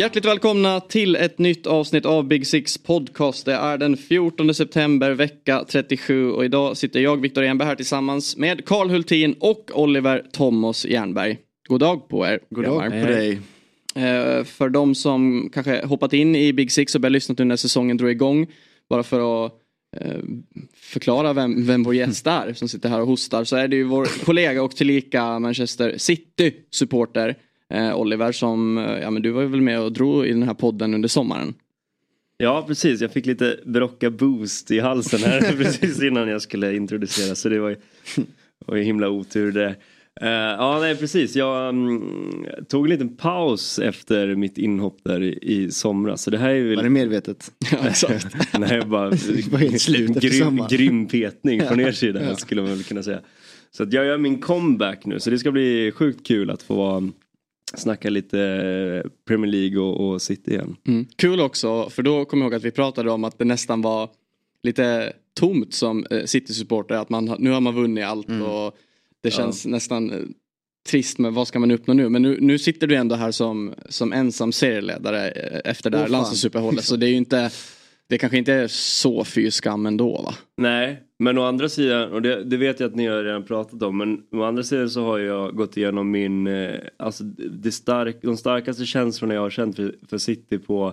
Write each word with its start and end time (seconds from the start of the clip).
Hjärtligt 0.00 0.24
välkomna 0.24 0.80
till 0.80 1.16
ett 1.16 1.38
nytt 1.38 1.66
avsnitt 1.66 2.06
av 2.06 2.24
Big 2.28 2.46
Six 2.46 2.78
Podcast. 2.78 3.44
Det 3.44 3.54
är 3.54 3.78
den 3.78 3.96
14 3.96 4.54
september, 4.54 5.10
vecka 5.10 5.64
37 5.68 6.30
och 6.30 6.44
idag 6.44 6.76
sitter 6.76 7.00
jag, 7.00 7.20
Viktor 7.20 7.44
Jernberg, 7.44 7.68
här 7.68 7.76
tillsammans 7.76 8.36
med 8.36 8.64
Karl 8.64 8.90
Hultin 8.90 9.34
och 9.40 9.70
Oliver 9.74 10.24
Thomas 10.32 10.86
Jernberg. 10.86 11.38
God 11.68 11.80
dag 11.80 12.08
på 12.08 12.26
er. 12.26 12.40
God 12.50 12.64
dag 12.64 12.90
på 12.90 13.06
dig. 13.06 13.32
Eh, 13.94 14.44
för 14.44 14.68
de 14.68 14.94
som 14.94 15.50
kanske 15.52 15.86
hoppat 15.86 16.12
in 16.12 16.36
i 16.36 16.52
Big 16.52 16.72
Six 16.72 16.94
och 16.94 17.00
börjat 17.00 17.12
lyssna 17.12 17.34
nu 17.38 17.44
när 17.44 17.56
säsongen 17.56 17.96
drog 17.96 18.10
igång. 18.10 18.46
Bara 18.88 19.02
för 19.02 19.46
att 19.46 19.52
eh, 19.96 20.18
förklara 20.76 21.32
vem, 21.32 21.66
vem 21.66 21.82
vår 21.82 21.94
gäst 21.94 22.26
är 22.26 22.52
som 22.52 22.68
sitter 22.68 22.88
här 22.88 23.00
och 23.00 23.06
hostar 23.06 23.44
så 23.44 23.56
är 23.56 23.68
det 23.68 23.76
ju 23.76 23.84
vår 23.84 24.24
kollega 24.24 24.62
och 24.62 24.76
tillika 24.76 25.38
Manchester 25.38 25.94
City-supporter 25.98 27.28
eh, 27.28 27.34
Oliver 27.70 28.32
som, 28.32 28.78
eh, 28.78 28.98
ja 28.98 29.10
men 29.10 29.22
du 29.22 29.30
var 29.30 29.42
ju 29.42 29.48
väl 29.48 29.60
med 29.60 29.80
och 29.80 29.92
drog 29.92 30.26
i 30.26 30.32
den 30.32 30.42
här 30.42 30.54
podden 30.54 30.94
under 30.94 31.08
sommaren. 31.08 31.54
Ja 32.38 32.64
precis, 32.66 33.00
jag 33.00 33.12
fick 33.12 33.26
lite 33.26 33.60
brocka 33.64 34.10
boost 34.10 34.70
i 34.70 34.80
halsen 34.80 35.20
här 35.20 35.40
precis 35.56 36.02
innan 36.02 36.28
jag 36.28 36.42
skulle 36.42 36.76
introducera 36.76 37.34
så 37.34 37.48
det 37.48 37.58
var 37.58 37.68
ju, 37.68 37.76
var 38.66 38.76
ju 38.76 38.82
himla 38.82 39.08
otur 39.08 39.52
det. 39.52 39.76
Uh, 40.22 40.28
ja 40.28 40.78
nej 40.80 40.96
precis, 40.96 41.36
jag 41.36 41.68
um, 41.68 42.46
tog 42.68 42.84
en 42.84 42.90
liten 42.90 43.16
paus 43.16 43.78
efter 43.78 44.34
mitt 44.34 44.58
inhopp 44.58 44.98
där 45.04 45.22
i, 45.22 45.38
i 45.42 45.70
somras. 45.70 46.22
Så 46.22 46.30
det 46.30 46.38
här 46.38 46.50
är 46.50 46.62
väl... 46.62 46.76
Var 46.76 46.82
det 46.82 46.90
medvetet? 46.90 47.50
ja, 47.72 47.88
exakt. 47.88 48.36
nej 48.58 48.80
bara 48.84 49.10
grym, 50.20 50.66
grym 50.70 51.08
petning 51.08 51.62
från 51.62 51.80
er 51.80 51.92
sida 51.92 52.22
ja. 52.22 52.36
skulle 52.36 52.62
man 52.62 52.70
väl 52.70 52.84
kunna 52.84 53.02
säga. 53.02 53.20
Så 53.70 53.82
att 53.82 53.92
jag 53.92 54.04
gör 54.04 54.18
min 54.18 54.40
comeback 54.40 55.06
nu 55.06 55.20
så 55.20 55.30
det 55.30 55.38
ska 55.38 55.50
bli 55.50 55.92
sjukt 55.94 56.26
kul 56.26 56.50
att 56.50 56.62
få 56.62 56.74
vara 56.74 57.10
snacka 57.74 58.10
lite 58.10 58.40
eh, 58.40 59.10
Premier 59.28 59.50
League 59.50 59.78
och, 59.78 60.10
och 60.10 60.22
City 60.22 60.50
igen. 60.50 60.76
Mm. 60.86 61.06
Kul 61.16 61.40
också, 61.40 61.90
för 61.90 62.02
då 62.02 62.24
kommer 62.24 62.44
jag 62.44 62.52
ihåg 62.52 62.54
att 62.54 62.64
vi 62.64 62.70
pratade 62.70 63.10
om 63.10 63.24
att 63.24 63.38
det 63.38 63.44
nästan 63.44 63.82
var 63.82 64.10
lite 64.62 65.12
tomt 65.34 65.74
som 65.74 66.06
eh, 66.10 66.24
City-supporter. 66.24 66.94
Att 66.94 67.10
man, 67.10 67.36
nu 67.38 67.50
har 67.50 67.60
man 67.60 67.74
vunnit 67.74 68.04
allt 68.04 68.28
mm. 68.28 68.42
och 68.42 68.76
det 69.20 69.30
känns 69.30 69.64
ja. 69.64 69.70
nästan 69.70 70.10
eh, 70.10 70.18
trist 70.88 71.18
med 71.18 71.32
vad 71.32 71.48
ska 71.48 71.58
man 71.58 71.70
uppnå 71.70 71.94
nu. 71.94 72.08
Men 72.08 72.22
nu, 72.22 72.38
nu 72.40 72.58
sitter 72.58 72.86
du 72.86 72.94
ändå 72.96 73.14
här 73.14 73.30
som, 73.30 73.74
som 73.88 74.12
ensam 74.12 74.52
serieledare 74.52 75.28
efter 75.64 75.90
det 75.90 75.98
här 75.98 76.06
oh, 76.06 76.10
landslagsuppehållet. 76.10 76.84
Så 76.84 76.96
det 76.96 77.06
är 77.06 77.10
ju 77.10 77.16
inte 77.16 77.50
det 78.10 78.18
kanske 78.18 78.38
inte 78.38 78.52
är 78.52 78.68
så 78.68 79.24
fy 79.24 79.50
skam 79.50 79.86
ändå 79.86 80.22
va? 80.22 80.34
Nej, 80.56 81.02
men 81.18 81.38
å 81.38 81.42
andra 81.42 81.68
sidan, 81.68 82.12
och 82.12 82.22
det, 82.22 82.44
det, 82.44 82.56
vet 82.56 82.80
jag 82.80 82.88
att 82.88 82.96
ni 82.96 83.06
har 83.06 83.22
redan 83.22 83.44
pratat 83.44 83.82
om, 83.82 83.98
men 83.98 84.22
å 84.32 84.42
andra 84.42 84.62
sidan 84.62 84.90
så 84.90 85.04
har 85.04 85.18
jag 85.18 85.56
gått 85.56 85.76
igenom 85.76 86.10
min, 86.10 86.46
eh, 86.46 86.74
alltså 86.96 87.24
det 87.24 87.72
stark, 87.72 88.16
de 88.22 88.36
starkaste 88.36 88.86
känslorna 88.86 89.34
jag 89.34 89.40
har 89.40 89.50
känt 89.50 89.76
för, 89.76 89.94
för 90.08 90.18
City 90.18 90.58
på, 90.58 90.92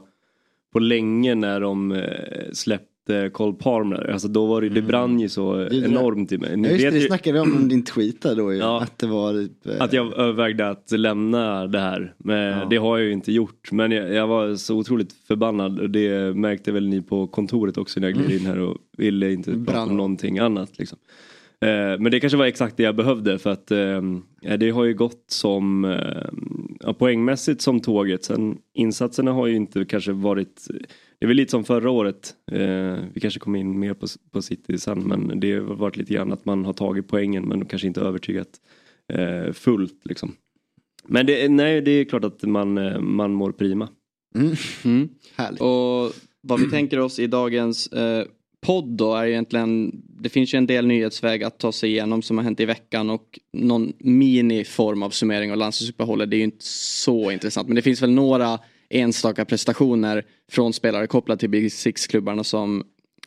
på 0.73 0.79
länge 0.79 1.35
när 1.35 1.61
de 1.61 1.91
eh, 1.91 2.51
släpper 2.53 2.96
Cole 3.31 3.53
Palmer. 3.53 4.11
Alltså 4.11 4.27
då 4.27 4.45
var 4.45 4.61
det, 4.61 4.69
det 4.69 4.79
mm. 4.79 4.87
brann 4.87 5.19
ju 5.19 5.29
så 5.29 5.55
det, 5.55 5.75
enormt 5.75 6.31
i 6.31 6.37
mig. 6.37 6.57
Ni 6.57 6.67
ja, 6.67 6.73
just 6.73 6.83
det, 6.85 6.99
det 6.99 7.05
snackade 7.05 7.33
vi 7.33 7.39
om 7.39 7.69
din 7.69 7.83
tweet 7.83 8.21
där 8.21 8.35
då 8.35 8.53
ju. 8.53 8.59
Ja, 8.59 8.81
att 8.81 8.99
det 8.99 9.07
var 9.07 9.33
typ, 9.33 9.67
eh... 9.67 9.81
Att 9.81 9.93
jag 9.93 10.17
övervägde 10.17 10.69
att 10.69 10.91
lämna 10.91 11.67
det 11.67 11.79
här. 11.79 12.13
Men 12.17 12.57
ja. 12.57 12.67
det 12.69 12.77
har 12.77 12.97
jag 12.97 13.07
ju 13.07 13.13
inte 13.13 13.31
gjort. 13.31 13.71
Men 13.71 13.91
jag, 13.91 14.13
jag, 14.13 14.27
var 14.27 14.55
så 14.55 14.77
otroligt 14.77 15.13
förbannad 15.27 15.79
och 15.79 15.89
det 15.89 16.35
märkte 16.35 16.71
väl 16.71 16.87
ni 16.87 17.01
på 17.01 17.27
kontoret 17.27 17.77
också 17.77 17.99
när 17.99 18.07
jag 18.07 18.17
gled 18.17 18.41
in 18.41 18.45
här 18.45 18.59
och 18.59 18.77
ville 18.97 19.31
inte 19.31 19.51
Brann. 19.51 19.65
prata 19.65 19.81
om 19.81 19.97
någonting 19.97 20.39
annat. 20.39 20.79
Liksom. 20.79 20.97
Eh, 21.61 21.99
men 21.99 22.11
det 22.11 22.19
kanske 22.19 22.37
var 22.37 22.45
exakt 22.45 22.77
det 22.77 22.83
jag 22.83 22.95
behövde 22.95 23.39
för 23.39 23.49
att 23.49 23.71
eh, 23.71 24.01
det 24.57 24.69
har 24.69 24.83
ju 24.83 24.93
gått 24.93 25.23
som 25.27 25.97
poängmässigt 26.97 27.61
som 27.61 27.79
tåget. 27.79 28.23
Sen 28.23 28.57
insatserna 28.73 29.31
har 29.31 29.47
ju 29.47 29.55
inte 29.55 29.85
kanske 29.85 30.11
varit 30.11 30.67
det 31.19 31.25
är 31.25 31.27
väl 31.27 31.37
lite 31.37 31.51
som 31.51 31.63
förra 31.63 31.89
året. 31.89 32.35
Eh, 32.51 32.95
vi 33.13 33.19
kanske 33.21 33.39
kommer 33.39 33.59
in 33.59 33.79
mer 33.79 33.93
på, 33.93 34.07
på 34.31 34.41
City 34.41 34.77
sen 34.77 34.99
men 34.99 35.39
det 35.39 35.53
har 35.53 35.61
varit 35.61 35.97
lite 35.97 36.13
grann 36.13 36.33
att 36.33 36.45
man 36.45 36.65
har 36.65 36.73
tagit 36.73 37.07
poängen 37.07 37.47
men 37.47 37.65
kanske 37.65 37.87
inte 37.87 38.01
övertygat 38.01 38.49
eh, 39.13 39.53
fullt 39.53 40.01
liksom. 40.03 40.35
Men 41.07 41.25
det, 41.25 41.49
nej, 41.49 41.81
det 41.81 41.91
är 41.91 42.05
klart 42.05 42.23
att 42.23 42.43
man, 42.43 42.77
eh, 42.77 42.99
man 42.99 43.33
mår 43.33 43.51
prima. 43.51 43.89
Mm. 44.35 44.55
Mm. 44.85 45.09
Härligt. 45.35 45.61
Och 45.61 46.13
vad 46.41 46.59
vi 46.59 46.69
tänker 46.69 46.99
oss 46.99 47.19
i 47.19 47.27
dagens 47.27 47.87
eh, 47.87 48.25
podd 48.61 48.97
då 48.97 49.15
är 49.15 49.25
egentligen 49.25 50.01
Det 50.19 50.29
finns 50.29 50.53
ju 50.53 50.57
en 50.57 50.67
del 50.67 50.87
nyhetsväg 50.87 51.43
att 51.43 51.59
ta 51.59 51.71
sig 51.71 51.89
igenom 51.89 52.21
som 52.21 52.37
har 52.37 52.43
hänt 52.43 52.59
i 52.59 52.65
veckan 52.65 53.09
och 53.09 53.39
någon 53.53 53.93
miniform 53.99 55.03
av 55.03 55.09
summering 55.09 55.51
av 55.51 55.57
landslagsuppehållet 55.57 56.29
det 56.29 56.35
är 56.35 56.37
ju 56.37 56.43
inte 56.43 56.65
så 56.65 57.31
intressant 57.31 57.67
men 57.67 57.75
det 57.75 57.81
finns 57.81 58.01
väl 58.01 58.11
några 58.11 58.59
enstaka 58.89 59.45
prestationer 59.45 60.25
från 60.51 60.73
spelare 60.73 61.07
kopplat 61.07 61.39
till 61.39 61.49
Big 61.49 61.71
Six-klubbarna 61.71 62.43
som 62.43 62.83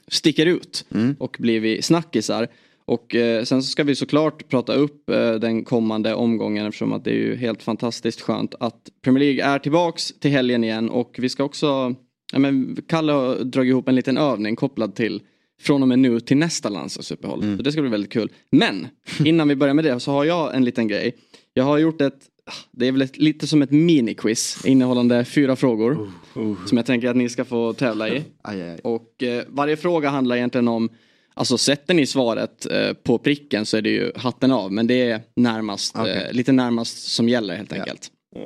sticker 0.08 0.46
ut 0.46 0.84
mm. 0.94 1.16
och 1.18 1.36
blivit 1.38 1.84
snackisar. 1.84 2.48
Och 2.84 3.14
eh, 3.14 3.44
sen 3.44 3.62
så 3.62 3.68
ska 3.70 3.84
vi 3.84 3.94
såklart 3.94 4.48
prata 4.48 4.74
upp 4.74 5.10
eh, 5.10 5.34
den 5.34 5.64
kommande 5.64 6.14
omgången 6.14 6.66
eftersom 6.66 6.92
att 6.92 7.04
det 7.04 7.10
är 7.10 7.14
ju 7.14 7.36
helt 7.36 7.62
fantastiskt 7.62 8.20
skönt 8.20 8.54
att 8.60 8.88
Premier 9.02 9.24
League 9.24 9.54
är 9.54 9.58
tillbaks 9.58 10.12
till 10.20 10.30
helgen 10.30 10.64
igen 10.64 10.90
och 10.90 11.16
vi 11.18 11.28
ska 11.28 11.44
också, 11.44 11.94
ja 12.32 12.38
men 12.38 12.76
Kalle 12.88 13.12
har 13.12 13.36
dragit 13.36 13.70
ihop 13.70 13.88
en 13.88 13.94
liten 13.94 14.18
övning 14.18 14.56
kopplad 14.56 14.94
till 14.94 15.22
från 15.60 15.82
och 15.82 15.88
med 15.88 15.98
nu 15.98 16.20
till 16.20 16.36
nästa 16.36 16.68
landslagsuppehåll. 16.68 17.42
Mm. 17.42 17.56
Så 17.56 17.62
det 17.62 17.72
ska 17.72 17.80
bli 17.80 17.90
väldigt 17.90 18.12
kul. 18.12 18.32
Men 18.50 18.88
innan 19.24 19.48
vi 19.48 19.56
börjar 19.56 19.74
med 19.74 19.84
det 19.84 20.00
så 20.00 20.12
har 20.12 20.24
jag 20.24 20.54
en 20.54 20.64
liten 20.64 20.88
grej. 20.88 21.16
Jag 21.54 21.64
har 21.64 21.78
gjort 21.78 22.00
ett 22.00 22.29
det 22.70 22.88
är 22.88 22.92
väl 22.92 23.02
ett, 23.02 23.16
lite 23.16 23.46
som 23.46 23.62
ett 23.62 23.70
miniquiz 23.70 24.64
innehållande 24.64 25.24
fyra 25.24 25.56
frågor. 25.56 25.92
Uh, 25.92 26.42
uh. 26.42 26.66
Som 26.66 26.76
jag 26.76 26.86
tänker 26.86 27.08
att 27.08 27.16
ni 27.16 27.28
ska 27.28 27.44
få 27.44 27.72
tävla 27.72 28.08
i. 28.08 28.24
Aj, 28.42 28.62
aj. 28.62 28.78
Och 28.84 29.22
eh, 29.22 29.44
varje 29.48 29.76
fråga 29.76 30.08
handlar 30.08 30.36
egentligen 30.36 30.68
om 30.68 30.88
Alltså 31.34 31.58
sätter 31.58 31.94
ni 31.94 32.06
svaret 32.06 32.66
eh, 32.66 32.92
på 32.92 33.18
pricken 33.18 33.66
så 33.66 33.76
är 33.76 33.82
det 33.82 33.90
ju 33.90 34.12
hatten 34.16 34.52
av 34.52 34.72
men 34.72 34.86
det 34.86 35.10
är 35.10 35.20
närmast, 35.36 35.98
okay. 35.98 36.10
eh, 36.10 36.32
lite 36.32 36.52
närmast 36.52 36.98
som 36.98 37.28
gäller 37.28 37.56
helt 37.56 37.72
enkelt. 37.72 38.10
Ja. 38.34 38.40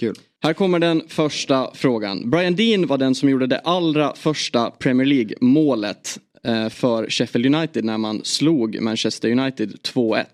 Kul. 0.00 0.14
Här 0.42 0.52
kommer 0.52 0.78
den 0.78 1.02
första 1.08 1.70
frågan. 1.74 2.30
Brian 2.30 2.56
Dean 2.56 2.86
var 2.86 2.98
den 2.98 3.14
som 3.14 3.28
gjorde 3.28 3.46
det 3.46 3.58
allra 3.58 4.14
första 4.14 4.70
Premier 4.70 5.06
League 5.06 5.34
målet 5.40 6.18
eh, 6.44 6.68
för 6.68 7.10
Sheffield 7.10 7.54
United 7.54 7.84
när 7.84 7.98
man 7.98 8.20
slog 8.24 8.80
Manchester 8.80 9.30
United 9.30 9.72
2-1. 9.72 10.24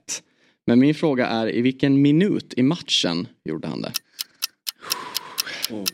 Men 0.66 0.78
min 0.78 0.94
fråga 0.94 1.27
är 1.27 1.54
i 1.54 1.60
vilken 1.60 2.03
minut 2.03 2.54
i 2.56 2.62
matchen 2.62 3.28
gjorde 3.44 3.69
han 3.69 3.82
det? 3.82 3.93
Oh. 5.71 5.84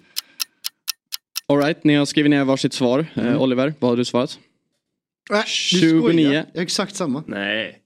Alright, 1.46 1.84
ni 1.84 1.94
har 1.94 2.06
skrivit 2.06 2.30
ner 2.30 2.44
varsitt 2.44 2.72
svar. 2.72 3.00
Eh, 3.00 3.22
mm. 3.22 3.34
Eh, 3.34 3.42
Oliver, 3.42 3.74
vad 3.78 3.90
har 3.90 3.96
du 3.96 4.04
svarat? 4.04 4.38
Äh, 5.32 5.44
29. 5.44 6.32
Jag 6.32 6.44
har 6.54 6.62
exakt 6.62 6.96
samma. 6.96 7.24
Nej. 7.26 7.82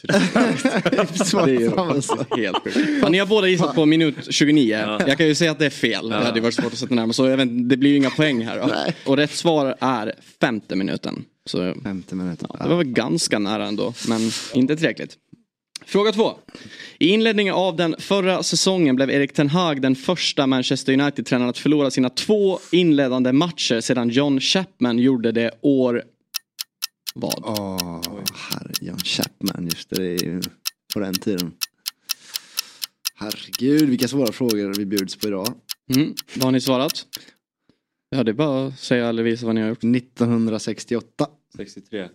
det 0.02 0.14
är 0.14 2.36
helt 2.36 2.64
sjukt. 2.64 2.78
Ja, 3.02 3.08
ni 3.08 3.18
har 3.18 3.26
båda 3.26 3.48
gissat 3.48 3.74
på 3.74 3.86
minut 3.86 4.16
29. 4.30 4.76
Ja. 4.76 5.00
Jag 5.06 5.18
kan 5.18 5.26
ju 5.26 5.34
säga 5.34 5.50
att 5.50 5.58
det 5.58 5.66
är 5.66 5.70
fel. 5.70 6.08
Ja. 6.10 6.18
Det 6.18 6.24
hade 6.24 6.40
varit 6.40 6.54
svårt 6.54 6.72
att 6.72 6.78
sätta 6.78 6.94
närmare. 6.94 7.12
Så 7.12 7.26
jag 7.26 7.36
vet, 7.36 7.68
det 7.68 7.76
blir 7.76 7.90
ju 7.90 7.96
inga 7.96 8.10
poäng 8.10 8.46
här. 8.46 8.84
Och 9.06 9.16
rätt 9.16 9.30
svar 9.30 9.76
är 9.80 10.12
femte 10.40 10.76
minuten. 10.76 11.24
Så, 11.50 11.74
femte 11.82 12.14
minuten. 12.14 12.48
Ja, 12.58 12.64
det 12.64 12.68
var 12.70 12.76
väl 12.76 12.92
ganska 12.92 13.38
nära 13.38 13.66
ändå. 13.66 13.94
Men 14.08 14.30
inte 14.54 14.76
tillräckligt. 14.76 15.16
Fråga 15.84 16.12
två. 16.12 16.38
I 16.98 17.08
inledningen 17.08 17.54
av 17.54 17.76
den 17.76 17.94
förra 17.98 18.42
säsongen 18.42 18.96
blev 18.96 19.10
Erik 19.10 19.32
Ten 19.32 19.48
Hag 19.48 19.82
den 19.82 19.96
första 19.96 20.46
Manchester 20.46 20.92
United-tränaren 20.92 21.50
att 21.50 21.58
förlora 21.58 21.90
sina 21.90 22.10
två 22.10 22.58
inledande 22.72 23.32
matcher 23.32 23.80
sedan 23.80 24.08
John 24.08 24.40
Chapman 24.40 24.98
gjorde 24.98 25.32
det 25.32 25.50
år... 25.60 26.02
Vad? 27.14 27.42
Åh, 27.44 27.76
oh, 27.76 28.24
herre 28.34 28.72
John 28.80 28.98
Chapman, 28.98 29.64
just 29.64 29.90
det, 29.90 29.96
det 30.02 30.14
är 30.14 30.24
ju 30.24 30.42
på 30.94 31.00
den 31.00 31.14
tiden. 31.14 31.52
Herregud, 33.14 33.88
vilka 33.88 34.08
svåra 34.08 34.32
frågor 34.32 34.74
vi 34.78 34.86
bjuds 34.86 35.16
på 35.16 35.28
idag. 35.28 35.54
Mm, 35.94 36.14
vad 36.34 36.44
har 36.44 36.52
ni 36.52 36.60
svarat? 36.60 37.06
Ja, 38.16 38.24
det 38.24 38.30
är 38.30 38.34
bara 38.34 38.66
att 38.66 38.78
säga 38.78 39.08
eller 39.08 39.22
visa 39.22 39.46
vad 39.46 39.54
ni 39.54 39.60
har 39.60 39.68
gjort. 39.68 39.84
1968. 39.84 41.26
63. 41.56 42.08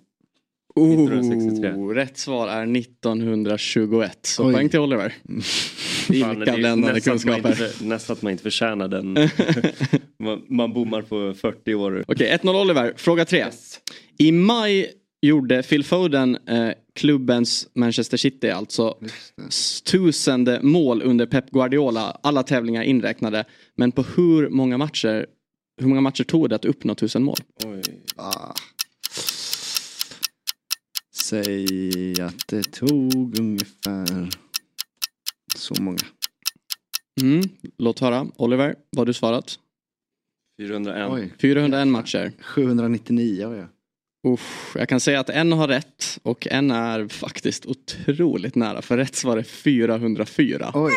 Oh, 0.75 1.89
rätt 1.89 2.17
svar 2.17 2.47
är 2.47 2.77
1921. 2.77 4.19
Så 4.25 4.47
Oj. 4.47 4.53
poäng 4.53 4.69
till 4.69 4.79
Oliver. 4.79 5.13
Vilka 6.09 6.53
bländande 6.57 7.01
kunskaper. 7.01 7.83
nästan 7.83 8.13
att 8.13 8.21
man 8.21 8.31
inte 8.31 8.43
förtjänar 8.43 8.87
den. 8.87 9.13
man, 10.19 10.45
man 10.49 10.73
bommar 10.73 11.01
på 11.01 11.33
40 11.33 11.73
år. 11.73 12.05
Okej, 12.07 12.37
1-0 12.41 12.61
Oliver. 12.61 12.93
Fråga 12.97 13.25
3. 13.25 13.37
Yes. 13.39 13.79
I 14.17 14.31
maj 14.31 14.91
gjorde 15.21 15.63
Phil 15.63 15.83
Foden 15.83 16.37
eh, 16.47 16.69
klubbens 16.95 17.67
Manchester 17.73 18.17
City 18.17 18.49
alltså 18.49 18.97
tusende 19.85 20.59
mål 20.63 21.01
under 21.01 21.25
Pep 21.25 21.49
Guardiola. 21.51 22.19
Alla 22.23 22.43
tävlingar 22.43 22.83
inräknade. 22.83 23.45
Men 23.75 23.91
på 23.91 24.05
hur 24.15 24.49
många 24.49 24.77
matcher 24.77 25.25
hur 25.81 25.87
många 25.87 26.01
matcher 26.01 26.23
tog 26.23 26.49
det 26.49 26.55
att 26.55 26.65
uppnå 26.65 26.95
tusen 26.95 27.23
mål? 27.23 27.37
Oj. 27.65 27.81
Ah. 28.15 28.53
Säg 31.25 32.21
att 32.21 32.47
det 32.47 32.63
tog 32.71 33.39
ungefär 33.39 34.29
så 35.55 35.81
många. 35.81 35.97
Mm. 37.21 37.41
Låt 37.77 37.99
höra. 37.99 38.27
Oliver, 38.35 38.75
vad 38.89 38.99
har 38.99 39.05
du 39.05 39.13
svarat? 39.13 39.59
401. 40.61 41.07
Oj. 41.11 41.33
401 41.41 41.87
matcher. 41.87 42.31
799 42.39 43.47
har 43.47 43.55
jag. 43.55 43.67
Uff, 44.33 44.75
jag 44.79 44.89
kan 44.89 44.99
säga 44.99 45.19
att 45.19 45.29
en 45.29 45.51
har 45.51 45.67
rätt 45.67 46.19
och 46.23 46.47
en 46.47 46.71
är 46.71 47.07
faktiskt 47.07 47.65
otroligt 47.65 48.55
nära. 48.55 48.81
För 48.81 48.97
rätt 48.97 49.15
svar 49.15 49.37
är 49.37 49.43
404. 49.43 50.71
Oj. 50.73 50.91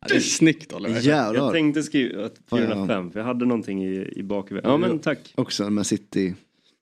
Ja, 0.00 0.08
det 0.08 0.14
är 0.14 0.20
snyggt 0.20 0.72
Oliver. 0.72 1.00
Jävlar. 1.00 1.44
Jag 1.44 1.52
tänkte 1.52 1.82
skriva 1.82 2.30
405 2.50 3.10
för 3.10 3.20
jag 3.20 3.26
hade 3.26 3.46
någonting 3.46 3.84
i, 3.84 4.12
i 4.16 4.22
bakhuvudet. 4.22 4.70
Ja 4.70 4.76
men 4.76 4.98
tack. 4.98 5.32
Också 5.34 5.70
med 5.70 5.86
City 5.86 6.34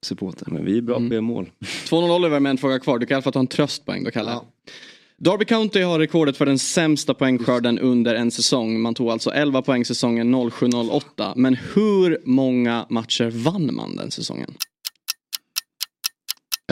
supporter. 0.03 0.47
Men 0.51 0.65
vi 0.65 0.79
är 0.79 0.83
bra 0.83 0.97
på 0.97 1.05
att 1.05 1.11
göra 1.11 1.21
mål. 1.21 1.51
2-0 1.61 2.17
Oliver 2.17 2.41
med 2.41 2.51
en 2.51 2.59
fråga 2.59 2.79
kvar. 2.79 2.99
Du 2.99 3.07
kan 3.07 3.15
i 3.15 3.17
alla 3.17 3.23
fall 3.23 3.33
ta 3.33 3.41
en 3.41 3.47
tröstpoäng 3.47 4.05
då 4.05 4.11
Kalle. 4.11 4.31
Ja. 4.31 4.45
Derby 5.17 5.45
County 5.45 5.83
har 5.83 5.99
rekordet 5.99 6.37
för 6.37 6.47
den 6.47 6.59
sämsta 6.59 7.15
poängskörden 7.15 7.79
under 7.79 8.15
en 8.15 8.31
säsong. 8.31 8.81
Man 8.81 8.95
tog 8.95 9.11
alltså 9.11 9.31
11 9.31 9.63
poäng 9.63 9.85
säsongen 9.85 10.35
07-08. 10.35 11.33
Men 11.37 11.55
hur 11.75 12.19
många 12.25 12.87
matcher 12.91 13.31
vann 13.31 13.75
man 13.75 13.97
den 13.97 14.11
säsongen? 14.11 14.55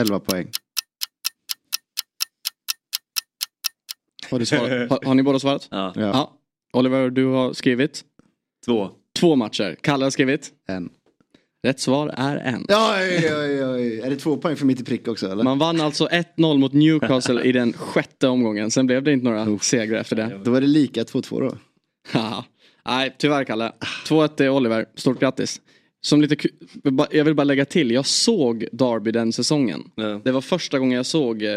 11 0.01 0.19
poäng. 0.19 0.47
Har, 4.31 4.39
har, 4.89 5.05
har 5.05 5.13
ni 5.13 5.23
båda 5.23 5.39
svarat? 5.39 5.67
Ja. 5.71 5.93
ja. 5.95 6.33
Oliver, 6.73 7.09
du 7.09 7.25
har 7.25 7.53
skrivit? 7.53 8.03
Två. 8.65 8.91
Två 9.19 9.35
matcher. 9.35 9.77
Kalle 9.81 10.05
har 10.05 10.09
skrivit? 10.09 10.51
En. 10.67 10.89
Rätt 11.63 11.79
svar 11.79 12.13
är 12.17 12.37
en. 12.37 12.65
Oj, 12.69 13.35
oj, 13.35 13.65
oj. 13.65 13.99
Är 13.99 14.09
det 14.09 14.15
två 14.15 14.37
poäng 14.37 14.55
för 14.55 14.65
mitt 14.65 14.81
i 14.81 14.83
prick 14.83 15.07
också 15.07 15.31
eller? 15.31 15.43
Man 15.43 15.59
vann 15.59 15.81
alltså 15.81 16.07
1-0 16.07 16.57
mot 16.57 16.73
Newcastle 16.73 17.43
i 17.43 17.51
den 17.51 17.73
sjätte 17.73 18.27
omgången. 18.27 18.71
Sen 18.71 18.87
blev 18.87 19.03
det 19.03 19.13
inte 19.13 19.25
några 19.25 19.43
oh. 19.43 19.59
segrar 19.59 19.99
efter 19.99 20.15
det. 20.15 20.39
Då 20.43 20.51
var 20.51 20.61
det 20.61 20.67
lika 20.67 21.03
2-2 21.03 21.41
då. 21.41 21.57
Nej, 22.85 23.15
tyvärr 23.17 23.43
Kalle. 23.43 23.71
2-1 24.07 24.27
till 24.27 24.49
Oliver. 24.49 24.85
Stort 24.95 25.19
grattis. 25.19 25.61
Som 26.01 26.21
lite 26.21 26.49
jag 27.11 27.25
vill 27.25 27.35
bara 27.35 27.43
lägga 27.43 27.65
till, 27.65 27.91
jag 27.91 28.05
såg 28.05 28.65
Derby 28.71 29.11
den 29.11 29.33
säsongen. 29.33 29.91
Ja. 29.95 30.21
Det 30.23 30.31
var 30.31 30.41
första 30.41 30.79
gången 30.79 30.95
jag 30.95 31.05
såg, 31.05 31.43
eh, 31.43 31.49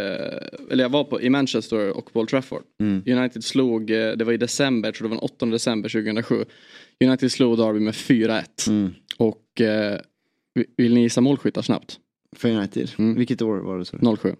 eller 0.70 0.84
jag 0.84 0.88
var 0.88 1.04
på, 1.04 1.22
i 1.22 1.30
Manchester 1.30 1.90
och 1.90 2.12
Paul 2.12 2.26
Trafford. 2.26 2.62
Mm. 2.80 3.18
United 3.18 3.44
slog, 3.44 3.90
eh, 3.90 4.12
det 4.12 4.24
var 4.24 4.32
i 4.32 4.36
december, 4.36 4.88
jag 4.88 4.94
tror 4.94 5.08
det 5.08 5.14
var 5.14 5.20
den 5.20 5.24
8 5.24 5.46
december 5.46 5.88
2007. 5.88 6.44
United 7.04 7.32
slog 7.32 7.58
Derby 7.58 7.80
med 7.80 7.94
4-1. 7.94 8.68
Mm. 8.68 8.94
Och 9.16 9.60
eh, 9.60 10.00
vill 10.76 10.94
ni 10.94 11.00
gissa 11.00 11.20
målskyttar 11.20 11.62
snabbt? 11.62 11.98
För 12.36 12.48
United? 12.48 12.90
Mm. 12.98 13.14
Vilket 13.14 13.42
år 13.42 13.56
var 13.56 13.78
det? 13.78 13.84
Så? 13.84 14.16
07. 14.16 14.34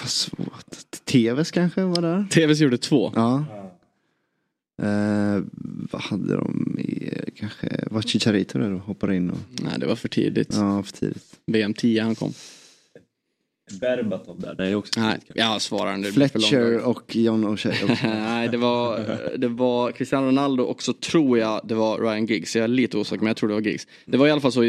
Vad 0.00 0.10
svårt. 0.10 1.04
TVs 1.04 1.50
kanske 1.50 1.82
var 1.82 2.02
där? 2.02 2.26
TVs 2.30 2.60
gjorde 2.60 2.78
två. 2.78 3.12
Ja. 3.14 3.44
Eh, 4.82 5.42
vad 5.90 6.02
hade 6.02 6.36
de 6.36 6.74
mer? 6.76 7.24
Kanske 7.36 7.84
var 7.90 8.02
Chicharito 8.02 8.58
där 8.58 8.72
och 8.72 8.80
hoppade 8.80 9.16
in? 9.16 9.30
Och... 9.30 9.38
Nej 9.62 9.72
det 9.78 9.86
var 9.86 9.96
för 9.96 10.08
tidigt. 10.08 10.54
Ja 10.54 10.82
för 10.82 10.92
tidigt. 10.92 11.40
VM 11.46 11.74
10 11.74 12.02
han 12.02 12.14
kom. 12.14 12.32
Berbatov 13.80 14.40
där, 14.40 14.54
det 14.54 14.66
är 14.66 14.74
också 14.74 15.00
Nej, 15.00 15.18
jag 15.34 15.62
svarar 15.62 15.96
nu. 15.96 16.12
Fletcher 16.12 16.78
och 16.78 17.16
John 17.16 17.44
O'Shea. 17.44 17.98
Nej, 18.04 18.48
det 18.48 18.56
var, 18.56 19.00
det 19.38 19.48
var 19.48 19.92
Cristiano 19.92 20.26
Ronaldo 20.26 20.64
och 20.64 20.82
så 20.82 20.92
tror 20.92 21.38
jag 21.38 21.60
det 21.64 21.74
var 21.74 21.98
Ryan 21.98 22.26
Giggs. 22.26 22.56
Jag 22.56 22.64
är 22.64 22.68
lite 22.68 22.98
osäker 22.98 23.20
men 23.20 23.26
jag 23.26 23.36
tror 23.36 23.48
det 23.48 23.54
var 23.54 23.60
Giggs. 23.60 23.86
Det 24.04 24.16
var 24.16 24.26
i 24.26 24.30
alla 24.30 24.40
fall 24.40 24.52
så, 24.52 24.64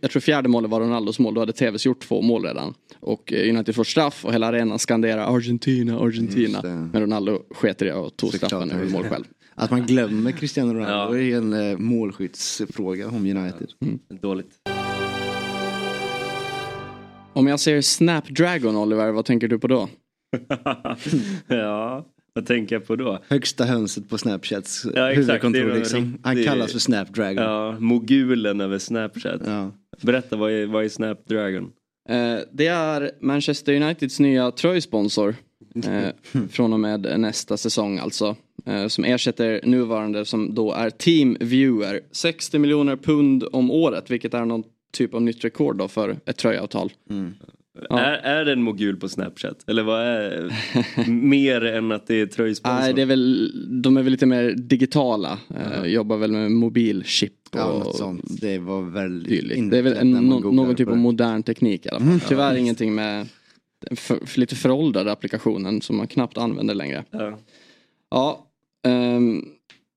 jag 0.00 0.10
tror 0.10 0.20
fjärde 0.20 0.48
målet 0.48 0.70
var 0.70 0.80
Ronaldos 0.80 1.18
mål. 1.18 1.34
Då 1.34 1.40
hade 1.40 1.52
TVs 1.52 1.86
gjort 1.86 2.00
två 2.00 2.22
mål 2.22 2.44
redan. 2.44 2.74
Och 3.00 3.32
eh, 3.32 3.50
United 3.50 3.74
får 3.74 3.84
straff 3.84 4.24
och 4.24 4.32
hela 4.32 4.46
arenan 4.46 4.78
skanderar 4.78 5.36
Argentina, 5.36 5.98
Argentina. 5.98 6.60
Men 6.62 7.02
Ronaldo 7.02 7.42
sket 7.50 7.82
i 7.82 7.84
det 7.84 7.94
och 7.94 8.16
tog 8.16 8.34
straffen 8.34 8.70
över 8.70 8.86
mål 8.86 9.04
själv. 9.04 9.24
Att 9.54 9.70
man 9.70 9.86
glömmer 9.86 10.32
Cristiano 10.32 10.74
Ronaldo 10.74 11.16
ja. 11.16 11.22
är 11.22 11.36
en 11.36 11.52
eh, 11.52 11.78
målskyttsfråga 11.78 13.08
om 13.08 13.16
United. 13.16 13.72
Mm. 13.80 13.98
Dåligt. 14.08 14.50
Om 17.32 17.46
jag 17.46 17.60
säger 17.60 17.82
Snapdragon 17.82 18.76
Oliver, 18.76 19.12
vad 19.12 19.24
tänker 19.24 19.48
du 19.48 19.58
på 19.58 19.66
då? 19.66 19.88
ja, 21.46 22.06
vad 22.34 22.46
tänker 22.46 22.76
jag 22.76 22.86
på 22.86 22.96
då? 22.96 23.22
Högsta 23.28 23.64
hönset 23.64 24.08
på 24.08 24.18
Snapchats 24.18 24.86
ja, 24.94 25.06
huvudkontor 25.06 25.74
liksom. 25.74 26.18
Han 26.22 26.36
det, 26.36 26.44
kallas 26.44 26.72
för 26.72 26.78
Snapdragon. 26.78 27.44
Ja, 27.44 27.76
mogulen 27.78 28.60
över 28.60 28.78
Snapchat. 28.78 29.40
Ja. 29.46 29.70
Berätta, 30.02 30.36
vad 30.36 30.52
är, 30.52 30.66
vad 30.66 30.84
är 30.84 30.88
Snapdragon? 30.88 31.72
Eh, 32.08 32.38
det 32.52 32.66
är 32.66 33.10
Manchester 33.20 33.74
Uniteds 33.74 34.20
nya 34.20 34.50
tröjsponsor. 34.50 35.34
Eh, 35.84 36.08
från 36.50 36.72
och 36.72 36.80
med 36.80 37.20
nästa 37.20 37.56
säsong 37.56 37.98
alltså. 37.98 38.36
Eh, 38.66 38.86
som 38.86 39.04
ersätter 39.04 39.60
nuvarande 39.64 40.24
som 40.24 40.54
då 40.54 40.72
är 40.72 40.90
Team 40.90 41.36
Viewer. 41.40 42.00
60 42.10 42.58
miljoner 42.58 42.96
pund 42.96 43.44
om 43.52 43.70
året 43.70 44.10
vilket 44.10 44.34
är 44.34 44.44
någon 44.44 44.64
typ 44.92 45.14
av 45.14 45.22
nytt 45.22 45.44
rekord 45.44 45.76
då 45.76 45.88
för 45.88 46.16
ett 46.26 46.36
tröjavtal. 46.36 46.92
Mm. 47.10 47.34
Ja. 47.88 47.98
Är, 47.98 48.12
är 48.12 48.44
det 48.44 48.52
en 48.52 48.62
mogul 48.62 48.96
på 48.96 49.08
Snapchat? 49.08 49.64
Eller 49.66 49.82
vad 49.82 50.00
är 50.00 50.52
mer 51.10 51.64
än 51.64 51.92
att 51.92 52.06
det 52.06 52.20
är 52.20 52.26
tröjsponsor? 52.26 52.80
Nej, 52.80 52.94
det 52.94 53.02
är 53.02 53.06
väl, 53.06 53.52
de 53.82 53.96
är 53.96 54.02
väl 54.02 54.10
lite 54.10 54.26
mer 54.26 54.52
digitala. 54.52 55.38
Mm. 55.56 55.90
Jobbar 55.90 56.16
väl 56.16 56.32
med 56.32 56.50
mobilchip 56.50 57.32
och 57.52 57.58
ja, 57.58 57.78
något 57.78 57.96
sånt. 57.96 58.40
Det 58.40 58.58
var 58.58 58.82
väldigt 58.82 59.70
Det 59.70 59.78
är 59.78 59.82
väl 59.82 59.96
en, 59.96 60.10
någon 60.10 60.74
typ 60.74 60.88
av 60.88 60.96
modern 60.96 61.42
teknik 61.42 61.86
i 61.86 61.88
alla 61.88 61.98
fall. 61.98 62.08
Mm. 62.08 62.20
Tyvärr 62.28 62.52
ja. 62.52 62.58
ingenting 62.58 62.94
med 62.94 63.28
för, 63.90 64.26
för 64.26 64.40
lite 64.40 64.54
föråldrade 64.54 65.12
applikationen 65.12 65.80
som 65.80 65.96
man 65.96 66.06
knappt 66.06 66.38
använder 66.38 66.74
längre. 66.74 67.04
Ja, 67.10 67.38
ja 68.12 68.46
um, 68.86 69.44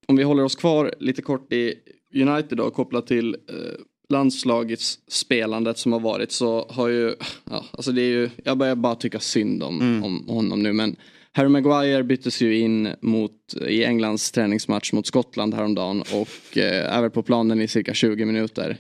om 0.07 0.15
vi 0.15 0.23
håller 0.23 0.43
oss 0.43 0.55
kvar 0.55 0.93
lite 0.99 1.21
kort 1.21 1.53
i 1.53 1.73
United 2.15 2.57
då 2.57 2.71
kopplat 2.71 3.07
till 3.07 3.35
uh, 3.35 3.85
landslagets 4.09 4.99
spelandet 5.07 5.77
som 5.77 5.93
har 5.93 5.99
varit 5.99 6.31
så 6.31 6.67
har 6.69 6.87
ju, 6.87 7.15
ja, 7.49 7.65
alltså 7.71 7.91
det 7.91 8.01
är 8.01 8.09
ju, 8.09 8.29
jag 8.43 8.57
börjar 8.57 8.75
bara 8.75 8.95
tycka 8.95 9.19
synd 9.19 9.63
om, 9.63 9.81
mm. 9.81 10.03
om 10.03 10.27
honom 10.27 10.63
nu 10.63 10.73
men 10.73 10.95
Harry 11.31 11.49
Maguire 11.49 12.03
byttes 12.03 12.41
ju 12.41 12.59
in 12.59 12.95
mot, 13.01 13.53
i 13.67 13.85
Englands 13.85 14.31
träningsmatch 14.31 14.93
mot 14.93 15.07
Skottland 15.07 15.53
häromdagen 15.53 16.01
och 16.01 16.57
eh, 16.57 16.95
är 16.95 17.01
väl 17.01 17.11
på 17.11 17.23
planen 17.23 17.61
i 17.61 17.67
cirka 17.67 17.93
20 17.93 18.25
minuter 18.25 18.77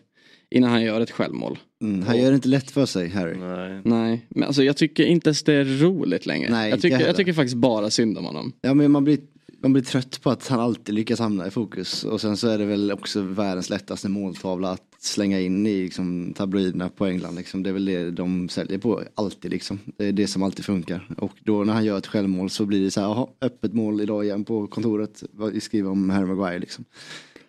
innan 0.49 0.69
han 0.69 0.83
gör 0.83 1.01
ett 1.01 1.11
självmål. 1.11 1.59
Mm, 1.81 2.03
han 2.03 2.17
gör 2.17 2.29
det 2.29 2.35
inte 2.35 2.47
lätt 2.47 2.71
för 2.71 2.85
sig 2.85 3.09
Harry. 3.09 3.37
Nej. 3.37 3.81
Nej, 3.83 4.25
men 4.29 4.43
alltså 4.43 4.63
jag 4.63 4.77
tycker 4.77 5.05
inte 5.05 5.27
ens 5.27 5.43
det 5.43 5.53
är 5.53 5.65
roligt 5.65 6.25
längre. 6.25 6.51
Nej, 6.51 6.69
jag, 6.69 6.81
tycker, 6.81 6.99
jag 6.99 7.15
tycker 7.15 7.33
faktiskt 7.33 7.57
bara 7.57 7.89
synd 7.89 8.17
om 8.17 8.25
honom. 8.25 8.53
Ja 8.61 8.73
men 8.73 8.91
man 8.91 9.03
blir 9.03 9.17
man 9.65 9.73
blir 9.73 9.83
trött 9.83 10.21
på 10.21 10.29
att 10.29 10.47
han 10.47 10.59
alltid 10.59 10.95
lyckas 10.95 11.19
hamna 11.19 11.47
i 11.47 11.51
fokus. 11.51 12.03
Och 12.03 12.21
sen 12.21 12.37
så 12.37 12.47
är 12.47 12.57
det 12.57 12.65
väl 12.65 12.91
också 12.91 13.21
världens 13.21 13.69
lättaste 13.69 14.09
måltavla 14.09 14.71
att 14.71 14.95
slänga 14.99 15.39
in 15.39 15.67
i 15.67 15.83
liksom, 15.83 16.33
tabloiderna 16.33 16.89
på 16.89 17.05
England. 17.05 17.35
Liksom. 17.35 17.63
Det 17.63 17.69
är 17.69 17.73
väl 17.73 17.85
det 17.85 18.11
de 18.11 18.49
säljer 18.49 18.77
på 18.77 19.03
alltid 19.15 19.51
liksom. 19.51 19.79
Det 19.97 20.05
är 20.05 20.11
det 20.11 20.27
som 20.27 20.43
alltid 20.43 20.65
funkar. 20.65 21.09
Och 21.17 21.31
då 21.43 21.63
när 21.63 21.73
han 21.73 21.85
gör 21.85 21.97
ett 21.97 22.07
självmål 22.07 22.49
så 22.49 22.65
blir 22.65 22.83
det 22.83 22.91
så 22.91 23.01
här, 23.01 23.07
jaha, 23.07 23.27
öppet 23.41 23.73
mål 23.73 24.01
idag 24.01 24.25
igen 24.25 24.43
på 24.43 24.67
kontoret. 24.67 25.23
Vi 25.53 25.61
skriver 25.61 25.89
om 25.89 26.09
Harry 26.09 26.25
Maguire 26.25 26.59
liksom. 26.59 26.85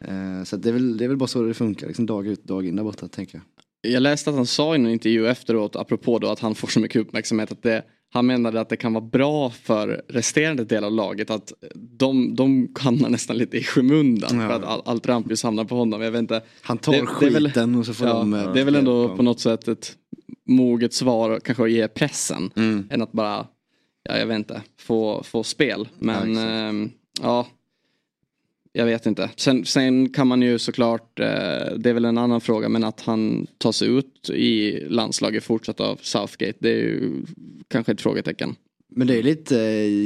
Eh, 0.00 0.44
så 0.44 0.56
det 0.56 0.68
är, 0.68 0.72
väl, 0.72 0.96
det 0.96 1.04
är 1.04 1.08
väl 1.08 1.16
bara 1.16 1.26
så 1.26 1.42
det 1.42 1.54
funkar, 1.54 1.86
liksom, 1.86 2.06
dag 2.06 2.26
ut 2.26 2.44
dag 2.44 2.66
in 2.66 2.76
där 2.76 2.84
borta 2.84 3.08
tänker 3.08 3.40
jag. 3.82 3.92
Jag 3.92 4.02
läste 4.02 4.30
att 4.30 4.36
han 4.36 4.46
sa 4.46 4.74
i 4.74 4.78
en 4.78 4.86
intervju 4.86 5.28
efteråt, 5.28 5.76
apropå 5.76 6.18
då 6.18 6.28
att 6.28 6.40
han 6.40 6.54
får 6.54 6.68
så 6.68 6.80
mycket 6.80 7.00
uppmärksamhet, 7.00 7.52
att 7.52 7.62
det 7.62 7.82
han 8.12 8.26
menade 8.26 8.60
att 8.60 8.68
det 8.68 8.76
kan 8.76 8.92
vara 8.92 9.04
bra 9.04 9.50
för 9.50 10.02
resterande 10.08 10.64
del 10.64 10.84
av 10.84 10.92
laget 10.92 11.30
att 11.30 11.52
de, 11.74 12.34
de 12.34 12.72
hamnar 12.78 13.08
nästan 13.08 13.38
lite 13.38 13.56
i 13.56 13.62
skymundan 13.62 14.40
ja. 14.40 14.48
för 14.48 14.54
att 14.54 14.64
all, 14.64 14.82
allt 14.84 15.06
rampljus 15.06 15.42
hamnar 15.42 15.64
på 15.64 15.74
honom. 15.76 16.02
Jag 16.02 16.10
vet 16.10 16.18
inte. 16.18 16.42
Han 16.62 16.78
tar 16.78 16.92
det, 16.92 17.06
skiten 17.06 17.52
det 17.52 17.60
väl, 17.60 17.78
och 17.78 17.86
så 17.86 17.94
får 17.94 18.06
ja, 18.06 18.14
de... 18.14 18.30
Det 18.30 18.60
är 18.60 18.64
väl 18.64 18.74
ändå 18.74 19.16
på 19.16 19.22
något 19.22 19.40
sätt 19.40 19.68
ett 19.68 19.96
moget 20.48 20.94
svar 20.94 21.40
kanske 21.44 21.64
att 21.64 21.70
ge 21.70 21.88
pressen 21.88 22.50
mm. 22.56 22.88
än 22.90 23.02
att 23.02 23.12
bara, 23.12 23.46
ja 24.08 24.18
jag 24.18 24.26
vet 24.26 24.36
inte, 24.36 24.62
få, 24.80 25.22
få 25.22 25.42
spel. 25.42 25.88
Men 25.98 26.34
ja, 26.34 26.88
ja 27.22 27.46
jag 28.76 28.86
vet 28.86 29.06
inte. 29.06 29.30
Sen, 29.36 29.64
sen, 29.64 30.08
kan 30.08 30.26
man 30.26 30.42
ju 30.42 30.58
såklart, 30.58 31.20
eh, 31.20 31.26
det 31.76 31.90
är 31.90 31.92
väl 31.92 32.04
en 32.04 32.18
annan 32.18 32.40
fråga, 32.40 32.68
men 32.68 32.84
att 32.84 33.00
han 33.00 33.46
tas 33.58 33.82
ut 33.82 34.30
i 34.30 34.80
landslaget 34.88 35.44
fortsatt 35.44 35.80
av 35.80 35.98
Southgate, 36.02 36.58
det 36.58 36.70
är 36.70 36.74
ju 36.74 37.22
kanske 37.68 37.92
ett 37.92 38.00
frågetecken. 38.00 38.56
Men 38.88 39.06
det 39.06 39.18
är 39.18 39.22
lite 39.22 39.56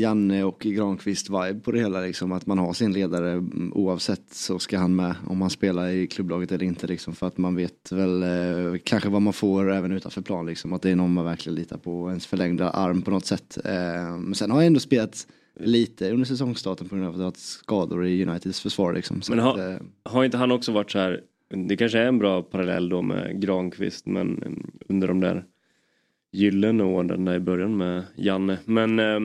Janne 0.00 0.44
och 0.44 0.60
Granqvist 0.60 1.30
vibe 1.30 1.60
på 1.60 1.72
det 1.72 1.78
hela 1.78 2.00
liksom. 2.00 2.32
Att 2.32 2.46
man 2.46 2.58
har 2.58 2.72
sin 2.72 2.92
ledare 2.92 3.44
oavsett 3.72 4.34
så 4.34 4.58
ska 4.58 4.78
han 4.78 4.96
med 4.96 5.14
om 5.26 5.40
han 5.40 5.50
spelar 5.50 5.88
i 5.88 6.06
klubblaget 6.06 6.52
eller 6.52 6.66
inte 6.66 6.86
liksom. 6.86 7.14
För 7.14 7.26
att 7.26 7.38
man 7.38 7.56
vet 7.56 7.92
väl 7.92 8.22
eh, 8.22 8.78
kanske 8.84 9.08
vad 9.08 9.22
man 9.22 9.32
får 9.32 9.72
även 9.72 9.92
utanför 9.92 10.22
plan 10.22 10.46
liksom. 10.46 10.72
Att 10.72 10.82
det 10.82 10.90
är 10.90 10.96
någon 10.96 11.12
man 11.12 11.24
verkligen 11.24 11.56
litar 11.56 11.78
på. 11.78 12.08
Ens 12.08 12.26
förlängda 12.26 12.70
arm 12.70 13.02
på 13.02 13.10
något 13.10 13.26
sätt. 13.26 13.58
Eh, 13.64 14.18
men 14.18 14.34
sen 14.34 14.50
har 14.50 14.58
jag 14.58 14.66
ändå 14.66 14.80
spelat 14.80 15.26
lite 15.60 16.10
under 16.10 16.26
säsongstarten 16.26 16.88
på 16.88 16.94
grund 16.94 17.08
av 17.08 17.12
att 17.12 17.18
det 17.18 17.24
har 17.24 17.32
skador 17.36 18.06
i 18.06 18.24
Uniteds 18.26 18.60
försvar 18.60 18.92
liksom. 18.92 19.20
Men 19.28 19.38
har, 19.38 19.52
att, 19.52 19.80
eh, 19.80 19.86
har 20.02 20.24
inte 20.24 20.36
han 20.36 20.52
också 20.52 20.72
varit 20.72 20.90
så 20.90 20.98
här. 20.98 21.20
Det 21.48 21.76
kanske 21.76 21.98
är 21.98 22.06
en 22.06 22.18
bra 22.18 22.42
parallell 22.42 22.88
då 22.88 23.02
med 23.02 23.42
Granqvist 23.42 24.06
men 24.06 24.42
mm, 24.42 24.70
under 24.88 25.08
de 25.08 25.20
där 25.20 25.44
gyllene 26.32 26.84
åren 26.84 27.24
där 27.24 27.34
i 27.34 27.40
början 27.40 27.76
med 27.76 28.04
Janne. 28.16 28.58
Men 28.64 28.98
eh, 28.98 29.20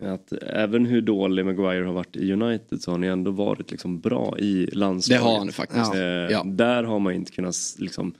att 0.00 0.32
även 0.32 0.86
hur 0.86 1.00
dålig 1.00 1.44
Maguire 1.44 1.84
har 1.84 1.92
varit 1.92 2.16
i 2.16 2.32
United 2.32 2.80
så 2.80 2.90
har 2.90 2.98
han 2.98 3.02
ju 3.02 3.12
ändå 3.12 3.30
varit 3.30 3.70
liksom 3.70 4.00
bra 4.00 4.38
i 4.38 4.66
landslaget. 4.72 5.22
Det 5.22 5.28
har 5.28 5.38
han 5.38 5.52
faktiskt. 5.52 5.94
Eh, 5.94 6.00
ja. 6.00 6.42
Där 6.46 6.84
har 6.84 6.98
man 6.98 7.14
inte 7.14 7.32
kunnat 7.32 7.56
liksom 7.78 8.14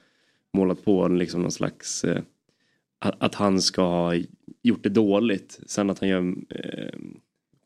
målat 0.53 0.85
på 0.85 1.09
liksom 1.09 1.43
någon 1.43 1.53
slags 1.53 2.05
eh, 2.05 2.23
att, 2.99 3.35
han 3.35 3.61
ska 3.61 3.83
ha 3.83 4.15
gjort 4.67 4.83
det 4.83 4.89
dåligt. 4.89 5.61
Sen 5.67 5.91
att 5.91 5.99
han 5.99 6.09
gör 6.09 6.35
eh, 6.51 6.99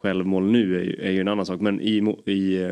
självmål 0.02 0.50
nu 0.50 0.76
är, 0.76 1.00
är 1.00 1.11
ju 1.11 1.21
en 1.21 1.28
annan 1.28 1.47
sak. 1.47 1.61
Men 1.61 1.80
i, 1.80 2.16
i 2.26 2.62
eh, 2.62 2.71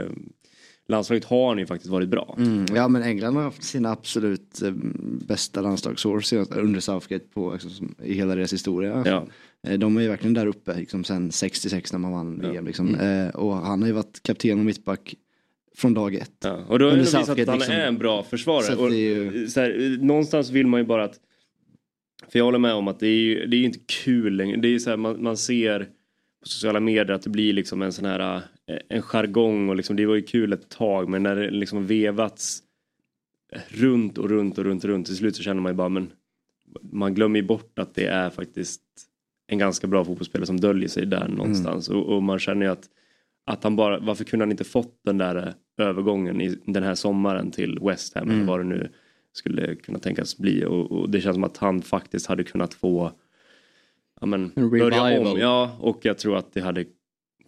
landslaget 0.89 1.25
har 1.25 1.49
han 1.49 1.59
ju 1.59 1.67
faktiskt 1.67 1.91
varit 1.91 2.09
bra. 2.09 2.35
Mm, 2.39 2.65
ja 2.75 2.89
men 2.89 3.03
England 3.03 3.37
har 3.37 3.43
haft 3.43 3.63
sina 3.63 3.93
absolut 3.93 4.63
eh, 4.63 4.73
bästa 5.27 5.61
landslagsår 5.61 6.23
under 6.57 6.81
Southgate 6.81 7.25
på, 7.35 7.53
liksom, 7.53 7.95
i 8.05 8.15
hela 8.15 8.35
deras 8.35 8.53
historia. 8.53 9.03
Ja. 9.07 9.27
Eh, 9.67 9.79
de 9.79 9.97
är 9.97 10.01
ju 10.01 10.09
verkligen 10.09 10.35
där 10.35 10.47
uppe 10.47 10.75
liksom, 10.75 11.05
sen 11.05 11.33
66 11.33 11.93
när 11.93 11.99
man 11.99 12.13
vann 12.13 12.41
VM. 12.41 12.67
Liksom. 12.67 12.95
Mm. 12.95 13.27
Eh, 13.27 13.35
och 13.35 13.55
han 13.55 13.81
har 13.81 13.87
ju 13.87 13.95
varit 13.95 14.23
kapten 14.23 14.59
och 14.59 14.65
mittback 14.65 15.15
från 15.77 15.95
dag 15.95 16.15
ett. 16.15 16.31
Ja, 16.45 16.65
och 16.69 16.79
då 16.79 16.85
har 16.85 16.93
det 16.93 16.99
visat 16.99 17.29
att 17.29 17.47
han 17.47 17.59
liksom, 17.59 17.75
är 17.75 17.87
en 17.87 17.99
bra 17.99 18.23
försvarare. 18.23 18.77
Och, 18.77 18.91
ju... 18.91 19.49
så 19.49 19.61
här, 19.61 19.99
någonstans 20.01 20.51
vill 20.51 20.67
man 20.67 20.81
ju 20.81 20.87
bara 20.87 21.05
att 21.05 21.21
för 22.29 22.39
jag 22.39 22.45
håller 22.45 22.59
med 22.59 22.75
om 22.75 22.89
att 22.89 23.01
det 23.01 23.07
är 23.07 23.21
ju, 23.21 23.47
det 23.47 23.57
är 23.57 23.65
inte 23.65 23.81
kul 24.05 24.37
längre. 24.37 24.57
Det 24.57 24.69
är 24.69 24.79
så 24.79 24.91
här, 24.91 24.97
man, 24.97 25.23
man 25.23 25.37
ser 25.37 25.79
på 26.41 26.49
sociala 26.49 26.81
medier 26.81 27.15
att 27.15 27.23
det 27.23 27.31
blir 27.31 27.53
liksom 27.53 27.83
en 27.83 27.93
sån 27.93 28.05
här 28.05 28.43
eh, 28.67 28.79
en 28.89 29.03
jargong 29.03 29.69
och 29.69 29.77
liksom 29.77 29.97
det 29.97 30.07
var 30.07 30.15
ju 30.15 30.23
kul 30.23 30.53
ett 30.53 30.69
tag 30.69 31.09
men 31.09 31.23
när 31.23 31.37
det 31.37 31.51
liksom 31.51 31.87
vevats 31.87 32.63
runt 33.69 34.19
och 34.19 34.31
runt 34.31 34.59
och 34.59 34.65
runt 34.65 34.85
och 34.85 34.91
runt 34.91 35.07
till 35.07 35.17
slut 35.17 35.37
så 35.37 35.43
känner 35.43 35.61
man 35.61 35.73
ju 35.73 35.77
bara 35.77 35.89
men 35.89 36.11
man 36.83 37.15
glömmer 37.15 37.41
ju 37.41 37.47
bort 37.47 37.79
att 37.79 37.95
det 37.95 38.07
är 38.07 38.31
faktiskt 38.31 38.83
en 39.47 39.59
ganska 39.59 39.87
bra 39.87 40.05
fotbollsspelare 40.05 40.47
som 40.47 40.61
döljer 40.61 40.89
sig 40.89 41.07
där 41.07 41.29
någonstans 41.29 41.89
mm. 41.89 42.01
och, 42.01 42.17
och, 42.17 42.23
man 42.23 42.39
känner 42.39 42.67
ju 42.67 42.73
att 42.73 42.89
att 43.47 43.65
han 43.65 43.77
bara, 43.77 43.99
varför 43.99 44.25
kunde 44.25 44.43
han 44.43 44.51
inte 44.51 44.65
fått 44.65 45.01
den 45.05 45.19
där 45.19 45.37
eh, 45.37 45.87
övergången 45.87 46.41
i 46.41 46.59
den 46.65 46.83
här 46.83 46.95
sommaren 46.95 47.51
till 47.51 47.79
West 47.83 48.15
Ham 48.15 48.25
mm. 48.25 48.37
eller 48.37 48.47
vad 48.47 48.61
det 48.61 48.65
nu 48.65 48.91
skulle 49.39 49.75
kunna 49.75 49.99
tänkas 49.99 50.39
bli 50.39 50.65
och, 50.65 50.93
och, 50.93 51.11
det 51.11 51.21
känns 51.21 51.35
som 51.35 51.45
att 51.45 51.57
han 51.57 51.83
faktiskt 51.83 52.27
hade 52.27 52.45
kunnat 52.45 52.75
få 52.75 53.13
ja, 54.21 54.27
men, 54.27 54.53
börja 54.55 55.21
om. 55.21 55.39
Ja, 55.39 55.77
och 55.81 55.99
jag 56.03 56.19
tror 56.19 56.37
att 56.37 56.53
det 56.53 56.61
hade 56.61 56.85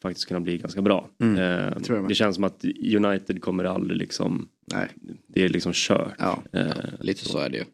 faktiskt 0.02 0.28
kunnat 0.28 0.42
bli 0.42 0.59
ganska 0.59 0.82
bra. 0.82 1.09
Mm, 1.20 1.38
eh, 1.38 2.06
det 2.09 2.14
känns 2.14 2.35
som 2.35 2.44
att 2.44 2.64
United 2.97 3.42
kommer 3.42 3.64
aldrig 3.64 3.99
liksom, 3.99 4.49
Nej. 4.73 4.88
det 5.26 5.44
är 5.44 5.49
liksom 5.49 5.73
kört. 5.75 6.14
Ja, 6.18 6.42
eh, 6.52 6.66
ja, 6.66 6.75
lite 7.00 7.25
så 7.25 7.38
är 7.38 7.49
det 7.49 7.56
ju. 7.56 7.64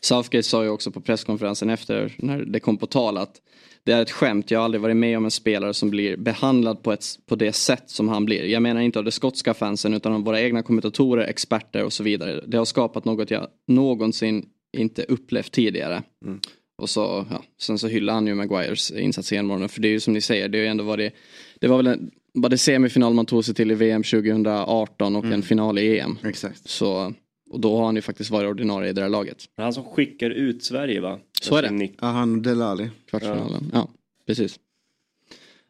Southgate 0.00 0.42
sa 0.42 0.64
ju 0.64 0.70
också 0.70 0.90
på 0.90 1.00
presskonferensen 1.00 1.70
efter 1.70 2.14
när 2.18 2.44
det 2.44 2.60
kom 2.60 2.76
på 2.76 2.86
tal 2.86 3.18
att 3.18 3.40
det 3.84 3.92
är 3.92 4.02
ett 4.02 4.10
skämt, 4.10 4.50
jag 4.50 4.58
har 4.58 4.64
aldrig 4.64 4.80
varit 4.80 4.96
med 4.96 5.18
om 5.18 5.24
en 5.24 5.30
spelare 5.30 5.74
som 5.74 5.90
blir 5.90 6.16
behandlad 6.16 6.82
på, 6.82 6.92
ett, 6.92 7.04
på 7.26 7.36
det 7.36 7.52
sätt 7.52 7.90
som 7.90 8.08
han 8.08 8.24
blir. 8.24 8.44
Jag 8.44 8.62
menar 8.62 8.80
inte 8.80 8.98
av 8.98 9.04
de 9.04 9.10
skotska 9.10 9.54
fansen 9.54 9.94
utan 9.94 10.12
av 10.12 10.24
våra 10.24 10.40
egna 10.40 10.62
kommentatorer, 10.62 11.24
experter 11.24 11.84
och 11.84 11.92
så 11.92 12.02
vidare. 12.02 12.44
Det 12.46 12.56
har 12.56 12.64
skapat 12.64 13.04
något 13.04 13.30
jag 13.30 13.46
någonsin 13.66 14.46
inte 14.76 15.02
upplevt 15.02 15.52
tidigare. 15.52 16.02
Mm. 16.24 16.40
Och 16.82 16.90
så, 16.90 17.26
ja, 17.30 17.42
sen 17.60 17.78
så 17.78 17.88
hyllar 17.88 18.14
han 18.14 18.26
ju 18.26 18.34
Maguires 18.34 18.90
insats 18.90 19.32
i 19.32 19.42
morgonen 19.42 19.68
för 19.68 19.80
det 19.80 19.88
är 19.88 19.92
ju 19.92 20.00
som 20.00 20.12
ni 20.12 20.20
säger, 20.20 20.48
det 20.48 20.58
har 20.58 20.62
ju 20.62 20.68
ändå 20.70 20.84
varit 20.84 21.14
Det 21.60 21.68
var 21.68 21.76
väl 21.76 21.86
en, 21.86 22.10
var 22.32 22.48
det 22.48 22.58
semifinal 22.58 23.14
man 23.14 23.26
tog 23.26 23.44
sig 23.44 23.54
till 23.54 23.70
i 23.70 23.74
VM 23.74 24.02
2018 24.02 25.16
och 25.16 25.24
mm. 25.24 25.34
en 25.34 25.42
final 25.42 25.78
i 25.78 25.98
EM. 25.98 26.18
Exakt. 26.24 26.68
Så 26.68 27.14
och 27.50 27.60
då 27.60 27.76
har 27.76 27.84
han 27.84 27.96
ju 27.96 28.02
faktiskt 28.02 28.30
varit 28.30 28.50
ordinarie 28.50 28.90
i 28.90 28.92
det 28.92 29.00
där 29.00 29.08
laget. 29.08 29.44
Han 29.56 29.72
som 29.72 29.84
skickar 29.84 30.30
ut 30.30 30.64
Sverige 30.64 31.00
va? 31.00 31.18
Så 31.42 31.56
är 31.56 31.62
det. 31.62 31.88
Ja, 32.00 32.06
han 32.06 32.42
Delali. 32.42 32.90
Kvartsfinalen. 33.06 33.70
Ja. 33.72 33.78
ja, 33.78 33.88
precis. 34.26 34.60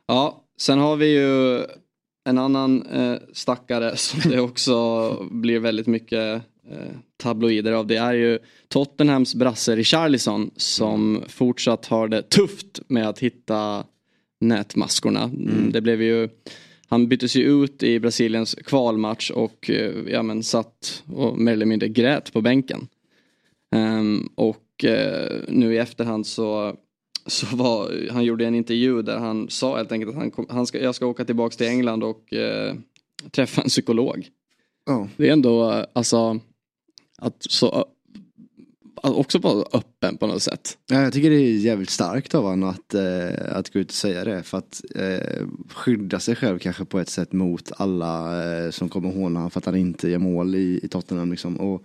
Ja, 0.06 0.44
sen 0.58 0.78
har 0.78 0.96
vi 0.96 1.06
ju 1.06 1.64
en 2.24 2.38
annan 2.38 2.86
eh, 2.86 3.16
stackare 3.32 3.96
som 3.96 4.30
det 4.30 4.40
också 4.40 5.10
blir 5.30 5.58
väldigt 5.58 5.86
mycket 5.86 6.42
eh, 6.70 6.96
tabloider 7.16 7.72
av. 7.72 7.86
Det 7.86 7.96
är 7.96 8.14
ju 8.14 8.38
Tottenhams 8.68 9.34
brasse 9.34 9.76
Richarlison 9.76 10.50
som 10.56 11.16
mm. 11.16 11.28
fortsatt 11.28 11.86
har 11.86 12.08
det 12.08 12.22
tufft 12.22 12.80
med 12.88 13.08
att 13.08 13.18
hitta 13.18 13.84
nätmaskorna. 14.40 15.22
Mm. 15.22 15.72
Det 15.72 15.80
blev 15.80 16.02
ju 16.02 16.28
han 16.88 17.08
byttes 17.08 17.36
ju 17.36 17.64
ut 17.64 17.82
i 17.82 18.00
Brasiliens 18.00 18.54
kvalmatch 18.54 19.30
och 19.30 19.70
eh, 19.70 19.92
ja, 20.08 20.22
men 20.22 20.42
satt 20.42 21.04
och 21.06 21.38
mer 21.38 21.52
eller 21.52 21.66
mindre 21.66 21.88
grät 21.88 22.32
på 22.32 22.40
bänken. 22.40 22.88
Um, 23.76 24.32
och 24.34 24.84
uh, 24.84 25.40
nu 25.48 25.74
i 25.74 25.78
efterhand 25.78 26.26
så, 26.26 26.76
så 27.26 27.56
var, 27.56 28.08
han 28.10 28.24
gjorde 28.24 28.46
en 28.46 28.54
intervju 28.54 29.02
där 29.02 29.18
han 29.18 29.50
sa 29.50 29.76
helt 29.76 29.92
enkelt 29.92 30.10
att 30.10 30.16
han, 30.16 30.30
kom, 30.30 30.46
han 30.48 30.66
ska, 30.66 30.82
jag 30.82 30.94
ska 30.94 31.06
åka 31.06 31.24
tillbaka 31.24 31.56
till 31.56 31.66
England 31.66 32.04
och 32.04 32.32
uh, 32.32 32.74
träffa 33.30 33.62
en 33.62 33.68
psykolog. 33.68 34.28
Oh. 34.90 35.06
Det 35.16 35.28
är 35.28 35.32
ändå 35.32 35.84
alltså 35.92 36.40
att 37.18 37.36
så 37.38 37.86
Alltså, 39.06 39.20
också 39.20 39.38
vara 39.38 39.64
öppen 39.72 40.16
på 40.16 40.26
något 40.26 40.42
sätt. 40.42 40.78
Ja, 40.86 41.02
jag 41.02 41.12
tycker 41.12 41.30
det 41.30 41.36
är 41.36 41.58
jävligt 41.58 41.90
starkt 41.90 42.34
av 42.34 42.44
honom 42.44 42.68
att, 42.68 42.94
eh, 42.94 43.56
att 43.58 43.72
gå 43.72 43.78
ut 43.78 43.88
och 43.88 43.94
säga 43.94 44.24
det. 44.24 44.42
För 44.42 44.58
att 44.58 44.82
eh, 44.94 45.46
skydda 45.74 46.20
sig 46.20 46.36
själv 46.36 46.58
kanske 46.58 46.84
på 46.84 46.98
ett 46.98 47.08
sätt 47.08 47.32
mot 47.32 47.72
alla 47.76 48.44
eh, 48.44 48.70
som 48.70 48.88
kommer 48.88 49.12
håna 49.12 49.38
honom 49.38 49.50
för 49.50 49.60
att 49.60 49.66
han 49.66 49.76
inte 49.76 50.08
gör 50.08 50.18
mål 50.18 50.54
i, 50.54 50.80
i 50.82 50.88
Tottenham. 50.88 51.30
Liksom. 51.30 51.56
Och 51.56 51.82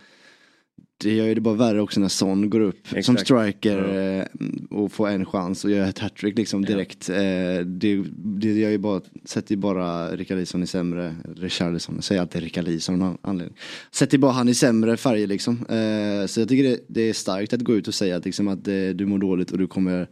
det 1.04 1.14
gör 1.14 1.26
ju 1.26 1.36
det 1.36 1.42
bara 1.42 1.56
värre 1.56 1.82
också 1.82 2.00
när 2.00 2.08
Son 2.08 2.50
går 2.50 2.60
upp 2.60 2.86
Exakt. 2.86 3.06
som 3.06 3.18
striker 3.18 3.78
ja. 3.78 4.22
Eh, 4.22 4.26
och 4.70 4.92
får 4.92 5.10
en 5.10 5.26
chans 5.26 5.66
och 5.66 5.72
gör 5.72 5.90
ett 5.90 6.00
hattrick 6.00 6.38
liksom 6.38 6.66
direkt. 6.66 7.10
Ja. 7.10 7.16
Eh, 7.16 7.60
det, 7.66 8.04
det 8.16 8.52
gör 8.52 8.70
ju 8.70 8.78
bara, 8.78 9.02
sätter 9.26 9.52
ju 9.52 9.58
bara 9.58 10.16
Rikardisson 10.16 10.64
i 10.64 10.68
sämre, 10.68 11.16
Richarlison, 11.36 11.96
jag 11.96 12.04
säger 12.04 12.22
alltid 12.22 12.44
Rikardisson 12.44 13.02
av 13.02 13.18
anledning. 13.22 13.58
Sätter 13.92 14.18
bara 14.18 14.32
han 14.32 14.50
i 14.50 14.54
sämre 14.54 14.98
färger 14.98 15.28
liksom. 15.28 15.54
Eh, 15.54 16.26
så 16.28 16.40
jag 16.40 16.50
tycker 16.50 16.64
det, 16.64 16.80
det, 16.88 17.02
är 17.02 17.14
starkt 17.14 17.54
att 17.54 17.62
gå 17.62 17.76
ut 17.76 17.88
och 17.88 17.94
säga 17.94 18.16
att, 18.16 18.26
liksom, 18.26 18.48
att 18.48 18.66
du 18.66 19.06
mår 19.06 19.18
dåligt 19.18 19.52
och 19.52 19.58
du 19.58 19.68
kommer 19.68 20.08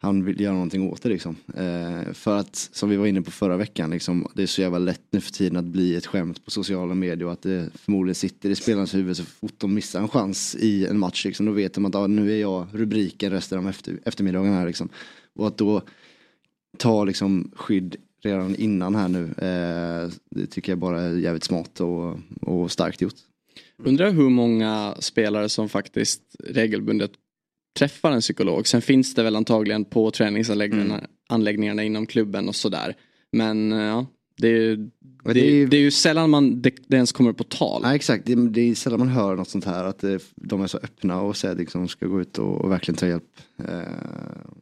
han 0.00 0.24
vill 0.24 0.40
göra 0.40 0.54
någonting 0.54 0.90
åt 0.90 1.02
det 1.02 1.08
liksom. 1.08 1.36
Eh, 1.56 2.12
för 2.12 2.36
att, 2.36 2.56
som 2.56 2.88
vi 2.88 2.96
var 2.96 3.06
inne 3.06 3.22
på 3.22 3.30
förra 3.30 3.56
veckan, 3.56 3.90
liksom, 3.90 4.28
det 4.34 4.42
är 4.42 4.46
så 4.46 4.60
jävla 4.60 4.78
lätt 4.78 5.02
nu 5.10 5.20
för 5.20 5.32
tiden 5.32 5.56
att 5.56 5.64
bli 5.64 5.96
ett 5.96 6.06
skämt 6.06 6.44
på 6.44 6.50
sociala 6.50 6.94
medier 6.94 7.26
och 7.26 7.32
att 7.32 7.42
det 7.42 7.70
förmodligen 7.74 8.14
sitter 8.14 8.50
i 8.50 8.54
spelarens 8.54 8.94
huvud 8.94 9.16
så 9.16 9.24
fort 9.24 9.54
de 9.58 9.74
missar 9.74 10.00
en 10.00 10.08
chans 10.08 10.56
i 10.56 10.86
en 10.86 10.98
match. 10.98 11.24
Liksom, 11.24 11.46
då 11.46 11.52
vet 11.52 11.74
de 11.74 11.86
att 11.86 11.94
ah, 11.94 12.06
nu 12.06 12.32
är 12.32 12.40
jag 12.40 12.66
rubriken 12.72 13.30
resten 13.30 13.58
av 13.58 13.68
efter, 13.68 13.98
eftermiddagen 14.04 14.52
här 14.52 14.66
liksom. 14.66 14.88
Och 15.34 15.46
att 15.46 15.58
då 15.58 15.82
ta 16.76 17.04
liksom 17.04 17.50
skydd 17.56 17.96
redan 18.22 18.56
innan 18.56 18.94
här 18.94 19.08
nu, 19.08 19.24
eh, 19.24 20.10
det 20.30 20.46
tycker 20.46 20.72
jag 20.72 20.78
bara 20.78 21.00
är 21.00 21.16
jävligt 21.16 21.44
smart 21.44 21.80
och, 21.80 22.18
och 22.40 22.70
starkt 22.70 23.00
gjort. 23.00 23.14
Undrar 23.82 24.10
hur 24.10 24.28
många 24.28 24.94
spelare 24.98 25.48
som 25.48 25.68
faktiskt 25.68 26.22
regelbundet 26.44 27.10
träffar 27.78 28.12
en 28.12 28.20
psykolog. 28.20 28.66
Sen 28.66 28.82
finns 28.82 29.14
det 29.14 29.22
väl 29.22 29.36
antagligen 29.36 29.84
på 29.84 30.10
träningsanläggningarna 30.10 31.82
mm. 31.82 31.86
inom 31.86 32.06
klubben 32.06 32.48
och 32.48 32.54
sådär. 32.54 32.94
Men 33.32 33.72
eh, 33.72 33.78
ja, 33.78 34.06
det 34.36 34.48
är, 34.48 34.76
det, 34.76 35.32
det, 35.32 35.40
är, 35.40 35.66
det 35.66 35.76
är 35.76 35.80
ju 35.80 35.90
sällan 35.90 36.30
man, 36.30 36.62
det, 36.62 36.74
det 36.86 36.96
ens 36.96 37.12
kommer 37.12 37.32
på 37.32 37.44
tal. 37.44 37.80
Ja, 37.84 37.94
exakt, 37.94 38.26
det, 38.26 38.48
det, 38.48 38.60
är 38.60 38.74
sällan 38.74 38.98
man 38.98 39.08
hör 39.08 39.36
något 39.36 39.48
sånt 39.48 39.64
här. 39.64 39.84
Att 39.84 39.98
det, 39.98 40.22
de 40.36 40.62
är 40.62 40.66
så 40.66 40.78
öppna 40.78 41.20
och 41.20 41.36
säger 41.36 41.52
att 41.54 41.60
liksom, 41.60 41.80
de 41.80 41.88
ska 41.88 42.06
gå 42.06 42.20
ut 42.20 42.38
och, 42.38 42.60
och 42.60 42.70
verkligen 42.70 42.96
ta 42.96 43.06
hjälp. 43.06 43.36
Eh, 43.58 43.82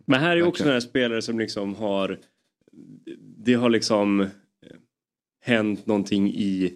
Men 0.06 0.20
här 0.20 0.30
är 0.30 0.36
ju 0.36 0.42
också 0.42 0.64
några 0.64 0.80
spelare 0.80 1.22
som 1.22 1.38
liksom 1.38 1.74
har 1.74 2.18
Det 3.36 3.54
har 3.54 3.70
liksom 3.70 4.20
eh, 4.20 4.28
hänt 5.40 5.86
någonting 5.86 6.28
i 6.28 6.72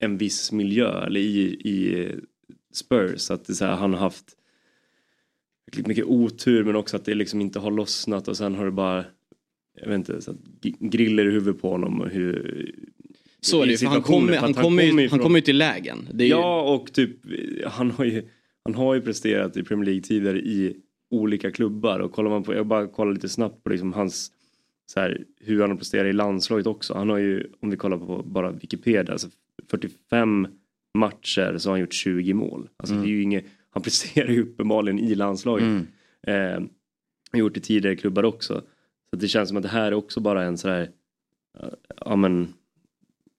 en 0.00 0.16
viss 0.16 0.52
miljö 0.52 1.06
eller 1.06 1.20
i, 1.20 1.42
i 1.52 2.08
Spurs. 2.74 3.30
Att 3.30 3.46
det 3.46 3.54
så 3.54 3.64
här, 3.64 3.76
han 3.76 3.92
har 3.92 4.00
haft 4.00 4.36
mycket 5.76 6.04
otur 6.04 6.64
men 6.64 6.76
också 6.76 6.96
att 6.96 7.04
det 7.04 7.14
liksom 7.14 7.40
inte 7.40 7.58
har 7.58 7.70
lossnat 7.70 8.28
och 8.28 8.36
sen 8.36 8.54
har 8.54 8.64
det 8.64 8.70
bara 8.70 9.04
jag 9.80 9.88
vet 9.88 9.96
inte, 9.96 10.22
så 10.22 10.34
griller 10.78 11.26
i 11.26 11.30
huvudet 11.30 11.62
på 11.62 11.70
honom 11.70 12.00
och 12.00 12.08
hur 12.08 12.74
så 13.40 13.62
är 13.62 13.66
det 13.66 13.82
ju, 13.82 13.86
han 13.86 14.02
kommer 14.02 14.36
han 14.36 14.54
kom 14.54 14.78
ju, 14.78 15.08
han 15.08 15.18
kom 15.18 15.34
ju 15.34 15.40
till 15.40 15.58
lägen. 15.58 16.08
ja 16.12 16.62
och 16.62 16.92
typ 16.92 17.10
han 17.66 17.90
har 17.90 18.04
ju, 18.04 18.22
han 18.64 18.74
har 18.74 18.94
ju 18.94 19.00
presterat 19.00 19.56
i 19.56 19.62
Premier 19.62 19.84
League 19.84 20.02
tidigare 20.02 20.38
i 20.38 20.76
olika 21.10 21.50
klubbar 21.50 22.00
och 22.00 22.12
kollar 22.12 22.30
man 22.30 22.42
på, 22.42 22.54
jag 22.54 22.66
bara 22.66 22.86
kollar 22.86 23.12
lite 23.12 23.28
snabbt 23.28 23.64
på 23.64 23.70
liksom 23.70 23.92
hans 23.92 24.32
så 24.86 25.00
här, 25.00 25.24
hur 25.40 25.60
han 25.60 25.70
har 25.70 25.76
presterat 25.76 26.06
i 26.06 26.12
landslaget 26.12 26.66
också. 26.66 26.94
Han 26.94 27.08
har 27.08 27.18
ju, 27.18 27.46
om 27.60 27.70
vi 27.70 27.76
kollar 27.76 27.98
på 27.98 28.22
bara 28.22 28.50
Wikipedia, 28.50 29.12
alltså 29.12 29.28
45 29.70 30.48
matcher 30.98 31.58
så 31.58 31.68
har 31.68 31.72
han 31.72 31.80
gjort 31.80 31.94
20 31.94 32.34
mål. 32.34 32.68
Alltså 32.76 32.94
mm. 32.94 33.04
det 33.04 33.10
är 33.10 33.12
ju 33.12 33.22
inget, 33.22 33.44
han 33.70 33.82
presterar 33.82 34.28
ju 34.28 34.42
uppenbarligen 34.42 34.98
i 34.98 35.14
landslaget. 35.14 35.64
Mm. 35.66 35.86
Eh, 36.26 36.68
gjort 37.38 37.56
i 37.56 37.60
tidigare 37.60 37.96
klubbar 37.96 38.24
också. 38.24 38.62
Så 39.10 39.16
det 39.16 39.28
känns 39.28 39.48
som 39.48 39.56
att 39.56 39.62
det 39.62 39.68
här 39.68 39.86
är 39.86 39.94
också 39.94 40.20
bara 40.20 40.44
en 40.44 40.58
sådär, 40.58 40.90
ja 42.00 42.16
men, 42.16 42.54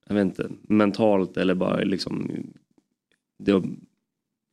jag 0.08 0.16
vet 0.16 0.26
inte, 0.26 0.50
mentalt 0.62 1.38
eller 1.38 1.56
bara 1.56 1.80
liksom, 1.80 2.32
det 3.40 3.52
har 3.52 3.64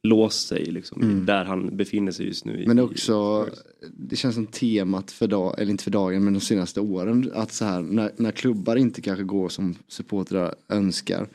låst 0.03 0.49
sig 0.49 0.65
liksom, 0.65 1.03
mm. 1.03 1.27
där 1.27 1.45
han 1.45 1.77
befinner 1.77 2.13
sig 2.13 2.27
just 2.27 2.45
nu. 2.45 2.65
Men 2.67 2.77
det 2.77 2.83
är 2.83 2.85
också, 2.85 3.49
det 3.97 4.17
känns 4.17 4.35
som 4.35 4.47
temat 4.47 5.11
för 5.11 5.27
dag, 5.27 5.61
eller 5.61 5.71
inte 5.71 5.85
för 5.85 5.91
dagen 5.91 6.25
men 6.25 6.33
de 6.33 6.41
senaste 6.41 6.81
åren 6.81 7.31
att 7.35 7.53
så 7.53 7.65
här 7.65 7.83
när, 7.83 8.13
när 8.17 8.31
klubbar 8.31 8.77
inte 8.77 9.01
kanske 9.01 9.25
går 9.25 9.49
som 9.49 9.75
supportrar 9.89 10.55
önskar. 10.69 11.29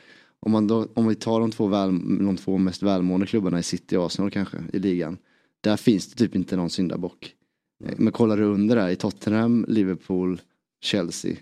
Om, 0.45 0.51
man 0.51 0.67
då, 0.67 0.87
om 0.93 1.07
vi 1.07 1.15
tar 1.15 1.39
de 1.39 1.51
två, 1.51 1.67
väl, 1.67 1.99
de 2.25 2.37
två 2.37 2.57
mest 2.57 2.83
välmående 2.83 3.25
klubbarna 3.25 3.59
i 3.59 3.63
City 3.63 3.95
och 3.95 4.05
Arsenal 4.05 4.31
kanske 4.31 4.57
i 4.73 4.79
ligan. 4.79 5.17
Där 5.61 5.77
finns 5.77 6.07
det 6.07 6.15
typ 6.15 6.35
inte 6.35 6.55
någon 6.55 6.69
syndabock. 6.69 7.35
Mm. 7.83 7.95
Men 7.97 8.13
kollar 8.13 8.37
du 8.37 8.43
under 8.43 8.75
där 8.75 8.89
i 8.89 8.95
Tottenham, 8.95 9.65
Liverpool, 9.67 10.41
Chelsea. 10.81 11.35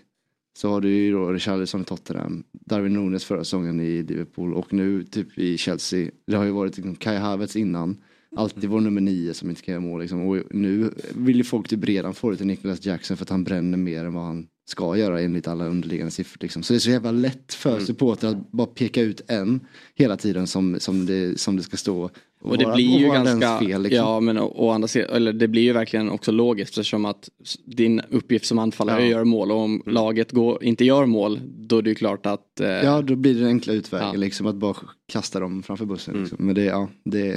Så 0.58 0.70
har 0.70 0.80
du 0.80 0.88
ju 0.88 1.12
då 1.12 1.32
Richarlison 1.32 1.80
i 1.80 1.84
Tottenham, 1.84 2.44
Darwin 2.52 2.92
Nunes 2.92 3.24
förra 3.24 3.44
säsongen 3.44 3.80
i 3.80 4.02
Liverpool 4.02 4.54
och 4.54 4.72
nu 4.72 5.04
typ 5.04 5.38
i 5.38 5.58
Chelsea. 5.58 6.10
Det 6.26 6.36
har 6.36 6.44
ju 6.44 6.50
varit 6.50 6.76
liksom 6.76 6.94
Kai 6.94 7.16
Havertz 7.16 7.56
innan. 7.56 7.96
Alltid 8.36 8.70
vår 8.70 8.80
nummer 8.80 9.00
nio 9.00 9.34
som 9.34 9.50
inte 9.50 9.62
kan 9.62 9.72
göra 9.72 9.82
mål 9.82 10.00
liksom. 10.00 10.28
Och 10.28 10.38
nu 10.50 10.90
vill 11.14 11.36
ju 11.36 11.44
folk 11.44 11.68
typ 11.68 11.84
redan 11.84 12.14
få 12.14 12.30
det 12.30 12.36
till 12.36 12.46
Nicholas 12.46 12.86
Jackson 12.86 13.16
för 13.16 13.24
att 13.24 13.30
han 13.30 13.44
bränner 13.44 13.78
mer 13.78 14.04
än 14.04 14.14
vad 14.14 14.24
han 14.24 14.46
ska 14.64 14.96
göra 14.96 15.20
enligt 15.20 15.48
alla 15.48 15.66
underliggande 15.66 16.10
siffror. 16.10 16.38
Liksom. 16.40 16.62
Så 16.62 16.72
det 16.72 16.76
är 16.76 16.80
så 16.80 16.90
jävla 16.90 17.10
lätt 17.10 17.54
för 17.54 17.72
mm. 17.72 17.86
supportrar 17.86 18.30
att 18.30 18.50
bara 18.50 18.66
peka 18.66 19.00
ut 19.00 19.20
en 19.28 19.60
hela 19.94 20.16
tiden 20.16 20.46
som, 20.46 20.80
som, 20.80 21.06
det, 21.06 21.40
som 21.40 21.56
det 21.56 21.62
ska 21.62 21.76
stå. 21.76 22.02
Och, 22.02 22.10
och 22.50 22.58
det 22.58 22.64
vara, 22.64 22.74
blir 22.74 22.98
ju 22.98 23.06
ganska, 23.06 23.58
fel, 23.58 23.82
liksom. 23.82 23.96
ja 23.96 24.20
men 24.20 24.38
och, 24.38 24.64
och 24.64 24.74
andra 24.74 24.88
eller 25.00 25.32
det 25.32 25.48
blir 25.48 25.62
ju 25.62 25.72
verkligen 25.72 26.10
också 26.10 26.32
logiskt 26.32 26.70
eftersom 26.70 27.04
att 27.04 27.28
din 27.64 28.00
uppgift 28.10 28.46
som 28.46 28.58
anfallare 28.58 28.96
ja. 28.96 29.02
är 29.02 29.06
att 29.06 29.10
göra 29.10 29.24
mål 29.24 29.52
och 29.52 29.58
om 29.58 29.74
mm. 29.74 29.94
laget 29.94 30.32
går, 30.32 30.64
inte 30.64 30.84
gör 30.84 31.06
mål 31.06 31.40
då 31.44 31.78
är 31.78 31.82
det 31.82 31.90
ju 31.90 31.94
klart 31.94 32.26
att 32.26 32.60
eh, 32.60 32.68
Ja 32.68 33.02
då 33.02 33.16
blir 33.16 33.34
det 33.34 33.40
den 33.40 33.48
enkla 33.48 33.72
utvägen 33.72 34.08
ja. 34.12 34.16
liksom 34.16 34.46
att 34.46 34.56
bara 34.56 34.76
kasta 35.12 35.40
dem 35.40 35.62
framför 35.62 35.84
bussen. 35.84 36.14
Mm. 36.14 36.22
Liksom. 36.22 36.46
Men 36.46 36.54
det, 36.54 36.64
ja, 36.64 36.88
det, 37.04 37.36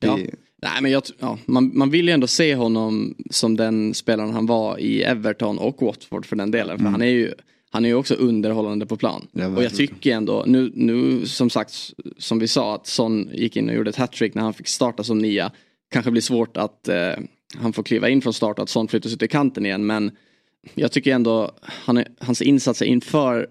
det 0.00 0.06
ja. 0.06 0.18
Nej 0.62 0.82
men 0.82 0.90
jag, 0.90 1.02
ja, 1.18 1.38
man, 1.46 1.78
man 1.78 1.90
vill 1.90 2.08
ju 2.08 2.14
ändå 2.14 2.26
se 2.26 2.54
honom 2.54 3.14
som 3.30 3.56
den 3.56 3.94
spelaren 3.94 4.32
han 4.32 4.46
var 4.46 4.78
i 4.78 5.02
Everton 5.02 5.58
och 5.58 5.82
Watford 5.82 6.26
för 6.26 6.36
den 6.36 6.50
delen. 6.50 6.78
För 6.78 6.82
mm. 6.82 6.92
han 6.92 7.02
är 7.02 7.06
ju 7.06 7.34
han 7.70 7.84
är 7.84 7.88
ju 7.88 7.94
också 7.94 8.14
underhållande 8.14 8.86
på 8.86 8.96
plan. 8.96 9.28
Ja, 9.32 9.46
och 9.46 9.64
jag 9.64 9.74
tycker 9.74 10.14
ändå, 10.14 10.44
nu, 10.46 10.72
nu 10.74 11.26
som 11.26 11.50
sagt, 11.50 11.72
som 12.18 12.38
vi 12.38 12.48
sa, 12.48 12.74
att 12.74 12.86
Son 12.86 13.30
gick 13.32 13.56
in 13.56 13.68
och 13.68 13.74
gjorde 13.74 13.90
ett 13.90 13.96
hattrick 13.96 14.34
när 14.34 14.42
han 14.42 14.54
fick 14.54 14.68
starta 14.68 15.04
som 15.04 15.18
nia. 15.18 15.52
Kanske 15.90 16.10
blir 16.10 16.22
svårt 16.22 16.56
att 16.56 16.88
eh, 16.88 17.12
han 17.54 17.72
får 17.72 17.82
kliva 17.82 18.08
in 18.08 18.22
från 18.22 18.32
start 18.32 18.58
och 18.58 18.62
att 18.62 18.68
Son 18.68 18.88
flyttas 18.88 19.12
ut 19.12 19.22
i 19.22 19.28
kanten 19.28 19.66
igen. 19.66 19.86
Men 19.86 20.10
jag 20.74 20.92
tycker 20.92 21.14
ändå, 21.14 21.52
han, 21.62 22.04
hans 22.18 22.42
insatser 22.42 22.86
inför 22.86 23.46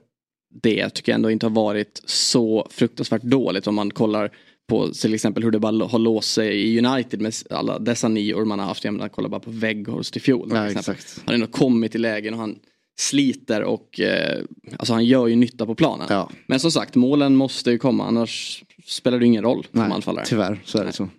det 0.61 0.89
tycker 0.89 1.11
jag 1.11 1.15
ändå 1.15 1.31
inte 1.31 1.45
har 1.45 1.51
varit 1.51 2.01
så 2.05 2.67
fruktansvärt 2.71 3.21
dåligt 3.21 3.67
om 3.67 3.75
man 3.75 3.91
kollar 3.91 4.31
på 4.67 4.91
till 4.93 5.13
exempel 5.13 5.43
hur 5.43 5.51
det 5.51 5.59
bara 5.59 5.85
har 5.85 5.99
låst 5.99 6.33
sig 6.33 6.61
i 6.61 6.85
United 6.85 7.21
med 7.21 7.33
alla 7.49 7.79
dessa 7.79 8.07
nior 8.07 8.45
man 8.45 8.59
har 8.59 8.65
haft. 8.65 8.83
Jag 8.83 8.93
menar, 8.93 9.09
kolla 9.09 9.29
bara 9.29 9.39
på 9.39 9.51
Weghorst 9.51 10.17
i 10.17 10.19
fjol. 10.19 10.49
Ja, 10.51 10.57
han 10.57 10.95
har 11.25 11.33
ändå 11.33 11.47
kommit 11.47 11.95
i 11.95 11.97
lägen 11.97 12.33
och 12.33 12.39
han 12.39 12.59
sliter 12.99 13.63
och 13.63 13.99
eh, 13.99 14.43
alltså 14.77 14.93
han 14.93 15.05
gör 15.05 15.27
ju 15.27 15.35
nytta 15.35 15.65
på 15.65 15.75
planen. 15.75 16.07
Ja. 16.09 16.29
Men 16.47 16.59
som 16.59 16.71
sagt, 16.71 16.95
målen 16.95 17.35
måste 17.35 17.71
ju 17.71 17.77
komma 17.77 18.07
annars 18.07 18.63
spelar 18.85 19.19
det 19.19 19.25
ingen 19.25 19.43
roll 19.43 19.67
Nej, 19.71 19.85
som 19.85 19.91
anfallare. 19.91 20.25
Tyvärr, 20.25 20.61
så 20.65 20.77
är 20.77 20.85
det 20.85 20.91
så. 20.91 21.09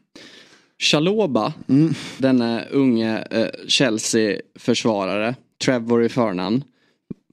Chaloba, 0.79 1.53
mm. 1.69 1.95
denna 2.19 2.65
unge 2.65 3.25
eh, 3.31 3.49
Chelsea-försvarare, 3.69 5.35
Trevor 5.65 6.05
i 6.05 6.09
förnamn. 6.09 6.65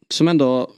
Som 0.10 0.28
ändå 0.28 0.72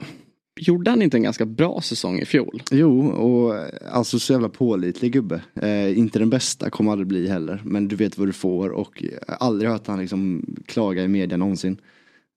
Gjorde 0.60 0.90
han 0.90 1.02
inte 1.02 1.16
en 1.16 1.22
ganska 1.22 1.46
bra 1.46 1.80
säsong 1.80 2.18
i 2.18 2.24
fjol? 2.24 2.62
Jo, 2.70 3.08
och 3.08 3.54
alltså 3.92 4.18
så 4.18 4.32
jävla 4.32 4.48
pålitlig 4.48 5.12
gubbe. 5.12 5.42
Eh, 5.54 5.98
inte 5.98 6.18
den 6.18 6.30
bästa, 6.30 6.70
kommer 6.70 6.92
aldrig 6.92 7.06
bli 7.08 7.28
heller. 7.28 7.62
Men 7.64 7.88
du 7.88 7.96
vet 7.96 8.18
vad 8.18 8.28
du 8.28 8.32
får 8.32 8.70
och 8.70 9.04
aldrig 9.26 9.70
hört 9.70 9.86
han 9.86 10.00
liksom 10.00 10.46
klaga 10.66 11.04
i 11.04 11.08
media 11.08 11.36
någonsin. 11.36 11.80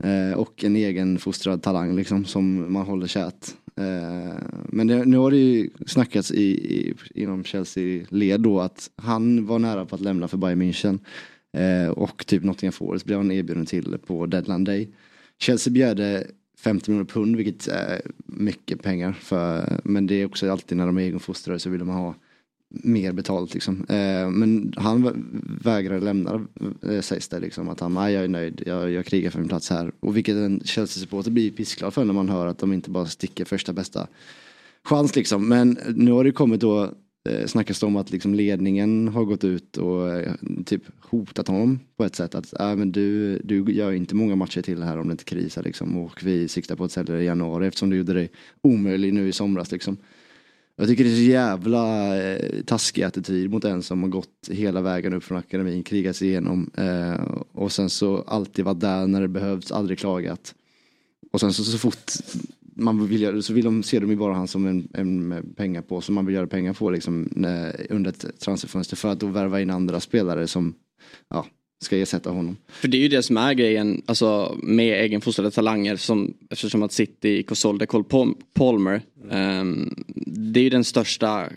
Eh, 0.04 0.38
och 0.38 0.64
en 0.64 0.76
egen 0.76 1.18
fostrad 1.18 1.64
talang 1.64 1.96
liksom 1.96 2.26
som 2.26 2.74
man 2.74 2.86
håller 2.86 3.08
kärt. 3.08 3.48
Eh, 3.76 4.38
men 4.66 4.88
det, 4.88 5.06
nu 5.06 5.18
har 5.18 5.32
det 5.32 5.38
ju 5.38 5.70
snackats 5.88 6.32
i, 6.32 6.44
i, 6.44 6.94
inom 7.16 7.44
Chelsea-led 7.44 8.42
då 8.42 8.60
att 8.60 8.90
han 8.96 9.46
var 9.46 9.60
nära 9.60 9.86
på 9.86 9.96
att 9.96 10.02
lämna 10.02 10.28
för 10.28 10.38
Bayern 10.38 10.62
München. 10.62 11.00
Eh, 11.58 11.90
och 11.90 12.26
typ 12.26 12.44
Nottingham 12.44 12.74
Forest 12.74 13.06
blev 13.06 13.18
han 13.18 13.32
erbjuden 13.32 13.66
till 13.66 13.98
på 14.06 14.26
deadline 14.26 14.64
day. 14.64 14.90
Chelsea 15.40 15.74
begärde 15.74 16.28
50 16.62 16.92
miljoner 16.92 17.10
pund 17.10 17.36
vilket 17.36 17.68
är 17.68 18.02
mycket 18.26 18.82
pengar. 18.82 19.12
För, 19.12 19.80
men 19.84 20.08
det 20.08 20.16
är 20.16 20.26
också 20.26 20.52
alltid 20.52 20.78
när 20.78 20.86
de 20.86 20.98
är 20.98 21.02
egenfostrade 21.02 21.60
så 21.60 21.70
vill 21.70 21.84
man 21.84 21.96
ha 21.96 22.16
mer 22.70 23.12
betalt 23.12 23.54
liksom. 23.54 23.86
Eh, 23.90 24.30
men 24.30 24.74
han 24.78 25.26
vägrar 25.64 26.00
lämna 26.00 26.46
eh, 26.90 27.02
sägs 27.02 27.28
det 27.28 27.40
liksom. 27.40 27.70
Att 27.70 27.80
han, 27.80 27.94
jag 27.94 28.24
är 28.24 28.28
nöjd, 28.28 28.64
jag, 28.66 28.92
jag 28.92 29.06
krigar 29.06 29.30
för 29.30 29.40
min 29.40 29.48
plats 29.48 29.70
här. 29.70 29.92
Och 30.00 30.18
vilket 30.18 30.36
en 30.36 30.62
Chelsea-supporter 30.66 31.32
blir 31.32 31.52
pissglad 31.52 31.94
för 31.94 32.06
när 32.06 32.14
man 32.14 32.30
hör 32.30 32.48
att 32.48 32.58
de 32.58 32.74
inte 32.74 32.90
bara 32.90 33.06
sticker 33.06 33.46
första 33.46 33.74
bästa 33.74 34.08
chans 34.84 35.16
liksom. 35.16 35.48
Men 35.48 35.78
nu 35.96 36.12
har 36.12 36.24
det 36.24 36.32
kommit 36.32 36.62
då 36.62 36.92
eh, 37.30 37.46
snackas 37.48 37.80
det 37.80 37.86
om 37.86 37.96
att 37.96 38.12
liksom 38.12 38.34
ledningen 38.34 39.08
har 39.08 39.26
gått 39.26 39.44
ut 39.44 39.78
och 39.78 40.10
eh, 40.10 40.34
typ 40.66 40.84
hotat 41.00 41.48
honom 41.48 41.80
på 41.98 42.04
ett 42.04 42.16
sätt 42.16 42.36
att 42.36 42.60
äh, 42.60 42.76
men 42.76 42.92
du, 42.92 43.38
du 43.44 43.74
gör 43.74 43.92
inte 43.92 44.16
många 44.16 44.36
matcher 44.36 44.62
till 44.62 44.84
här 44.84 44.98
om 44.98 45.08
det 45.08 45.12
inte 45.12 45.24
krisar 45.24 45.64
liksom 45.64 45.98
och 45.98 46.24
vi 46.24 46.48
siktar 46.48 46.76
på 46.76 46.84
att 46.84 46.92
sälja 46.92 47.16
det 47.16 47.22
i 47.22 47.26
januari 47.26 47.68
eftersom 47.68 47.90
du 47.90 47.98
gjorde 47.98 48.14
det 48.14 48.28
omöjligt 48.62 49.14
nu 49.14 49.28
i 49.28 49.32
somras 49.32 49.72
liksom. 49.72 49.98
Jag 50.76 50.88
tycker 50.88 51.04
det 51.04 51.10
är 51.10 51.16
så 51.16 51.22
jävla 51.22 52.18
eh, 52.24 52.64
taskig 52.64 53.04
attityd 53.04 53.52
mot 53.52 53.66
en 53.66 53.84
som 53.84 54.04
har 54.04 54.10
gått 54.10 54.50
hela 54.50 54.82
vägen 54.82 55.14
upp 55.14 55.24
från 55.24 55.38
akademin, 55.38 55.84
krigat 55.84 56.16
sig 56.16 56.28
igenom 56.28 56.72
eh, 56.78 57.22
och 57.52 57.72
sen 57.72 57.90
så 57.90 58.22
alltid 58.22 58.66
varit 58.66 58.80
där 58.80 59.08
när 59.08 59.22
det 59.22 59.28
behövs, 59.28 59.72
aldrig 59.72 60.00
klagat. 60.00 60.56
Och 61.32 61.40
sen 61.40 61.54
så, 61.54 61.64
så 61.64 61.78
fort 61.78 62.12
man 62.76 63.08
vill 63.08 63.22
göra, 63.22 63.42
så 63.42 63.54
vill 63.54 63.66
de, 63.66 63.84
ser 63.84 64.00
de 64.00 64.10
ju 64.10 64.16
bara 64.16 64.34
han 64.34 64.48
som 64.48 64.68
en, 64.68 64.88
en 64.94 65.54
pengar 65.56 65.82
på 65.82 66.02
som 66.02 66.16
man 66.16 66.26
vill 66.26 66.36
göra 66.36 66.48
pengar 66.48 66.74
på 66.74 66.90
liksom, 66.90 67.30
när, 67.32 67.88
under 67.90 68.10
ett 68.10 68.40
transferfönster 68.40 68.96
för 68.96 69.10
att 69.10 69.20
då 69.20 69.28
värva 69.28 69.62
in 69.62 69.70
andra 69.70 70.00
spelare 70.00 70.48
som 70.48 70.74
ja, 71.30 71.46
ska 71.84 71.98
ersätta 71.98 72.30
honom. 72.30 72.58
För 72.68 72.88
det 72.88 72.98
är 72.98 73.02
ju 73.02 73.08
det 73.08 73.24
som 73.24 73.38
är 73.38 73.54
grejen 73.54 74.02
alltså, 74.06 74.58
med 74.64 75.04
egenfostrade 75.04 75.52
talanger 75.52 75.96
som, 75.96 76.34
eftersom 76.50 76.84
att 76.84 76.92
City 76.92 77.46
sålde 77.52 77.86
Cole 77.86 78.34
Palmer. 78.54 79.02
Um, 79.30 80.04
det 80.26 80.60
är 80.60 80.64
ju 80.64 80.70
den 80.70 80.84
största 80.84 81.50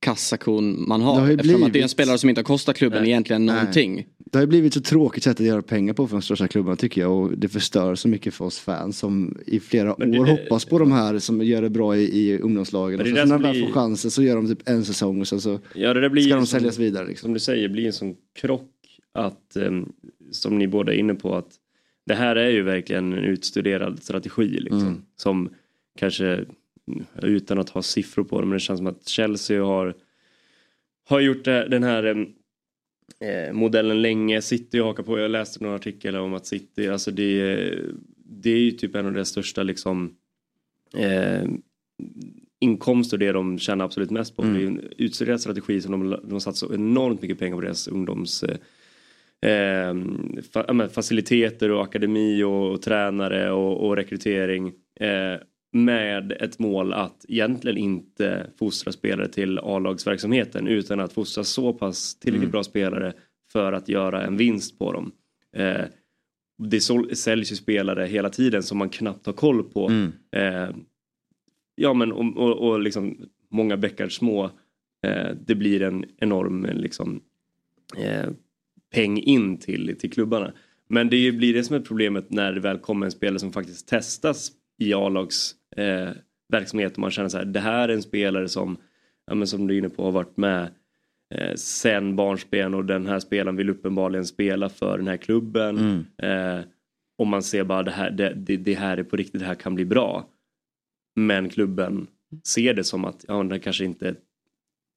kassakon 0.00 0.88
man 0.88 1.02
har. 1.02 1.26
Det 1.26 1.34
eftersom 1.34 1.62
att 1.62 1.72
det 1.72 1.78
är 1.78 1.82
en 1.82 1.88
spelare 1.88 2.18
som 2.18 2.28
inte 2.28 2.38
har 2.38 2.44
kostat 2.44 2.76
klubben 2.76 3.02
Nej. 3.02 3.10
egentligen 3.10 3.46
någonting. 3.46 3.94
Nej. 3.94 4.06
Det 4.30 4.38
har 4.38 4.46
blivit 4.46 4.74
så 4.74 4.80
tråkigt 4.80 5.22
sätt 5.22 5.40
att 5.40 5.46
göra 5.46 5.62
pengar 5.62 5.94
på 5.94 6.06
för 6.06 6.16
de 6.16 6.22
största 6.22 6.48
klubbarna 6.48 6.76
tycker 6.76 7.00
jag 7.00 7.12
och 7.12 7.38
det 7.38 7.48
förstör 7.48 7.94
så 7.94 8.08
mycket 8.08 8.34
för 8.34 8.44
oss 8.44 8.58
fans 8.58 8.98
som 8.98 9.38
i 9.46 9.60
flera 9.60 9.94
det, 9.94 10.18
år 10.18 10.26
hoppas 10.26 10.64
på 10.64 10.78
de 10.78 10.92
här 10.92 11.18
som 11.18 11.42
gör 11.42 11.62
det 11.62 11.70
bra 11.70 11.96
i, 11.96 12.02
i 12.02 12.38
ungdomslagen. 12.38 13.00
Och 13.00 13.06
så, 13.06 13.12
när 13.12 13.26
de 13.26 13.42
väl 13.42 13.66
får 13.66 13.72
chansen 13.72 14.10
så 14.10 14.22
gör 14.22 14.36
de 14.36 14.48
typ 14.48 14.68
en 14.68 14.84
säsong 14.84 15.20
och 15.20 15.28
sen 15.28 15.40
så 15.40 15.58
ja, 15.74 15.94
det 15.94 16.10
blir 16.10 16.22
ska 16.22 16.34
de 16.34 16.46
säljas 16.46 16.74
som, 16.74 16.84
vidare. 16.84 17.06
Liksom. 17.06 17.26
Som 17.26 17.32
du 17.34 17.40
säger, 17.40 17.68
blir 17.68 17.86
en 17.86 17.92
sån 17.92 18.16
krock 18.34 18.98
att 19.12 19.56
um, 19.56 19.92
som 20.30 20.58
ni 20.58 20.68
båda 20.68 20.92
är 20.92 20.96
inne 20.96 21.14
på 21.14 21.36
att 21.36 21.50
det 22.06 22.14
här 22.14 22.36
är 22.36 22.50
ju 22.50 22.62
verkligen 22.62 23.12
en 23.12 23.24
utstuderad 23.24 24.02
strategi 24.02 24.48
liksom. 24.48 24.80
Mm. 24.80 25.02
Som 25.16 25.48
kanske 25.98 26.44
utan 27.22 27.58
att 27.58 27.70
ha 27.70 27.82
siffror 27.82 28.24
på 28.24 28.40
det 28.40 28.46
men 28.46 28.52
det 28.52 28.60
känns 28.60 28.78
som 28.78 28.86
att 28.86 29.08
Chelsea 29.08 29.64
har 29.64 29.94
har 31.08 31.20
gjort 31.20 31.44
det, 31.44 31.68
den 31.68 31.82
här 31.82 32.26
eh, 33.24 33.52
modellen 33.52 34.02
länge. 34.02 34.42
City 34.42 34.78
hakar 34.78 35.02
på. 35.02 35.18
Jag 35.18 35.30
läste 35.30 35.64
några 35.64 35.76
artiklar 35.76 36.20
om 36.20 36.34
att 36.34 36.46
City, 36.46 36.88
alltså 36.88 37.10
det, 37.10 37.54
det 38.24 38.50
är 38.50 38.58
ju 38.58 38.70
typ 38.70 38.94
en 38.94 39.06
av 39.06 39.12
deras 39.12 39.28
största 39.28 39.62
liksom 39.62 40.14
eh, 40.96 41.44
inkomster 42.60 43.18
det 43.18 43.32
de 43.32 43.58
tjänar 43.58 43.84
absolut 43.84 44.10
mest 44.10 44.36
på. 44.36 44.42
Mm. 44.42 44.54
Det 44.54 44.62
är 44.62 44.66
en 44.66 44.92
utstuderad 44.96 45.40
strategi 45.40 45.80
som 45.80 45.92
de, 45.92 46.10
de 46.10 46.32
har 46.32 46.40
satt 46.40 46.56
så 46.56 46.74
enormt 46.74 47.22
mycket 47.22 47.38
pengar 47.38 47.56
på 47.56 47.62
deras 47.62 47.88
ungdoms 47.88 48.44
eh, 49.42 49.94
fa, 50.52 50.88
faciliteter 50.88 51.70
och 51.70 51.82
akademi 51.82 52.42
och, 52.42 52.72
och 52.72 52.82
tränare 52.82 53.50
och, 53.50 53.86
och 53.86 53.96
rekrytering. 53.96 54.72
Eh, 55.00 55.40
med 55.72 56.32
ett 56.32 56.58
mål 56.58 56.92
att 56.92 57.24
egentligen 57.28 57.78
inte 57.78 58.50
fostra 58.58 58.92
spelare 58.92 59.28
till 59.28 59.58
A-lagsverksamheten 59.58 60.66
utan 60.66 61.00
att 61.00 61.12
fostra 61.12 61.44
så 61.44 61.72
pass 61.72 62.14
tillräckligt 62.14 62.42
mm. 62.42 62.52
bra 62.52 62.62
spelare 62.62 63.12
för 63.52 63.72
att 63.72 63.88
göra 63.88 64.26
en 64.26 64.36
vinst 64.36 64.78
på 64.78 64.92
dem. 64.92 65.12
Eh, 65.56 65.84
det 66.58 66.80
säljs 67.16 67.52
ju 67.52 67.56
spelare 67.56 68.06
hela 68.06 68.30
tiden 68.30 68.62
som 68.62 68.78
man 68.78 68.88
knappt 68.88 69.26
har 69.26 69.32
koll 69.32 69.62
på. 69.62 69.88
Mm. 69.88 70.12
Eh, 70.32 70.76
ja 71.74 71.94
men 71.94 72.12
och, 72.12 72.36
och, 72.36 72.70
och 72.70 72.80
liksom 72.80 73.16
många 73.50 73.76
bäckar 73.76 74.08
små. 74.08 74.44
Eh, 75.06 75.28
det 75.46 75.54
blir 75.54 75.82
en 75.82 76.04
enorm 76.18 76.66
liksom, 76.74 77.20
eh, 77.96 78.30
peng 78.94 79.18
in 79.18 79.58
till, 79.58 79.96
till 79.98 80.10
klubbarna. 80.10 80.52
Men 80.88 81.08
det 81.08 81.32
blir 81.32 81.54
det 81.54 81.64
som 81.64 81.76
är 81.76 81.80
problemet 81.80 82.30
när 82.30 82.52
det 82.52 82.60
väl 82.60 82.78
kommer 82.78 83.06
en 83.06 83.12
spelare 83.12 83.38
som 83.38 83.52
faktiskt 83.52 83.88
testas 83.88 84.52
i 84.78 84.94
A-lags 84.94 85.54
eh, 85.76 86.10
verksamhet 86.48 86.92
och 86.92 86.98
man 86.98 87.10
känner 87.10 87.28
så 87.28 87.38
här, 87.38 87.44
det 87.44 87.60
här 87.60 87.88
är 87.88 87.92
en 87.92 88.02
spelare 88.02 88.48
som, 88.48 88.76
ja, 89.26 89.34
men 89.34 89.46
som 89.46 89.66
du 89.66 89.74
är 89.74 89.78
inne 89.78 89.88
på, 89.88 90.04
har 90.04 90.12
varit 90.12 90.36
med 90.36 90.68
eh, 91.34 91.54
sen 91.54 92.16
barnsben 92.16 92.74
och 92.74 92.84
den 92.84 93.06
här 93.06 93.20
spelaren 93.20 93.56
vill 93.56 93.70
uppenbarligen 93.70 94.26
spela 94.26 94.68
för 94.68 94.98
den 94.98 95.08
här 95.08 95.16
klubben. 95.16 95.78
Mm. 95.78 96.58
Eh, 96.58 96.64
och 97.18 97.26
man 97.26 97.42
ser 97.42 97.64
bara 97.64 97.82
det 97.82 97.90
här, 97.90 98.10
det, 98.10 98.34
det, 98.36 98.56
det, 98.56 98.74
här 98.74 98.96
är 98.96 99.02
på 99.02 99.16
riktigt, 99.16 99.40
det 99.40 99.46
här 99.46 99.54
kan 99.54 99.74
bli 99.74 99.84
bra. 99.84 100.28
Men 101.16 101.48
klubben 101.48 102.06
ser 102.44 102.74
det 102.74 102.84
som 102.84 103.04
att 103.04 103.24
ja, 103.28 103.42
den 103.42 103.60
kanske 103.60 103.84
inte 103.84 104.08
är 104.08 104.14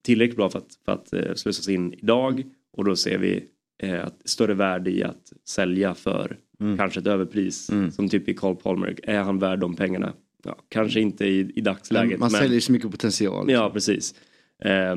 tillräckligt 0.04 0.38
bra 0.38 0.50
för 0.50 0.60
att, 0.60 0.80
för 0.86 0.92
att 0.92 1.14
eh, 1.14 1.34
slussas 1.34 1.70
in 1.70 1.94
idag 1.94 2.44
och 2.78 2.86
då 2.86 2.96
ser 2.96 3.18
vi 3.18 3.46
eh, 3.84 4.04
att 4.04 4.30
större 4.30 4.54
värde 4.54 4.92
i 4.92 5.04
att 5.04 5.34
sälja 5.48 5.94
för 5.94 6.38
mm. 6.60 6.78
kanske 6.78 7.00
ett 7.00 7.08
överpris 7.08 7.70
mm. 7.70 7.92
som 7.92 8.10
typ 8.10 8.30
i 8.30 8.34
Carl 8.34 8.56
Palmer. 8.56 9.00
Är 9.04 9.20
han 9.20 9.40
värd 9.40 9.60
de 9.60 9.76
pengarna? 9.76 10.14
Ja, 10.44 10.58
kanske 10.70 11.00
inte 11.00 11.26
i, 11.26 11.52
i 11.56 11.62
dagsläget. 11.62 12.10
Men 12.10 12.20
man 12.20 12.32
men, 12.32 12.42
säljer 12.42 12.60
så 12.60 12.72
mycket 12.72 12.92
potential. 12.92 13.52
Ja 13.52 13.70
precis. 13.70 14.16
Eh, 14.64 14.96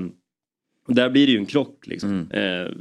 där 0.89 1.11
blir 1.11 1.27
det 1.27 1.33
ju 1.33 1.39
en 1.39 1.47
krock 1.47 1.87
liksom. 1.87 2.11
Mm. 2.11 2.31
Eh, 2.31 2.73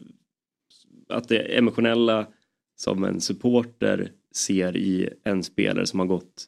att 1.09 1.27
det 1.27 1.57
emotionella 1.57 2.27
som 2.75 3.03
en 3.03 3.21
supporter 3.21 4.11
ser 4.35 4.77
i 4.77 5.09
en 5.23 5.43
spelare 5.43 5.85
som 5.85 5.99
har 5.99 6.07
gått 6.07 6.47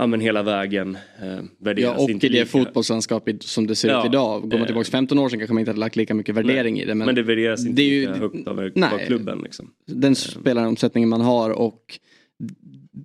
ja, 0.00 0.06
men 0.06 0.20
hela 0.20 0.42
vägen. 0.42 0.98
Eh, 1.22 1.72
ja, 1.76 1.94
och 1.94 2.10
i 2.10 2.28
det 2.28 2.46
fotbollslandskapet 2.46 3.42
som 3.42 3.66
det 3.66 3.74
ser 3.74 3.88
ja, 3.88 4.00
ut 4.00 4.06
idag. 4.06 4.50
Går 4.50 4.58
man 4.58 4.66
tillbaka 4.66 4.90
15 4.90 5.18
år 5.18 5.28
sedan 5.28 5.38
kanske 5.38 5.54
man 5.54 5.60
inte 5.60 5.70
hade 5.70 5.80
lagt 5.80 5.96
lika 5.96 6.14
mycket 6.14 6.34
värdering 6.34 6.74
nej, 6.74 6.82
i 6.82 6.86
det. 6.86 6.94
Men, 6.94 7.06
men 7.06 7.14
det 7.14 7.22
värderas 7.22 7.60
inte 7.66 7.72
det 7.76 7.82
är 7.82 7.92
ju, 7.92 8.00
lika 8.00 8.14
högt 8.14 8.48
av, 8.48 8.70
nej, 8.74 8.94
av 8.94 8.98
klubben. 8.98 9.40
Liksom. 9.44 9.70
Den 9.86 10.14
spelaromsättningen 10.14 11.08
man 11.08 11.20
har 11.20 11.50
och 11.50 11.98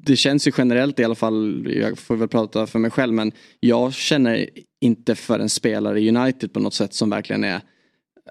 det 0.03 0.15
känns 0.15 0.47
ju 0.47 0.51
generellt 0.57 0.99
i 0.99 1.03
alla 1.03 1.15
fall, 1.15 1.67
jag 1.75 1.97
får 1.97 2.15
väl 2.15 2.27
prata 2.27 2.67
för 2.67 2.79
mig 2.79 2.91
själv, 2.91 3.13
men 3.13 3.31
jag 3.59 3.93
känner 3.93 4.49
inte 4.81 5.15
för 5.15 5.39
en 5.39 5.49
spelare 5.49 6.01
i 6.01 6.09
United 6.09 6.53
på 6.53 6.59
något 6.59 6.73
sätt 6.73 6.93
som 6.93 7.09
verkligen 7.09 7.43
är 7.43 7.61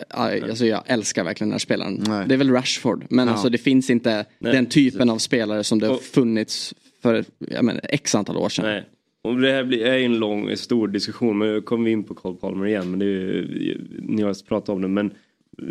Alltså 0.09 0.66
jag 0.66 0.83
älskar 0.87 1.24
verkligen 1.24 1.48
den 1.48 1.55
här 1.55 1.59
spelaren. 1.59 2.05
Nej. 2.09 2.29
Det 2.29 2.35
är 2.35 2.38
väl 2.38 2.50
Rashford. 2.50 3.07
Men 3.11 3.27
ja. 3.27 3.33
alltså 3.33 3.48
det 3.48 3.59
finns 3.59 3.90
inte 3.90 4.27
Nej, 4.38 4.53
den 4.53 4.66
typen 4.66 5.11
av 5.11 5.18
spelare 5.18 5.64
som 5.64 5.79
det 5.79 5.87
har 5.87 5.96
funnits 5.96 6.74
för 7.03 7.24
menar, 7.38 7.81
x 7.88 8.14
antal 8.14 8.37
år 8.37 8.48
sedan. 8.48 8.64
Nej. 8.64 8.85
Och 9.22 9.40
det 9.40 9.53
här 9.53 9.74
är 9.74 9.98
en 9.98 10.18
lång, 10.18 10.57
stor 10.57 10.88
diskussion, 10.88 11.38
men 11.38 11.48
nu 11.48 11.61
kommer 11.61 11.85
vi 11.85 11.90
in 11.90 12.05
på 12.05 12.14
Cole 12.14 12.37
Palmer 12.40 12.66
igen. 12.66 12.90
Men 12.90 12.98
det 12.98 13.07
är, 13.07 13.81
ni 14.00 14.22
har 14.22 14.46
pratat 14.48 14.68
om 14.68 14.83
det, 14.83 14.88
men 14.88 15.11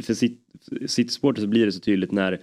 för 0.01 0.13
City-supporter 0.87 1.41
så 1.41 1.47
blir 1.47 1.65
det 1.65 1.71
så 1.71 1.79
tydligt 1.79 2.11
när 2.11 2.39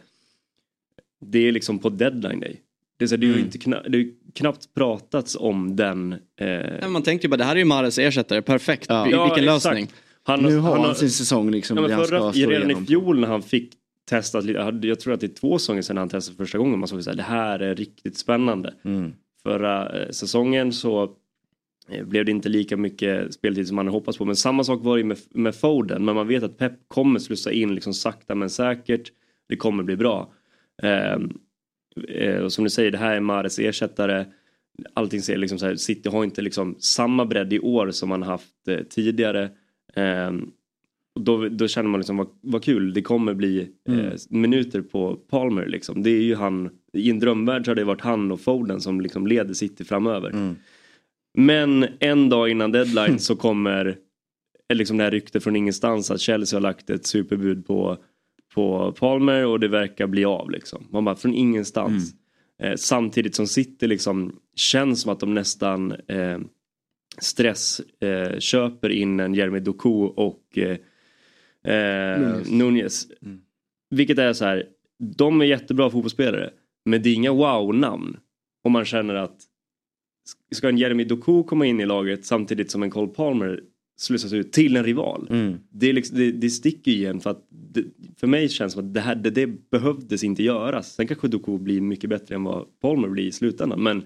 det 1.21 1.49
är 1.49 1.53
liksom 1.53 1.79
på 1.79 1.89
deadline 1.89 2.41
day. 2.41 2.61
Det 3.01 3.05
är, 3.05 3.07
så, 3.07 3.17
det 3.17 3.27
är 3.27 3.29
mm. 3.29 3.45
inte 3.45 3.59
kna, 3.59 3.83
det 3.89 3.99
är 3.99 4.07
knappt 4.35 4.75
pratats 4.75 5.37
om 5.41 5.77
den. 5.77 6.13
Eh... 6.13 6.19
Nej, 6.41 6.89
man 6.89 7.03
tänkte 7.03 7.27
ju 7.27 7.31
bara 7.31 7.37
det 7.37 7.45
här 7.45 7.53
är 7.53 7.59
ju 7.59 7.65
Mares 7.65 7.99
ersättare, 7.99 8.43
perfekt. 8.43 8.87
Ja. 8.89 9.05
Vilken 9.05 9.45
ja, 9.45 9.53
lösning. 9.53 9.89
Han, 10.23 10.43
nu 10.43 10.59
har 10.59 10.77
han, 10.77 10.85
han 10.85 10.95
sin 10.95 11.11
säsong 11.11 11.51
liksom. 11.51 11.77
Ja, 11.77 12.05
förra, 12.05 12.31
redan 12.31 12.71
i 12.71 12.87
fjol 12.87 13.21
när 13.21 13.29
han 13.29 13.43
fick 13.43 13.73
testat, 14.11 14.45
jag 14.83 15.01
tror 15.01 15.15
att 15.15 15.21
det 15.21 15.27
är 15.27 15.35
två 15.35 15.59
säsonger 15.59 15.83
sedan 15.83 15.97
han 15.97 16.09
testade 16.09 16.37
första 16.37 16.59
gången. 16.59 16.79
Man 16.79 16.89
såg 16.89 16.99
att 16.99 17.17
det 17.17 17.23
här 17.23 17.59
är 17.59 17.75
riktigt 17.75 18.19
spännande. 18.19 18.75
Mm. 18.85 19.13
Förra 19.43 20.01
eh, 20.01 20.11
säsongen 20.11 20.73
så 20.73 21.03
eh, 21.89 22.05
blev 22.05 22.25
det 22.25 22.31
inte 22.31 22.49
lika 22.49 22.77
mycket 22.77 23.35
speltid 23.35 23.67
som 23.67 23.77
man 23.77 23.87
hade 23.87 23.97
hoppats 23.97 24.19
på. 24.19 24.25
Men 24.25 24.37
samma 24.37 24.65
sak 24.65 24.85
var 24.85 24.99
det 24.99 25.05
med, 25.05 25.19
med 25.31 25.55
Foden. 25.55 26.05
Men 26.05 26.15
man 26.15 26.29
vet 26.29 26.43
att 26.43 26.59
Pep 26.59 26.73
kommer 26.89 27.19
slussa 27.19 27.53
in 27.53 27.75
liksom 27.75 27.95
sakta 27.95 28.35
men 28.35 28.51
säkert. 28.51 29.13
Det 29.49 29.57
kommer 29.57 29.83
bli 29.83 29.97
bra. 29.97 30.33
Ehm, 30.83 31.31
eh, 32.09 32.37
och 32.37 32.53
som 32.53 32.65
du 32.65 32.71
säger, 32.71 32.91
det 32.91 32.99
här 32.99 33.17
är 33.17 33.21
Mares 33.21 33.59
ersättare. 33.59 34.27
Allting 34.95 35.23
ser 35.23 35.37
liksom 35.37 35.59
så 35.59 35.67
här, 35.67 35.77
City 35.77 36.09
har 36.09 36.25
inte 36.25 36.43
liksom 36.43 36.77
samma 36.79 37.25
bredd 37.25 37.53
i 37.53 37.59
år 37.59 37.91
som 37.91 38.09
man 38.09 38.23
haft 38.23 38.69
eh, 38.69 38.79
tidigare. 38.79 39.51
Um, 39.97 40.53
då, 41.21 41.49
då 41.49 41.69
känner 41.69 41.91
man 41.91 42.01
liksom 42.01 42.17
vad, 42.17 42.29
vad 42.41 42.65
kul, 42.65 42.93
det 42.95 43.03
kommer 43.03 43.35
bli 43.35 43.69
mm. 43.89 44.01
eh, 44.01 44.13
minuter 44.31 44.81
på 44.81 45.17
Palmer 45.17 45.67
liksom. 45.67 46.03
Det 46.03 46.11
är 46.11 46.23
ju 46.23 46.35
han, 46.35 46.71
i 46.93 47.11
en 47.11 47.19
drömvärld 47.19 47.65
så 47.65 47.71
har 47.71 47.77
det 47.77 47.85
varit 47.85 48.01
han 48.01 48.33
och 48.33 48.41
Foden 48.41 48.81
som 48.81 49.01
liksom 49.01 49.27
leder 49.27 49.55
City 49.55 49.85
framöver. 49.85 50.31
Mm. 50.31 50.57
Men 51.35 51.87
en 51.99 52.29
dag 52.29 52.49
innan 52.49 52.73
deadline 52.73 53.19
så 53.19 53.37
kommer 53.37 53.97
liksom 54.73 54.97
det 54.97 55.05
här 55.05 55.11
ryktet 55.11 55.45
från 55.45 55.57
ingenstans 55.57 56.11
att 56.11 56.21
Chelsea 56.21 56.57
har 56.57 56.63
lagt 56.63 56.91
ett 56.91 57.07
superbud 57.07 57.67
på, 57.67 57.99
på 58.55 58.93
Palmer 58.93 59.47
och 59.47 59.61
det 59.61 59.69
verkar 59.69 60.07
bli 60.07 60.25
av 60.25 60.51
liksom. 60.51 60.87
Man 60.91 61.05
bara 61.05 61.17
från 61.17 61.35
ingenstans. 61.35 62.13
Mm. 62.59 62.73
Eh, 62.73 62.77
samtidigt 62.77 63.35
som 63.35 63.47
City 63.47 63.87
liksom 63.87 64.41
känns 64.55 65.01
som 65.01 65.13
att 65.13 65.21
de 65.21 65.35
nästan 65.35 65.93
eh, 65.93 66.39
stress 67.19 67.81
eh, 68.01 68.39
köper 68.39 68.91
in 68.91 69.21
en 69.21 69.35
Jeremy 69.35 69.61
Doku 69.61 69.89
och 70.17 70.59
eh, 70.59 70.77
eh, 71.75 72.37
Nunez. 72.51 73.07
Mm. 73.23 73.41
Vilket 73.91 74.19
är 74.19 74.33
så 74.33 74.45
här, 74.45 74.67
de 75.17 75.41
är 75.41 75.45
jättebra 75.45 75.91
fotbollsspelare 75.91 76.51
men 76.85 77.03
det 77.03 77.09
är 77.11 77.15
inga 77.15 77.33
wow-namn. 77.33 78.17
Om 78.65 78.73
man 78.73 78.85
känner 78.85 79.15
att 79.15 79.37
ska 80.51 80.69
en 80.69 80.79
Jeremy 80.79 81.05
Doku 81.05 81.43
komma 81.43 81.67
in 81.67 81.81
i 81.81 81.87
laget 81.87 82.25
samtidigt 82.25 82.71
som 82.71 82.83
en 82.83 82.91
Cole 82.91 83.13
Palmer 83.13 83.61
slussas 83.99 84.33
ut 84.33 84.53
till 84.53 84.77
en 84.77 84.85
rival. 84.85 85.27
Mm. 85.31 85.59
Det, 85.71 85.93
liksom, 85.93 86.19
det, 86.19 86.33
det 86.33 86.51
sticker 86.51 86.93
ju 86.93 87.07
en 87.07 87.21
för 87.21 87.31
att 87.31 87.47
det, 87.51 87.85
för 88.21 88.27
mig 88.27 88.49
känns 88.49 88.73
det 88.73 88.81
som 88.81 88.89
att 88.89 88.95
det, 88.95 89.01
här, 89.01 89.15
det, 89.15 89.31
det 89.31 89.71
behövdes 89.71 90.25
inte 90.25 90.43
göras. 90.43 90.95
Sen 90.95 91.07
kanske 91.07 91.29
Doku 91.29 91.59
blir 91.59 91.81
mycket 91.81 92.11
bättre 92.11 92.35
än 92.35 92.45
vad 92.45 92.67
Palmer 92.81 93.09
blir 93.09 93.25
i 93.25 93.33
slutändan 93.33 93.83
men 93.83 94.05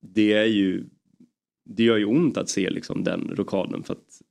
det 0.00 0.32
är 0.32 0.44
ju 0.44 0.84
det 1.64 1.82
gör 1.82 1.96
ju 1.96 2.04
ont 2.04 2.36
att 2.36 2.48
se 2.48 2.70
liksom 2.70 3.04
den 3.04 3.32
rockaden 3.36 3.82
för 3.82 3.92
att 3.92 4.22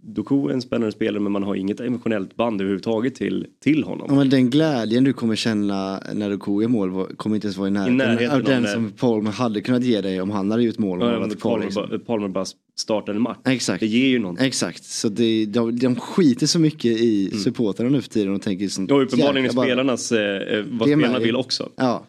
Doku 0.00 0.48
är 0.48 0.52
en 0.52 0.62
spännande 0.62 0.92
spelare 0.92 1.22
men 1.22 1.32
man 1.32 1.42
har 1.42 1.54
inget 1.54 1.80
emotionellt 1.80 2.36
band 2.36 2.60
överhuvudtaget 2.60 3.14
till, 3.14 3.46
till 3.60 3.84
honom. 3.84 4.06
Ja, 4.10 4.14
men 4.14 4.30
den 4.30 4.50
glädjen 4.50 5.04
du 5.04 5.12
kommer 5.12 5.36
känna 5.36 6.02
när 6.14 6.30
Doku 6.30 6.62
är 6.62 6.68
mål 6.68 7.16
kommer 7.16 7.36
inte 7.36 7.46
ens 7.46 7.56
vara 7.56 7.68
i 7.68 7.70
närheten, 7.70 7.94
I 7.94 7.98
närheten 7.98 8.36
av 8.36 8.42
den 8.42 8.66
som 8.66 8.92
Palmer 8.92 9.30
hade 9.30 9.60
kunnat 9.60 9.84
ge 9.84 10.00
dig 10.00 10.20
om 10.20 10.30
han 10.30 10.50
hade 10.50 10.62
gjort 10.62 10.78
mål. 10.78 11.00
Ja, 11.00 11.28
Palmer, 11.40 11.64
liksom. 11.64 12.00
Palmer 12.06 12.28
bara 12.28 12.44
startar 12.80 13.14
en 13.14 13.20
match. 13.20 13.38
Exakt. 13.44 13.80
Det 13.80 13.86
ger 13.86 14.08
ju 14.08 14.18
någonting. 14.18 14.46
Exakt, 14.46 14.84
så 14.84 15.08
det, 15.08 15.46
de, 15.46 15.78
de 15.78 15.96
skiter 15.96 16.46
så 16.46 16.58
mycket 16.58 17.00
i 17.00 17.26
mm. 17.26 17.38
supportrarna 17.38 17.90
nu 17.90 18.02
för 18.02 18.08
tiden 18.08 18.34
och 18.34 18.42
tänker 18.42 18.68
sånt. 18.68 18.90
Och 18.90 19.02
uppenbarligen 19.02 19.46
i 19.46 19.52
spelarnas, 19.52 20.12
eh, 20.12 20.64
vad 20.70 20.88
spelarna 20.88 21.18
vill 21.18 21.36
också. 21.36 21.68
Ja. 21.76 22.06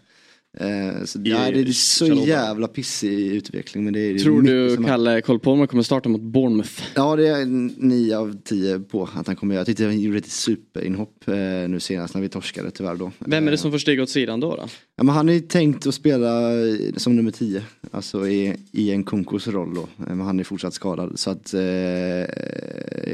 Eh, 0.57 1.03
så, 1.05 1.19
I, 1.19 1.29
ja, 1.29 1.51
det 1.51 1.59
är 1.59 1.65
så 1.71 2.05
jävla 2.05 2.67
pissig 2.67 3.27
utveckling. 3.27 3.83
Men 3.83 3.93
det 3.93 3.99
är 3.99 4.19
Tror 4.19 4.41
du 4.41 4.77
Kalle 4.77 5.21
Cole 5.21 5.39
Palmer 5.39 5.67
kommer 5.67 5.83
starta 5.83 6.09
mot 6.09 6.21
Bournemouth? 6.21 6.83
Ja 6.95 7.15
det 7.15 7.27
är 7.27 7.45
9 7.45 8.17
av 8.17 8.37
10 8.43 8.79
på 8.79 9.09
att 9.15 9.27
han 9.27 9.35
kommer 9.35 9.53
göra. 9.53 9.59
Jag 9.59 9.65
tyckte 9.65 9.85
han 9.85 9.99
gjorde 9.99 10.17
ett 10.17 10.31
superinhopp 10.31 11.27
eh, 11.27 11.35
nu 11.69 11.79
senast 11.79 12.13
när 12.13 12.21
vi 12.21 12.29
torskade 12.29 12.71
tyvärr 12.71 12.95
då. 12.95 13.11
Vem 13.19 13.47
är 13.47 13.51
det 13.51 13.57
som 13.57 13.71
får 13.71 13.77
stiga 13.77 14.03
åt 14.03 14.09
sidan 14.09 14.39
då? 14.39 14.55
då? 14.55 14.65
Ja, 14.95 15.03
men 15.03 15.15
han 15.15 15.29
är 15.29 15.33
ju 15.33 15.39
tänkt 15.39 15.87
att 15.87 15.95
spela 15.95 16.51
som 16.97 17.15
nummer 17.15 17.31
10. 17.31 17.63
Alltså 17.91 18.27
i, 18.27 18.55
i 18.71 18.91
en 18.91 19.03
Konkos 19.03 19.47
roll 19.47 19.73
då. 19.73 19.81
Eh, 19.81 20.15
men 20.15 20.21
han 20.21 20.39
är 20.39 20.43
fortsatt 20.43 20.73
skadad. 20.73 21.19
Så 21.19 21.31
att 21.31 21.53
eh, 21.53 21.61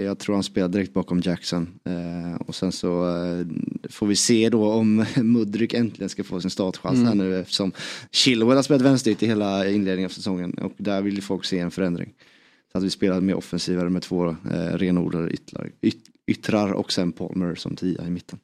jag 0.04 0.20
tror 0.20 0.34
han 0.34 0.44
spelar 0.44 0.68
direkt 0.68 0.94
bakom 0.94 1.22
Jackson. 1.22 1.68
Eh, 1.84 2.42
och 2.42 2.56
sen 2.56 2.72
så 2.72 3.08
eh, 3.08 3.46
får 3.90 4.08
vi 4.08 4.16
se 4.16 4.50
då 4.50 4.72
om 4.72 5.06
Mudryk 5.16 5.74
äntligen 5.74 6.10
ska 6.10 6.24
få 6.24 6.42
sin 6.42 6.50
startchans 6.50 6.96
mm. 6.96 7.08
här 7.08 7.16
nu 7.16 7.25
eftersom 7.34 7.72
Chilwell 8.12 8.56
har 8.56 8.64
spelat 8.64 8.82
vänsteryt 8.82 9.24
i 9.24 9.28
hela 9.28 9.70
inledningen 9.70 10.10
av 10.10 10.14
säsongen 10.14 10.54
och 10.54 10.72
där 10.78 11.02
vill 11.02 11.16
ju 11.16 11.22
folk 11.22 11.46
se 11.46 11.60
en 11.60 11.72
förändring. 11.72 12.14
Så 12.72 12.78
att 12.78 12.84
vi 12.84 12.90
spelar 12.90 13.22
mer 13.22 13.36
offensivare 13.36 13.90
med 13.90 14.02
två 14.02 14.28
eh, 14.28 14.78
renodlade 14.78 15.30
yttrar, 15.30 15.72
yt, 15.82 16.04
yttrar 16.28 16.72
och 16.72 16.92
sen 16.92 17.12
Palmer 17.12 17.56
som 17.56 17.76
tia 17.76 18.08
i 18.08 18.10
mitten. 18.10 18.40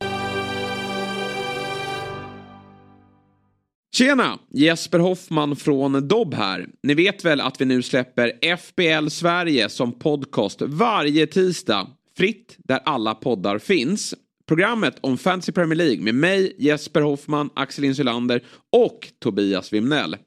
Tjena! 3.95 4.39
Jesper 4.53 4.99
Hoffman 4.99 5.55
från 5.55 6.07
Dobb 6.07 6.33
här. 6.33 6.67
Ni 6.83 6.93
vet 6.93 7.25
väl 7.25 7.41
att 7.41 7.61
vi 7.61 7.65
nu 7.65 7.81
släpper 7.81 8.57
FBL 8.57 9.07
Sverige 9.07 9.69
som 9.69 9.91
podcast 9.91 10.61
varje 10.61 11.27
tisdag. 11.27 11.87
Fritt 12.17 12.55
där 12.57 12.79
alla 12.85 13.15
poddar 13.15 13.59
finns. 13.59 14.13
Programmet 14.51 14.97
om 15.01 15.17
Fantasy 15.17 15.51
Premier 15.51 15.77
League 15.77 16.03
med 16.03 16.15
mig, 16.15 16.55
Jesper 16.57 17.01
Hoffman, 17.01 17.49
Axel 17.53 17.83
Insulander 17.83 18.43
och 18.71 18.99
Tobias 19.19 19.73
Wimnell. 19.73 20.17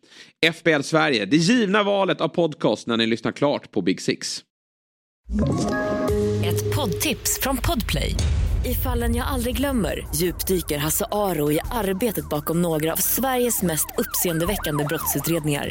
FBL 0.55 0.83
Sverige, 0.83 1.25
det 1.25 1.37
givna 1.37 1.83
valet 1.83 2.21
av 2.21 2.29
podcast 2.29 2.87
när 2.87 2.97
ni 2.97 3.07
lyssnar 3.07 3.33
klart 3.33 3.71
på 3.71 3.83
Big 3.83 4.01
Six. 4.01 4.45
Ett 6.45 6.77
poddtips 6.77 7.41
från 7.41 7.57
Podplay. 7.57 8.15
I 8.65 8.75
fallen 8.75 9.15
jag 9.15 9.27
aldrig 9.27 9.57
glömmer 9.57 10.07
djupdyker 10.15 10.79
Hasse 10.79 11.07
Aro 11.13 11.53
i 11.53 11.59
arbetet 11.71 12.29
bakom 12.29 12.63
några 12.63 12.93
av 12.93 12.97
Sveriges 12.97 13.63
mest 13.63 13.87
uppseendeväckande 13.99 14.85
brottsutredningar. 14.85 15.71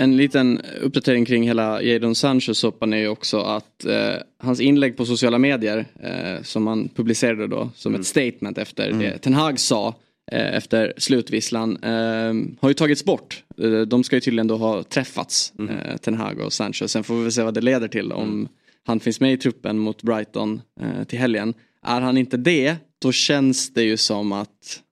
En 0.00 0.16
liten 0.16 0.60
uppdatering 0.80 1.24
kring 1.24 1.42
hela 1.42 1.82
Jadon 1.82 2.14
Sancho-soppan 2.14 2.92
är 2.92 2.96
ju 2.96 3.08
också 3.08 3.38
att 3.40 3.84
eh, 3.84 4.14
hans 4.38 4.60
inlägg 4.60 4.96
på 4.96 5.04
sociala 5.04 5.38
medier 5.38 5.86
eh, 6.02 6.42
som 6.42 6.66
han 6.66 6.88
publicerade 6.88 7.46
då 7.46 7.70
som 7.74 7.92
mm. 7.92 8.00
ett 8.00 8.06
statement 8.06 8.58
efter 8.58 8.88
mm. 8.88 8.98
det 8.98 9.18
Ten 9.18 9.34
Hag 9.34 9.60
sa 9.60 9.94
eh, 10.32 10.56
efter 10.56 10.92
slutvisslan 10.96 11.76
eh, 11.76 12.34
har 12.60 12.68
ju 12.68 12.74
tagits 12.74 13.04
bort. 13.04 13.44
Eh, 13.62 13.80
de 13.80 14.04
ska 14.04 14.16
ju 14.16 14.20
tydligen 14.20 14.46
då 14.46 14.56
ha 14.56 14.82
träffats, 14.82 15.52
mm. 15.58 15.76
Eh, 15.76 15.96
Ten 15.96 16.14
Hag 16.14 16.38
och 16.38 16.52
Sancho. 16.52 16.88
Sen 16.88 17.04
får 17.04 17.16
vi 17.16 17.22
väl 17.22 17.32
se 17.32 17.42
vad 17.42 17.54
det 17.54 17.60
leder 17.60 17.88
till 17.88 18.12
om 18.12 18.28
mm. 18.28 18.48
han 18.86 19.00
finns 19.00 19.20
med 19.20 19.32
i 19.32 19.36
truppen 19.36 19.78
mot 19.78 20.02
Brighton 20.02 20.60
till 21.08 21.18
helgen. 21.18 21.54
Är 21.82 22.00
han 22.00 22.16
inte 22.16 22.36
det, 22.36 22.76
då 22.98 23.12
känns 23.12 23.72
det 23.72 23.82
ju 23.82 23.96
som 23.96 24.32
att 24.32 24.82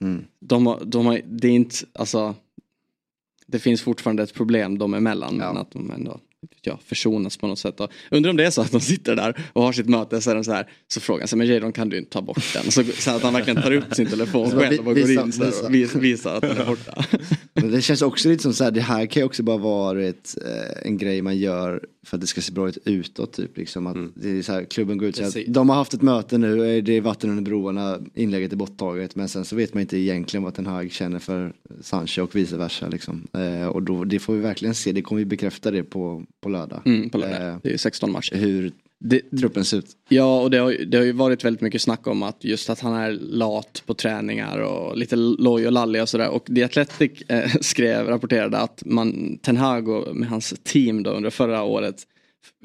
mm. 0.00 0.24
de, 0.40 0.78
de 0.84 1.06
har, 1.06 1.20
det 1.24 1.48
är 1.48 1.52
inte, 1.52 1.76
alltså 1.92 2.34
det 3.52 3.58
finns 3.58 3.82
fortfarande 3.82 4.22
ett 4.22 4.34
problem 4.34 4.78
dem 4.78 4.94
emellan. 4.94 5.38
Ja. 5.40 5.52
Men 5.52 5.62
att 5.62 5.70
de 5.70 5.90
ändå 5.90 6.20
ja, 6.62 6.78
försonas 6.86 7.36
på 7.36 7.46
något 7.46 7.58
sätt. 7.58 7.80
Och 7.80 7.90
undrar 8.10 8.30
om 8.30 8.36
det 8.36 8.46
är 8.46 8.50
så 8.50 8.60
att 8.60 8.72
de 8.72 8.80
sitter 8.80 9.16
där 9.16 9.42
och 9.52 9.62
har 9.62 9.72
sitt 9.72 9.88
möte 9.88 10.20
så 10.20 10.30
är 10.30 10.34
de 10.34 10.44
så 10.44 10.52
här. 10.52 10.70
Så 10.88 11.00
frågar 11.00 11.20
han 11.20 11.28
sig, 11.28 11.38
men 11.38 11.46
Jadon 11.46 11.72
kan 11.72 11.88
du 11.88 11.98
inte 11.98 12.10
ta 12.10 12.22
bort 12.22 12.52
den? 12.54 12.72
Så, 12.72 12.84
så 12.84 13.10
att 13.10 13.22
han 13.22 13.32
verkligen 13.32 13.62
tar 13.62 13.72
upp 13.72 13.94
sin 13.94 14.06
telefon 14.06 14.50
själv 14.50 14.78
och 14.78 14.84
går 14.84 15.10
in 15.10 15.32
så 15.32 15.66
och 15.66 15.74
vis, 15.74 15.94
visar 15.94 16.34
att 16.34 16.42
den 16.42 16.56
är 16.56 16.66
borta. 16.66 17.04
Men 17.54 17.70
det 17.70 17.82
känns 17.82 18.02
också 18.02 18.28
lite 18.28 18.42
som 18.42 18.54
så 18.54 18.64
här, 18.64 18.70
det 18.70 18.80
här 18.80 19.06
kan 19.06 19.20
ju 19.20 19.26
också 19.26 19.42
bara 19.42 19.56
vara 19.56 20.04
ett, 20.04 20.36
eh, 20.46 20.86
en 20.86 20.98
grej 20.98 21.22
man 21.22 21.36
gör 21.36 21.80
för 22.06 22.16
att 22.16 22.20
det 22.20 22.26
ska 22.26 22.40
se 22.40 22.52
bra 22.52 22.68
ut 22.68 22.78
utåt. 22.84 23.32
Typ, 23.32 23.56
liksom, 23.56 23.86
att 23.86 23.94
mm. 23.94 24.12
det 24.14 24.38
är 24.38 24.42
så 24.42 24.52
här, 24.52 24.64
klubben 24.64 24.98
går 24.98 25.08
ut 25.08 25.18
och 25.18 25.26
säger 25.26 25.48
att 25.48 25.54
de 25.54 25.68
har 25.68 25.76
haft 25.76 25.94
ett 25.94 26.02
möte 26.02 26.38
nu, 26.38 26.80
det 26.80 26.92
är 26.92 27.00
vatten 27.00 27.30
under 27.30 27.42
broarna, 27.42 27.98
inlägget 28.14 28.52
är 28.52 28.56
borttaget. 28.56 29.16
Men 29.16 29.28
sen 29.28 29.44
så 29.44 29.56
vet 29.56 29.74
man 29.74 29.80
inte 29.80 29.98
egentligen 29.98 30.44
vad 30.44 30.54
Ten 30.54 30.66
Hag 30.66 30.92
känner 30.92 31.18
för 31.18 31.52
Sancho 31.80 32.22
och 32.22 32.36
vice 32.36 32.56
versa. 32.56 32.88
Liksom. 32.88 33.26
Eh, 33.32 33.66
och 33.66 33.82
då, 33.82 34.04
det 34.04 34.18
får 34.18 34.34
vi 34.34 34.40
verkligen 34.40 34.74
se, 34.74 34.92
det 34.92 35.02
kommer 35.02 35.18
vi 35.18 35.24
bekräfta 35.24 35.70
det 35.70 35.82
på, 35.82 36.24
på 36.42 36.48
lördag. 36.48 36.82
Mm, 36.84 37.10
på 37.10 37.18
lördag. 37.18 37.48
Eh, 37.48 37.56
det 37.62 37.68
är 37.68 37.72
ju 37.72 37.78
16 37.78 38.12
matcher. 38.12 38.36
Hur 38.36 38.72
det, 38.98 39.20
truppen 39.38 39.64
ser 39.64 39.78
ut. 39.78 39.96
Ja 40.08 40.40
och 40.40 40.50
det 40.50 40.58
har, 40.58 40.72
det 40.86 40.96
har 40.96 41.04
ju 41.04 41.12
varit 41.12 41.44
väldigt 41.44 41.60
mycket 41.60 41.82
snack 41.82 42.06
om 42.06 42.22
att 42.22 42.44
just 42.44 42.70
att 42.70 42.80
han 42.80 42.94
är 42.94 43.10
lat 43.12 43.82
på 43.86 43.94
träningar 43.94 44.58
och 44.58 44.96
lite 44.96 45.16
loj 45.16 45.66
och 45.66 45.72
lallig 45.72 46.02
och 46.02 46.08
sådär. 46.08 46.28
Och 46.28 46.46
The 46.46 46.64
Athletic 46.64 47.22
eh, 47.28 47.50
skrev, 47.60 48.06
rapporterade 48.06 48.58
att 48.58 48.82
man, 48.86 49.38
Ten 49.38 49.56
Hag 49.56 49.88
och 49.88 50.16
med 50.16 50.28
hans 50.28 50.54
team 50.62 51.02
då 51.02 51.10
under 51.10 51.30
förra 51.30 51.62
året 51.62 52.06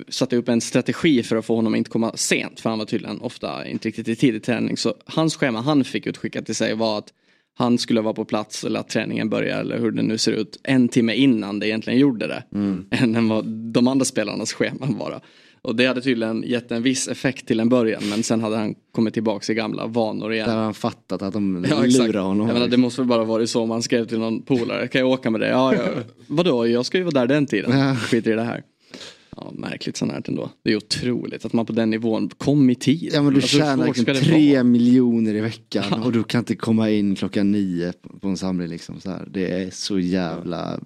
satte 0.07 0.37
upp 0.37 0.49
en 0.49 0.61
strategi 0.61 1.23
för 1.23 1.35
att 1.35 1.45
få 1.45 1.55
honom 1.55 1.73
att 1.73 1.77
inte 1.77 1.89
komma 1.89 2.11
sent. 2.15 2.59
För 2.59 2.69
han 2.69 2.79
var 2.79 2.85
tydligen 2.85 3.21
ofta 3.21 3.67
inte 3.67 3.87
riktigt 3.87 4.07
i 4.07 4.15
tidig 4.15 4.43
träning. 4.43 4.77
Så 4.77 4.95
hans 5.05 5.35
schema 5.35 5.61
han 5.61 5.83
fick 5.83 6.07
utskickat 6.07 6.45
till 6.45 6.55
sig 6.55 6.73
var 6.73 6.97
att 6.97 7.13
han 7.57 7.77
skulle 7.77 8.01
vara 8.01 8.13
på 8.13 8.25
plats 8.25 8.63
eller 8.63 8.79
att 8.79 8.89
träningen 8.89 9.29
börjar 9.29 9.59
eller 9.59 9.79
hur 9.79 9.91
det 9.91 10.01
nu 10.01 10.17
ser 10.17 10.31
ut 10.31 10.59
en 10.63 10.87
timme 10.89 11.13
innan 11.13 11.59
det 11.59 11.67
egentligen 11.67 11.99
gjorde 11.99 12.27
det. 12.27 12.43
Mm. 12.53 12.85
Än 12.91 13.29
vad 13.29 13.45
de 13.47 13.87
andra 13.87 14.05
spelarnas 14.05 14.53
scheman 14.53 14.97
var. 14.97 15.21
Och 15.61 15.75
det 15.75 15.85
hade 15.85 16.01
tydligen 16.01 16.43
gett 16.47 16.71
en 16.71 16.83
viss 16.83 17.07
effekt 17.07 17.47
till 17.47 17.59
en 17.59 17.69
början 17.69 18.09
men 18.09 18.23
sen 18.23 18.41
hade 18.41 18.57
han 18.57 18.75
kommit 18.91 19.13
tillbaka 19.13 19.51
i 19.51 19.55
gamla 19.55 19.87
vanor 19.87 20.33
igen. 20.33 20.47
Där 20.47 20.55
har 20.55 20.63
han 20.63 20.73
fattat 20.73 21.21
att 21.21 21.33
de 21.33 21.65
ja, 21.69 21.81
lurar 21.81 22.21
honom. 22.21 22.47
Jag 22.47 22.53
menar, 22.53 22.67
det 22.67 22.77
måste 22.77 23.01
väl 23.01 23.07
bara 23.07 23.23
varit 23.23 23.49
så 23.49 23.65
man 23.65 23.83
skrev 23.83 24.05
till 24.05 24.19
någon 24.19 24.41
polare. 24.41 24.87
Kan 24.87 25.01
jag 25.01 25.09
åka 25.09 25.29
med 25.29 25.41
dig? 25.41 25.49
Ja, 25.49 25.73
ja. 25.73 25.81
Vadå, 26.27 26.67
jag 26.67 26.85
ska 26.85 26.97
ju 26.97 27.03
vara 27.03 27.13
där 27.13 27.27
den 27.27 27.45
tiden. 27.45 27.95
Skiter 27.95 28.31
i 28.31 28.35
det 28.35 28.43
här. 28.43 28.63
Ja, 29.37 29.51
märkligt 29.55 29.97
sånt 29.97 30.11
här 30.11 30.23
ändå. 30.27 30.49
Det 30.63 30.71
är 30.71 30.75
otroligt 30.75 31.45
att 31.45 31.53
man 31.53 31.65
på 31.65 31.73
den 31.73 31.89
nivån 31.89 32.29
kom 32.37 32.69
i 32.69 32.75
tid. 32.75 33.09
Ja 33.13 33.21
men 33.21 33.33
du 33.33 33.39
alltså, 33.39 33.57
tjänar 33.57 33.85
liksom 33.85 34.05
tre 34.05 34.63
miljoner 34.63 35.35
i 35.35 35.41
veckan 35.41 35.85
ja. 35.91 36.03
och 36.03 36.11
du 36.11 36.23
kan 36.23 36.39
inte 36.39 36.55
komma 36.55 36.89
in 36.89 37.15
klockan 37.15 37.51
nio 37.51 37.93
på 38.21 38.27
en 38.27 38.37
samling 38.37 38.67
liksom. 38.67 38.99
Så 38.99 39.09
här. 39.09 39.27
Det 39.31 39.51
är 39.51 39.69
så 39.69 39.99
jävla... 39.99 40.79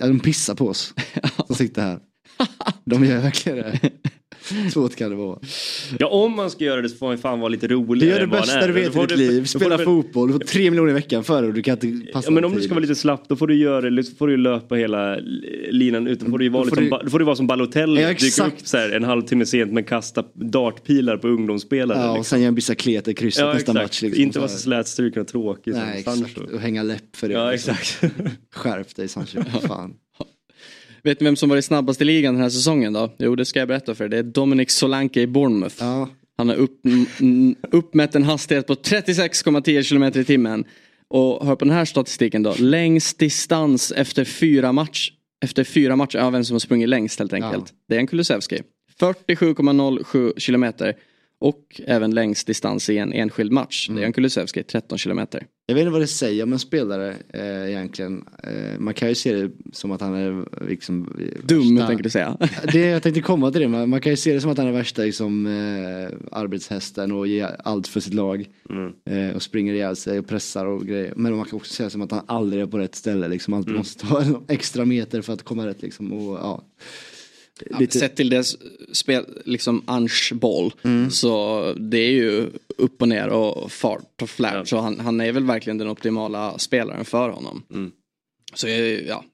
De 0.00 0.20
pissar 0.20 0.54
på 0.54 0.68
oss 0.68 0.94
som 1.46 1.56
sitter 1.56 1.82
här. 1.82 2.00
De 2.84 3.04
gör 3.04 3.20
verkligen 3.20 3.58
det. 3.58 3.90
Svårt 4.72 4.96
kan 4.96 5.10
det 5.10 5.16
vara. 5.16 5.38
Ja 5.98 6.06
om 6.06 6.36
man 6.36 6.50
ska 6.50 6.64
göra 6.64 6.82
det 6.82 6.88
så 6.88 6.96
får 6.96 7.06
man 7.06 7.18
fan 7.18 7.40
vara 7.40 7.48
lite 7.48 7.68
roligare. 7.68 8.14
Du 8.14 8.20
gör 8.20 8.20
det 8.20 8.26
bästa 8.26 8.66
du 8.66 8.72
vet 8.72 8.96
i 8.96 8.98
ditt 8.98 9.18
liv. 9.18 9.44
Spela 9.44 9.76
du, 9.76 9.84
fotboll, 9.84 10.28
du 10.28 10.32
får 10.32 10.40
tre 10.40 10.70
miljoner 10.70 10.90
i 10.90 10.94
veckan 10.94 11.24
för 11.24 11.42
det 11.42 11.48
och 11.48 11.54
du 11.54 11.62
kan 11.62 11.72
inte 11.72 12.12
passa 12.12 12.26
ja, 12.26 12.34
Men 12.34 12.44
om 12.44 12.54
du 12.54 12.62
ska 12.62 12.70
vara 12.74 12.80
lite 12.80 12.94
slapp 12.94 13.28
då 13.28 13.36
får 13.36 13.46
du 13.46 13.54
göra 13.54 13.90
det, 13.90 14.18
får 14.18 14.28
du 14.28 14.36
löpa 14.36 14.74
hela 14.74 15.16
linan 15.70 16.06
ut. 16.06 16.20
Då 16.20 16.30
får 16.30 16.38
du 16.38 16.48
vara, 16.48 16.64
får 16.64 16.76
liksom, 16.76 16.98
du... 17.04 17.10
får 17.10 17.18
du 17.18 17.24
vara 17.24 17.36
som 17.36 17.46
Balotelli. 17.46 18.02
Ja, 18.02 18.08
Dyka 18.08 18.46
upp 18.46 18.66
så 18.66 18.76
här, 18.76 18.90
en 18.90 19.04
halvtimme 19.04 19.46
sent 19.46 19.72
men 19.72 19.84
kasta 19.84 20.24
dartpilar 20.34 21.16
på 21.16 21.28
ungdomsspelare. 21.28 21.98
Ja 21.98 22.10
och 22.10 22.16
liksom. 22.16 22.36
sen 22.36 22.40
göra 22.40 22.48
en 22.48 22.54
bicicleta 22.54 23.14
krysset 23.14 23.40
ja, 23.40 23.52
nästa 23.52 23.72
match. 23.72 24.02
Liksom, 24.02 24.22
inte 24.22 24.38
vara 24.38 24.48
så 24.48 24.58
slätstruken 24.58 25.22
och 25.22 25.28
tråkig 25.28 25.74
Nej, 25.74 26.02
som 26.02 26.24
exakt. 26.24 26.38
Och 26.38 26.60
hänga 26.60 26.82
läpp 26.82 27.16
för 27.16 27.28
det. 27.28 27.34
Ja 27.34 27.50
liksom. 27.50 27.74
exakt. 27.74 28.14
Skärp 28.54 28.96
dig 28.96 29.08
Sancho, 29.08 29.42
fan. 29.68 29.94
Vet 31.04 31.20
ni 31.20 31.24
vem 31.24 31.36
som 31.36 31.48
varit 31.48 31.64
snabbast 31.64 32.00
i 32.00 32.04
ligan 32.04 32.34
den 32.34 32.42
här 32.42 32.50
säsongen 32.50 32.92
då? 32.92 33.14
Jo 33.18 33.36
det 33.36 33.44
ska 33.44 33.58
jag 33.58 33.68
berätta 33.68 33.94
för 33.94 34.04
er. 34.04 34.08
Det 34.08 34.18
är 34.18 34.22
Dominic 34.22 34.70
Solanke 34.70 35.20
i 35.20 35.26
Bournemouth. 35.26 35.76
Ja. 35.78 36.08
Han 36.36 36.48
har 36.48 36.56
upp, 36.56 36.80
uppmätt 37.70 38.14
en 38.14 38.22
hastighet 38.22 38.66
på 38.66 38.74
36,10 38.74 39.88
km 39.88 40.20
i 40.20 40.24
timmen. 40.24 40.64
Och 41.08 41.46
hör 41.46 41.56
på 41.56 41.64
den 41.64 41.74
här 41.74 41.84
statistiken 41.84 42.42
då. 42.42 42.54
Längst 42.58 43.18
distans 43.18 43.92
efter 43.92 44.24
fyra 44.24 44.72
match. 44.72 45.12
Efter 45.44 45.64
fyra 45.64 45.96
matcher, 45.96 46.18
ja 46.18 46.30
vem 46.30 46.44
som 46.44 46.54
har 46.54 46.58
sprungit 46.58 46.88
längst 46.88 47.18
helt 47.18 47.32
enkelt. 47.32 47.64
Ja. 47.68 47.76
Det 47.88 47.94
är 47.94 48.00
en 48.00 48.06
Kulusevski. 48.06 48.62
47,07 49.00 50.38
kilometer. 50.38 50.96
Och 51.40 51.80
även 51.86 52.10
längst 52.10 52.46
distans 52.46 52.90
i 52.90 52.98
en 52.98 53.12
enskild 53.12 53.52
match. 53.52 53.88
Mm. 53.88 53.96
Det 53.96 54.04
är 54.04 54.06
en 54.06 54.12
Kulusevski, 54.12 54.62
13 54.62 54.98
kilometer. 54.98 55.46
Jag 55.66 55.74
vet 55.74 55.82
inte 55.82 55.92
vad 55.92 56.00
det 56.00 56.06
säger 56.06 56.42
om 56.42 56.52
en 56.52 56.58
spelare 56.58 57.16
eh, 57.28 57.70
egentligen. 57.70 58.24
Eh, 58.42 58.78
man 58.78 58.94
kan 58.94 59.08
ju 59.08 59.14
se 59.14 59.32
det 59.32 59.50
som 59.72 59.92
att 59.92 60.00
han 60.00 60.14
är 60.14 60.44
liksom... 60.68 61.16
Dum 61.42 61.74
värsta... 61.74 61.86
tänker 61.86 62.04
du 62.04 62.10
säga. 62.10 62.36
det, 62.72 62.78
jag 62.78 63.02
tänkte 63.02 63.20
komma 63.20 63.50
till 63.50 63.60
det. 63.60 63.68
Man, 63.68 63.88
man 63.88 64.00
kan 64.00 64.12
ju 64.12 64.16
se 64.16 64.32
det 64.32 64.40
som 64.40 64.50
att 64.50 64.58
han 64.58 64.66
är 64.66 64.72
värsta 64.72 65.02
liksom, 65.02 65.46
eh, 65.46 66.38
arbetshästen 66.38 67.12
och 67.12 67.26
ger 67.26 67.56
allt 67.64 67.88
för 67.88 68.00
sitt 68.00 68.14
lag. 68.14 68.48
Mm. 68.70 68.92
Eh, 69.04 69.36
och 69.36 69.42
springer 69.42 69.74
ihjäl 69.74 69.96
sig 69.96 70.18
och 70.18 70.26
pressar 70.26 70.66
och 70.66 70.86
grejer. 70.86 71.12
Men 71.16 71.36
man 71.36 71.44
kan 71.44 71.56
också 71.56 71.74
säga 71.74 71.90
som 71.90 72.02
att 72.02 72.10
han 72.10 72.24
aldrig 72.26 72.62
är 72.62 72.66
på 72.66 72.78
rätt 72.78 72.94
ställe. 72.94 73.28
Liksom. 73.28 73.54
Alltid 73.54 73.68
mm. 73.68 73.78
måste 73.78 74.06
ta 74.06 74.22
en 74.22 74.36
extra 74.48 74.84
meter 74.84 75.22
för 75.22 75.32
att 75.32 75.42
komma 75.42 75.66
rätt. 75.66 75.82
Liksom. 75.82 76.12
Och, 76.12 76.38
ja. 76.38 76.64
Lite... 77.78 77.98
Sett 77.98 78.16
till 78.16 78.30
dess 78.30 78.56
spel, 78.92 79.24
liksom 79.44 79.82
Ange 79.86 80.30
boll. 80.32 80.72
Mm. 80.82 81.10
Så 81.10 81.62
det 81.78 81.98
är 81.98 82.10
ju 82.10 82.50
upp 82.76 83.02
och 83.02 83.08
ner 83.08 83.28
och 83.28 83.72
fart 83.72 84.22
och 84.22 84.30
flash. 84.30 84.54
Ja. 84.54 84.64
Så 84.64 84.78
han, 84.78 85.00
han, 85.00 85.20
är 85.20 85.32
väl 85.32 85.44
verkligen 85.44 85.78
den 85.78 85.88
optimala 85.88 86.58
spelaren 86.58 87.04
för 87.04 87.28
honom. 87.28 87.62
Mm. 87.70 87.92
Så 88.54 88.68
ja, 88.68 89.24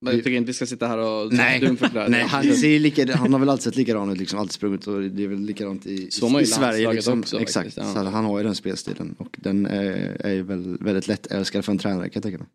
jag 0.00 0.14
tycker 0.14 0.30
inte 0.30 0.46
vi 0.46 0.54
ska 0.54 0.66
sitta 0.66 0.86
här 0.86 0.98
och 0.98 1.30
dumförklara. 1.60 2.08
Nej, 2.08 2.22
han, 2.22 2.56
ser 2.56 2.78
lika, 2.78 3.16
han 3.16 3.32
har 3.32 3.40
väl 3.40 3.48
alltid 3.48 3.64
sett 3.64 3.76
likadan 3.76 4.10
ut, 4.10 4.18
liksom, 4.18 4.38
alltid 4.38 4.52
sprungit 4.52 4.86
och 4.86 5.02
det 5.02 5.24
är 5.24 5.28
väl 5.28 5.40
likadant 5.40 5.86
i, 5.86 5.90
i, 5.90 6.06
i 6.40 6.46
Sverige. 6.46 6.92
Liksom. 6.92 7.20
Också, 7.20 7.40
Exakt, 7.40 7.54
faktiskt, 7.54 7.96
ja. 7.96 8.04
så 8.04 8.10
han 8.10 8.24
har 8.24 8.38
ju 8.38 8.44
den 8.44 8.54
spelstilen 8.54 9.14
och 9.18 9.36
den 9.38 9.66
är, 9.66 10.16
är 10.20 10.32
ju 10.32 10.42
väl 10.42 10.78
väldigt 10.80 11.08
lätt 11.08 11.26
älskad 11.26 11.64
för 11.64 11.72
en 11.72 11.78
tränare 11.78 12.08
kan 12.08 12.12
jag 12.14 12.22
tänka 12.22 12.38
mig. 12.38 12.48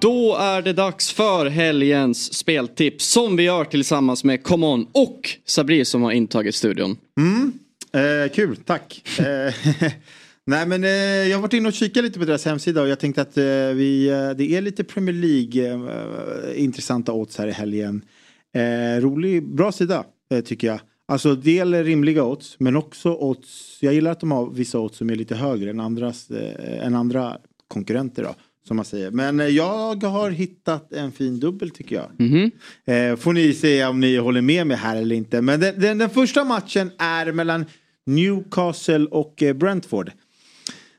Då 0.00 0.36
är 0.36 0.62
det 0.62 0.72
dags 0.72 1.12
för 1.12 1.46
helgens 1.46 2.34
speltips 2.34 3.06
som 3.06 3.36
vi 3.36 3.42
gör 3.42 3.64
tillsammans 3.64 4.24
med 4.24 4.42
Come 4.42 4.66
On 4.66 4.86
och 4.92 5.30
Sabri 5.44 5.84
som 5.84 6.02
har 6.02 6.12
intagit 6.12 6.54
studion. 6.54 6.96
Mm. 7.18 7.52
Eh, 7.92 8.32
kul, 8.32 8.56
tack. 8.56 9.02
Eh, 9.18 9.54
nej 10.46 10.66
men 10.66 10.84
eh, 10.84 10.90
jag 10.90 11.36
har 11.36 11.42
varit 11.42 11.52
inne 11.52 11.68
och 11.68 11.74
kikat 11.74 12.04
lite 12.04 12.18
på 12.18 12.24
deras 12.24 12.44
hemsida 12.44 12.82
och 12.82 12.88
jag 12.88 13.00
tänkte 13.00 13.22
att 13.22 13.36
eh, 13.36 13.44
vi, 13.74 14.08
eh, 14.08 14.30
det 14.30 14.56
är 14.56 14.60
lite 14.60 14.84
Premier 14.84 15.14
League 15.14 15.66
eh, 15.66 15.80
eh 16.54 16.62
intressanta 16.62 17.12
odds 17.12 17.38
här 17.38 17.46
i 17.46 17.52
helgen. 17.52 18.04
Eh, 18.54 19.00
rolig, 19.00 19.54
bra 19.54 19.72
sida 19.72 20.04
tycker 20.44 20.66
jag. 20.66 20.80
Alltså 21.08 21.34
del 21.34 21.84
rimliga 21.84 22.24
odds 22.24 22.56
men 22.58 22.76
också 22.76 23.14
odds. 23.14 23.78
Jag 23.80 23.94
gillar 23.94 24.10
att 24.10 24.20
de 24.20 24.30
har 24.30 24.50
vissa 24.50 24.78
odds 24.78 24.98
som 24.98 25.10
är 25.10 25.16
lite 25.16 25.34
högre 25.34 25.70
än, 25.70 25.80
andras, 25.80 26.30
än 26.58 26.94
andra 26.94 27.38
konkurrenter. 27.68 28.22
Då. 28.22 28.34
Som 28.66 28.76
man 28.76 28.84
säger. 28.84 29.10
Men 29.10 29.40
eh, 29.40 29.46
jag 29.46 30.04
har 30.04 30.30
hittat 30.30 30.92
en 30.92 31.12
fin 31.12 31.40
dubbel 31.40 31.70
tycker 31.70 31.96
jag. 31.96 32.10
Mm 32.18 32.50
-hmm. 32.86 33.16
får 33.16 33.32
ni 33.32 33.52
säga 33.54 33.88
om 33.88 34.00
ni 34.00 34.16
håller 34.16 34.40
med 34.40 34.66
mig 34.66 34.76
här 34.76 34.96
eller 34.96 35.16
inte. 35.16 35.40
Men 35.40 35.60
den, 35.60 35.80
den, 35.80 35.98
den 35.98 36.10
första 36.10 36.44
matchen 36.44 36.90
är 36.98 37.32
mellan 37.32 37.64
Newcastle 38.06 39.06
och 39.06 39.42
eh, 39.42 39.52
Brentford. 39.52 40.12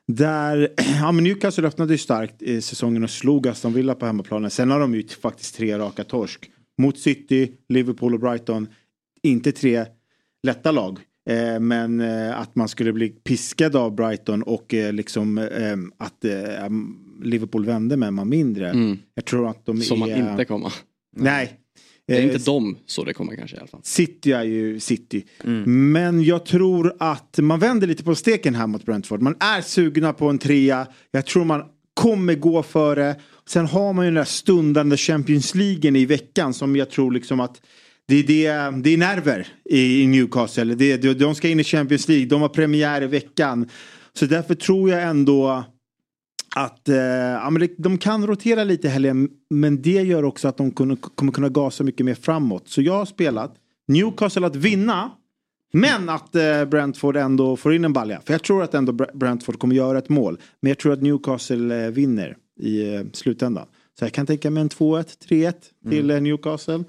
Där, 0.08 0.69
ja 1.02 1.12
men 1.12 1.24
Newcastle 1.24 1.67
öppnade 1.67 1.93
ju 1.93 1.97
starkt 1.97 2.41
i 2.41 2.62
säsongen 2.62 3.04
och 3.04 3.10
slog 3.10 3.47
Aston 3.47 3.74
Villa 3.74 3.95
på 3.95 4.06
hemmaplanen. 4.06 4.52
Sen 4.52 4.71
har 4.71 4.80
de 4.80 4.95
ju 4.95 5.08
faktiskt 5.08 5.56
tre 5.56 5.78
raka 5.78 6.04
torsk. 6.04 6.52
Mot 6.78 7.00
City, 7.00 7.52
Liverpool 7.69 8.13
och 8.13 8.19
Brighton. 8.19 8.67
Inte 9.24 9.52
tre 9.52 9.86
lätta 10.43 10.71
lag. 10.71 11.00
Eh, 11.30 11.60
men 11.60 12.02
eh, 12.02 12.40
att 12.40 12.56
man 12.56 12.68
skulle 12.68 12.94
bli 12.94 13.10
piskad 13.10 13.76
av 13.76 13.96
Brighton 13.96 14.44
och 14.44 14.74
eh, 14.74 14.94
liksom 14.94 15.38
att 15.98 16.26
eh, 16.26 16.32
Liverpool 17.24 17.66
vände 17.66 17.98
med 17.98 18.14
man 18.14 18.30
mindre. 18.30 18.70
Mm. 18.70 18.98
Jag 19.16 19.26
tror 19.26 19.50
att 19.50 19.66
de 19.66 19.82
Som 19.82 20.02
är... 20.02 20.08
man 20.18 20.32
inte 20.32 20.46
kommer. 20.46 20.74
Nej. 21.18 21.58
Det 22.08 22.18
är 22.18 22.22
inte 22.22 22.52
dem 22.52 22.78
så 22.86 23.04
det 23.04 23.14
kommer 23.14 23.36
kanske 23.36 23.56
i 23.56 23.60
alla 23.60 23.68
fall. 23.68 23.82
City 23.84 24.32
är 24.32 24.44
ju 24.44 24.80
City. 24.80 25.26
Men 25.66 26.24
jag 26.24 26.46
tror 26.46 26.96
att 27.00 27.38
man 27.42 27.60
vänder 27.60 27.88
lite 27.88 28.04
på 28.04 28.16
steken 28.16 28.56
här 28.56 28.68
mot 28.68 28.86
Brentford. 28.86 29.22
Man 29.22 29.36
är 29.40 29.62
sugna 29.62 30.14
på 30.14 30.30
en 30.30 30.38
trea. 30.38 30.88
Jag 31.12 31.26
tror 31.26 31.46
man 31.46 31.64
kommer 31.94 32.36
gå 32.36 32.64
för 32.64 32.96
det. 32.96 33.16
Sen 33.46 33.66
har 33.66 33.94
man 33.94 34.06
ju 34.06 34.12
den 34.12 34.16
där 34.16 34.24
stundande 34.24 34.98
Champions 34.98 35.56
League 35.56 35.98
i 35.98 36.06
veckan 36.06 36.54
som 36.54 36.76
jag 36.76 36.90
tror 36.90 37.12
liksom 37.12 37.40
att 37.40 37.62
det 38.08 38.16
är, 38.16 38.72
det, 38.72 38.82
det 38.82 38.90
är 38.90 38.98
nerver 38.98 39.48
i, 39.70 40.08
Newcastle. 40.08 40.76
Det, 40.76 40.98
de, 40.98 41.14
de 41.14 41.36
ska 41.36 41.50
in 41.50 41.60
i 41.60 41.64
Champions 41.64 42.08
League. 42.08 42.26
De 42.26 42.42
har 42.42 42.50
premiär 42.50 43.02
i 43.02 43.08
veckan. 43.08 43.70
Så 44.14 44.26
därför 44.26 44.56
tror 44.56 44.90
jag 44.90 45.04
ändå 45.04 45.64
att 46.56 46.90
eh, 46.90 46.96
ja, 46.96 47.52
de 47.78 47.98
kan 47.98 48.28
rotera 48.28 48.64
lite 48.64 48.90
helgen 48.90 49.30
men 49.50 49.82
det 49.82 50.02
gör 50.02 50.24
också 50.24 50.48
att 50.48 50.58
de 50.58 50.72
kommer 50.72 51.32
kunna 51.32 51.50
gasa 51.50 51.84
mycket 51.84 52.06
mer 52.06 52.16
framåt. 52.16 52.68
Så 52.68 52.82
jag 52.82 52.94
har 52.94 53.06
spelat 53.06 53.56
Newcastle 53.88 54.48
att 54.48 54.56
vinna 54.56 55.12
men 55.74 56.10
att 56.10 56.36
eh, 56.36 56.66
Brentford 56.66 57.18
ändå 57.18 57.58
får 57.58 57.74
in 57.74 57.86
en 57.86 57.94
balja. 57.94 58.22
För 58.26 58.34
jag 58.34 58.44
tror 58.44 58.64
att 58.64 58.74
ändå 58.74 58.92
Br- 58.92 59.18
Brentford 59.18 59.60
kommer 59.60 59.76
göra 59.76 59.98
ett 59.98 60.10
mål. 60.10 60.38
Men 60.62 60.70
jag 60.70 60.78
tror 60.78 60.94
att 60.94 61.02
Newcastle 61.02 61.86
eh, 61.86 61.92
vinner 61.92 62.38
i 62.60 62.96
eh, 62.96 63.02
slutändan. 63.14 63.66
Så 64.00 64.06
jag 64.06 64.12
kan 64.12 64.26
tänka 64.26 64.50
mig 64.50 64.62
en 64.62 64.70
2-1, 64.70 65.06
3-1 65.30 65.54
till 65.90 66.12
eh, 66.12 66.22
Newcastle. 66.22 66.84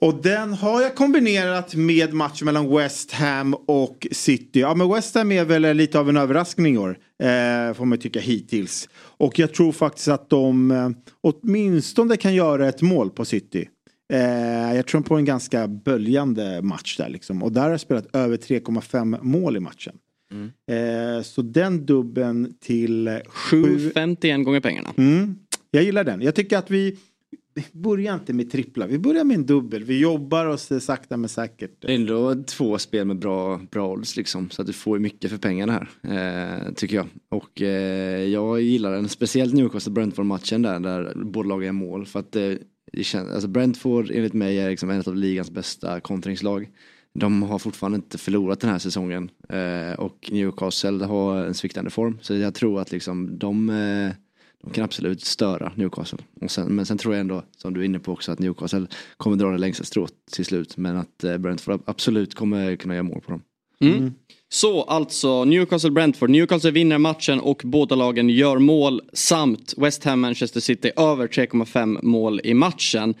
Och 0.00 0.14
den 0.22 0.52
har 0.52 0.82
jag 0.82 0.94
kombinerat 0.94 1.74
med 1.74 2.14
matchen 2.14 2.44
mellan 2.44 2.76
West 2.76 3.12
Ham 3.12 3.54
och 3.54 4.06
City. 4.10 4.60
Ja 4.60 4.74
men 4.74 4.92
West 4.92 5.14
Ham 5.14 5.32
är 5.32 5.44
väl 5.44 5.76
lite 5.76 5.98
av 5.98 6.08
en 6.08 6.16
överraskning 6.16 6.74
i 6.74 6.78
år. 6.78 6.98
Eh, 7.22 7.74
får 7.74 7.84
man 7.84 7.98
tycka 7.98 8.20
hittills. 8.20 8.88
Och 8.94 9.38
jag 9.38 9.54
tror 9.54 9.72
faktiskt 9.72 10.08
att 10.08 10.30
de 10.30 10.70
eh, 10.70 10.90
åtminstone 11.20 12.16
kan 12.16 12.34
göra 12.34 12.68
ett 12.68 12.82
mål 12.82 13.10
på 13.10 13.24
City. 13.24 13.68
Eh, 14.12 14.76
jag 14.76 14.86
tror 14.86 15.00
på 15.00 15.16
en 15.16 15.24
ganska 15.24 15.68
böljande 15.68 16.62
match 16.62 16.96
där 16.96 17.08
liksom. 17.08 17.42
Och 17.42 17.52
där 17.52 17.62
har 17.62 17.70
jag 17.70 17.80
spelat 17.80 18.16
över 18.16 18.36
3,5 18.36 19.18
mål 19.22 19.56
i 19.56 19.60
matchen. 19.60 19.94
Eh, 20.70 21.22
så 21.22 21.42
den 21.42 21.86
dubben 21.86 22.54
till 22.60 23.20
7 23.26 23.62
7,51 23.62 24.42
gånger 24.42 24.60
pengarna. 24.60 24.88
Mm, 24.96 25.36
jag 25.70 25.82
gillar 25.82 26.04
den. 26.04 26.22
Jag 26.22 26.34
tycker 26.34 26.58
att 26.58 26.70
vi 26.70 26.98
vi 27.72 27.80
börjar 27.80 28.14
inte 28.14 28.32
med 28.32 28.50
trippla. 28.50 28.86
Vi 28.86 28.98
börjar 28.98 29.24
med 29.24 29.34
en 29.34 29.46
dubbel. 29.46 29.84
Vi 29.84 29.98
jobbar 29.98 30.46
oss 30.46 30.72
sakta 30.80 31.16
men 31.16 31.28
säkert. 31.28 31.76
Det 31.80 31.92
är 31.92 31.94
ändå 31.94 32.34
två 32.34 32.78
spel 32.78 33.06
med 33.06 33.18
bra, 33.18 33.60
bra 33.70 33.92
odds 33.92 34.16
liksom. 34.16 34.50
Så 34.50 34.62
att 34.62 34.66
du 34.66 34.72
får 34.72 34.96
ju 34.96 35.02
mycket 35.02 35.30
för 35.30 35.38
pengarna 35.38 35.72
här. 35.72 35.88
Eh, 36.66 36.72
tycker 36.72 36.96
jag. 36.96 37.06
Och 37.28 37.62
eh, 37.62 38.24
jag 38.24 38.60
gillar 38.60 38.92
den. 38.92 39.08
Speciellt 39.08 39.54
Newcastle-Brentford-matchen 39.54 40.62
där. 40.62 40.80
Där 40.80 41.12
båda 41.16 41.48
lagen 41.48 41.64
gör 41.66 41.72
mål. 41.72 42.06
För 42.06 42.20
att 42.20 42.36
eh, 42.36 42.52
det 42.92 43.04
känns, 43.04 43.30
alltså 43.30 43.48
Brentford 43.48 44.10
enligt 44.10 44.34
mig 44.34 44.58
är 44.58 44.70
liksom 44.70 44.90
en 44.90 45.02
av 45.06 45.16
ligans 45.16 45.50
bästa 45.50 46.00
kontringslag. 46.00 46.68
De 47.14 47.42
har 47.42 47.58
fortfarande 47.58 47.96
inte 47.96 48.18
förlorat 48.18 48.60
den 48.60 48.70
här 48.70 48.78
säsongen. 48.78 49.30
Eh, 49.48 49.98
och 49.98 50.28
Newcastle 50.32 51.04
har 51.04 51.44
en 51.44 51.54
sviktande 51.54 51.90
form. 51.90 52.18
Så 52.20 52.34
jag 52.34 52.54
tror 52.54 52.80
att 52.80 52.92
liksom 52.92 53.38
de 53.38 53.70
eh, 53.70 54.10
de 54.62 54.72
kan 54.72 54.84
absolut 54.84 55.24
störa 55.24 55.72
Newcastle. 55.74 56.18
Och 56.40 56.50
sen, 56.50 56.74
men 56.76 56.86
sen 56.86 56.98
tror 56.98 57.14
jag 57.14 57.20
ändå, 57.20 57.42
som 57.56 57.74
du 57.74 57.80
är 57.80 57.84
inne 57.84 57.98
på 57.98 58.12
också, 58.12 58.32
att 58.32 58.38
Newcastle 58.38 58.86
kommer 59.16 59.36
dra 59.36 59.50
det 59.50 59.58
längsta 59.58 59.84
strået 59.84 60.12
till 60.32 60.44
slut. 60.44 60.76
Men 60.76 60.96
att 60.96 61.24
eh, 61.24 61.36
Brentford 61.36 61.80
absolut 61.84 62.34
kommer 62.34 62.76
kunna 62.76 62.94
göra 62.94 63.02
mål 63.02 63.20
på 63.20 63.30
dem. 63.30 63.42
Mm. 63.80 63.98
mm. 63.98 64.14
Så 64.48 64.82
alltså 64.82 65.44
Newcastle-Brentford. 65.44 66.28
Newcastle 66.28 66.70
vinner 66.70 66.98
matchen 66.98 67.40
och 67.40 67.62
båda 67.64 67.94
lagen 67.94 68.28
gör 68.28 68.58
mål 68.58 69.02
samt 69.12 69.74
West 69.76 70.04
Ham-Manchester 70.04 70.60
City 70.60 70.90
över 70.96 71.26
3,5 71.26 72.02
mål 72.02 72.40
i 72.44 72.54
matchen. 72.54 73.14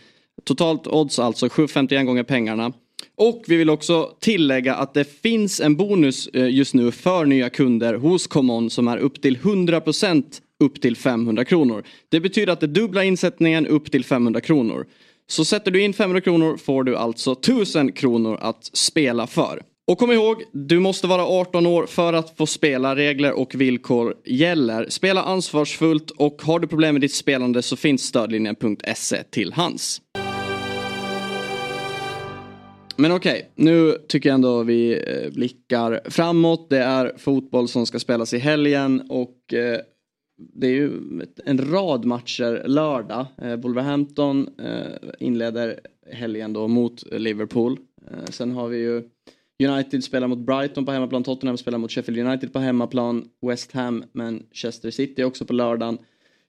Totalt 0.44 0.86
odds 0.86 1.18
alltså 1.18 1.46
7,51 1.46 2.04
gånger 2.04 2.22
pengarna. 2.22 2.72
Och 3.16 3.44
vi 3.46 3.56
vill 3.56 3.70
också 3.70 4.10
tillägga 4.20 4.74
att 4.74 4.94
det 4.94 5.04
finns 5.04 5.60
en 5.60 5.76
bonus 5.76 6.26
eh, 6.26 6.48
just 6.48 6.74
nu 6.74 6.90
för 6.90 7.24
nya 7.24 7.50
kunder 7.50 7.94
hos 7.94 8.26
ComeOn 8.26 8.70
som 8.70 8.88
är 8.88 8.96
upp 8.96 9.22
till 9.22 9.36
100% 9.36 10.24
upp 10.60 10.80
till 10.80 10.96
500 10.96 11.44
kronor. 11.44 11.84
Det 12.08 12.20
betyder 12.20 12.52
att 12.52 12.60
det 12.60 12.66
dubblar 12.66 13.02
insättningen 13.02 13.66
upp 13.66 13.90
till 13.90 14.04
500 14.04 14.40
kronor. 14.40 14.86
Så 15.26 15.44
sätter 15.44 15.70
du 15.70 15.82
in 15.82 15.92
500 15.92 16.20
kronor 16.20 16.56
får 16.56 16.84
du 16.84 16.96
alltså 16.96 17.32
1000 17.32 17.92
kronor 17.92 18.38
att 18.40 18.70
spela 18.72 19.26
för. 19.26 19.62
Och 19.90 19.98
kom 19.98 20.12
ihåg, 20.12 20.42
du 20.52 20.80
måste 20.80 21.06
vara 21.06 21.22
18 21.22 21.66
år 21.66 21.86
för 21.86 22.12
att 22.12 22.36
få 22.36 22.46
spela. 22.46 22.96
Regler 22.96 23.32
och 23.32 23.54
villkor 23.54 24.14
gäller. 24.24 24.86
Spela 24.88 25.22
ansvarsfullt 25.22 26.10
och 26.10 26.42
har 26.42 26.58
du 26.58 26.68
problem 26.68 26.94
med 26.94 27.00
ditt 27.00 27.14
spelande 27.14 27.62
så 27.62 27.76
finns 27.76 28.02
stödlinjen.se 28.02 29.22
till 29.22 29.52
hands. 29.52 30.00
Men 32.96 33.12
okej, 33.12 33.50
nu 33.54 33.96
tycker 34.08 34.28
jag 34.28 34.34
ändå 34.34 34.62
vi 34.62 34.92
eh, 34.92 35.32
blickar 35.32 36.00
framåt. 36.04 36.70
Det 36.70 36.78
är 36.78 37.12
fotboll 37.18 37.68
som 37.68 37.86
ska 37.86 37.98
spelas 37.98 38.34
i 38.34 38.38
helgen 38.38 39.02
och 39.08 39.54
eh, 39.54 39.80
det 40.54 40.66
är 40.66 40.70
ju 40.70 40.90
en 41.44 41.58
rad 41.58 42.04
matcher 42.04 42.62
lördag. 42.66 43.26
Eh, 43.42 43.56
Wolverhampton 43.56 44.48
eh, 44.58 45.10
inleder 45.18 45.80
helgen 46.12 46.52
då 46.52 46.68
mot 46.68 47.02
Liverpool. 47.12 47.78
Eh, 48.10 48.24
sen 48.30 48.52
har 48.52 48.68
vi 48.68 48.78
ju 48.78 49.02
United 49.68 50.04
spelar 50.04 50.28
mot 50.28 50.38
Brighton 50.38 50.86
på 50.86 50.92
hemmaplan, 50.92 51.24
Tottenham 51.24 51.56
spelar 51.56 51.78
mot 51.78 51.92
Sheffield 51.92 52.18
United 52.18 52.52
på 52.52 52.58
hemmaplan, 52.58 53.28
West 53.46 53.72
Ham, 53.72 54.04
Manchester 54.12 54.90
City 54.90 55.24
också 55.24 55.44
på 55.44 55.52
lördagen. 55.52 55.98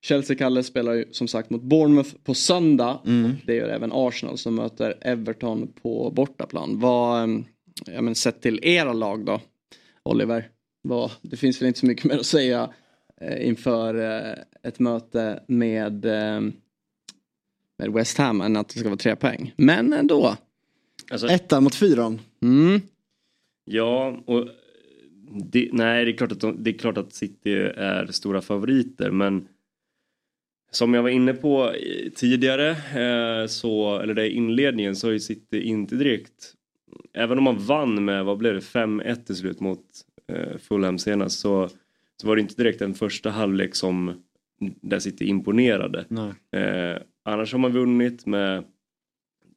Chelsea-Kalle 0.02 0.64
spelar 0.64 0.94
ju 0.94 1.06
som 1.12 1.28
sagt 1.28 1.50
mot 1.50 1.62
Bournemouth 1.62 2.16
på 2.24 2.34
söndag. 2.34 3.00
Och 3.04 3.46
det 3.46 3.56
gör 3.56 3.70
även 3.70 3.92
Arsenal 3.94 4.38
som 4.38 4.56
möter 4.56 4.98
Everton 5.02 5.74
på 5.82 6.12
bortaplan. 6.16 6.80
Vad, 6.80 7.30
eh, 7.30 7.40
ja 7.86 8.02
men 8.02 8.16
sett 8.16 8.42
till 8.42 8.60
era 8.64 8.94
lag 8.94 9.26
då, 9.26 9.42
Oliver? 10.04 10.50
Vad, 10.82 11.12
det 11.22 11.38
finns 11.38 11.62
väl 11.62 11.68
inte 11.68 11.80
så 11.80 11.86
mycket 11.86 12.06
mer 12.06 12.18
att 12.18 12.26
säga 12.26 12.70
inför 13.42 13.96
eh, 13.96 14.34
ett 14.64 14.80
möte 14.80 15.44
med, 15.48 16.06
eh, 16.06 16.42
med 17.78 17.92
West 17.94 18.18
Ham 18.18 18.42
än 18.42 18.56
att 18.58 18.70
det 18.70 18.80
ska 18.80 18.90
vara 18.90 18.98
tre 18.98 19.16
poäng. 19.16 19.54
Men 19.58 19.94
ändå. 19.94 20.36
Alltså, 21.12 21.28
Ettan 21.28 21.64
mot 21.64 21.76
fyran. 21.76 22.20
Mm. 22.42 22.82
Ja, 23.66 24.18
och 24.26 24.48
det, 25.52 25.70
nej, 25.74 26.06
det 26.06 26.12
är, 26.12 26.18
klart 26.18 26.32
att 26.32 26.40
de, 26.40 26.64
det 26.64 26.70
är 26.70 26.78
klart 26.78 26.98
att 26.98 27.14
City 27.14 27.54
är 27.78 28.06
stora 28.12 28.42
favoriter 28.42 29.12
men 29.12 29.48
som 30.72 30.94
jag 30.94 31.04
var 31.04 31.10
inne 31.10 31.34
på 31.34 31.76
i- 31.76 32.12
tidigare, 32.16 32.70
eh, 32.70 33.48
så, 33.48 34.00
eller 34.00 34.14
det 34.14 34.28
i 34.28 34.32
inledningen, 34.32 34.96
så 34.96 35.08
har 35.08 35.12
ju 35.12 35.20
City 35.20 35.62
inte 35.62 35.96
direkt, 35.96 36.54
även 37.14 37.38
om 37.38 37.44
man 37.44 37.58
vann 37.66 38.06
med, 38.06 38.26
vad 38.26 38.38
blev 38.38 38.54
det, 38.54 38.60
5-1 38.60 39.16
till 39.26 39.36
slut 39.36 39.60
mot 39.60 39.86
eh, 40.28 40.58
Fulham 40.58 40.98
senast, 40.98 41.40
så, 41.40 41.70
så 42.22 42.28
var 42.28 42.36
det 42.36 42.42
inte 42.42 42.64
direkt 42.64 42.82
en 42.82 42.94
första 42.94 43.30
halvlek 43.30 43.76
som 43.76 44.24
där 44.82 45.00
City 45.00 45.26
imponerade. 45.26 46.06
Eh, 46.52 47.02
annars 47.26 47.52
har 47.52 47.60
man 47.60 47.72
vunnit 47.72 48.26
med 48.26 48.64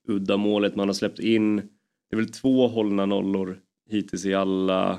uddamålet 0.08 0.76
man 0.76 0.88
har 0.88 0.94
släppt 0.94 1.18
in. 1.18 1.56
Det 1.56 1.62
är 2.10 2.16
väl 2.16 2.28
två 2.28 2.68
hållna 2.68 3.06
nollor 3.06 3.58
hittills 3.90 4.24
i 4.24 4.34
alla 4.34 4.98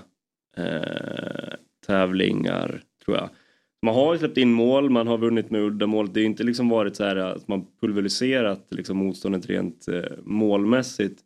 eh, 0.58 1.54
tävlingar 1.88 2.82
tror 3.06 3.18
jag. 3.18 3.30
Man 3.82 3.96
har 3.96 4.14
ju 4.14 4.20
släppt 4.20 4.38
in 4.38 4.54
mål, 4.54 4.90
man 4.90 5.08
har 5.08 5.18
vunnit 5.18 5.50
med 5.50 5.62
uddamål. 5.62 6.14
Det 6.14 6.22
är 6.22 6.26
inte 6.26 6.44
liksom 6.44 6.70
varit 6.70 6.96
så 6.96 7.04
här 7.04 7.16
att 7.16 7.48
man 7.48 7.66
pulveriserat 7.82 8.68
liksom 8.70 8.98
motståndet 8.98 9.46
rent 9.46 9.88
eh, 9.88 10.04
målmässigt. 10.24 11.22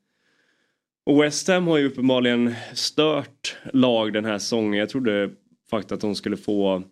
Och 1.06 1.24
West 1.24 1.48
Ham 1.48 1.68
har 1.68 1.78
ju 1.78 1.88
uppenbarligen 1.88 2.54
stört 2.74 3.58
lag 3.74 4.14
den 4.14 4.26
här 4.26 4.38
säsongen. 4.38 4.80
Jag 4.80 4.90
trodde 4.90 5.30
faktiskt 5.70 5.92
att 5.92 6.02
de 6.02 6.16
skulle 6.16 6.38
få 6.38 6.84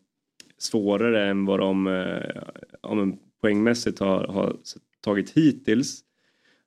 svårare 0.58 1.30
än 1.30 1.46
vad 1.46 1.60
de 1.60 1.88
eh, 1.88 3.08
poängmässigt 3.42 4.00
har, 4.00 4.28
har 4.28 4.58
tagit 5.02 5.30
hittills. 5.30 6.04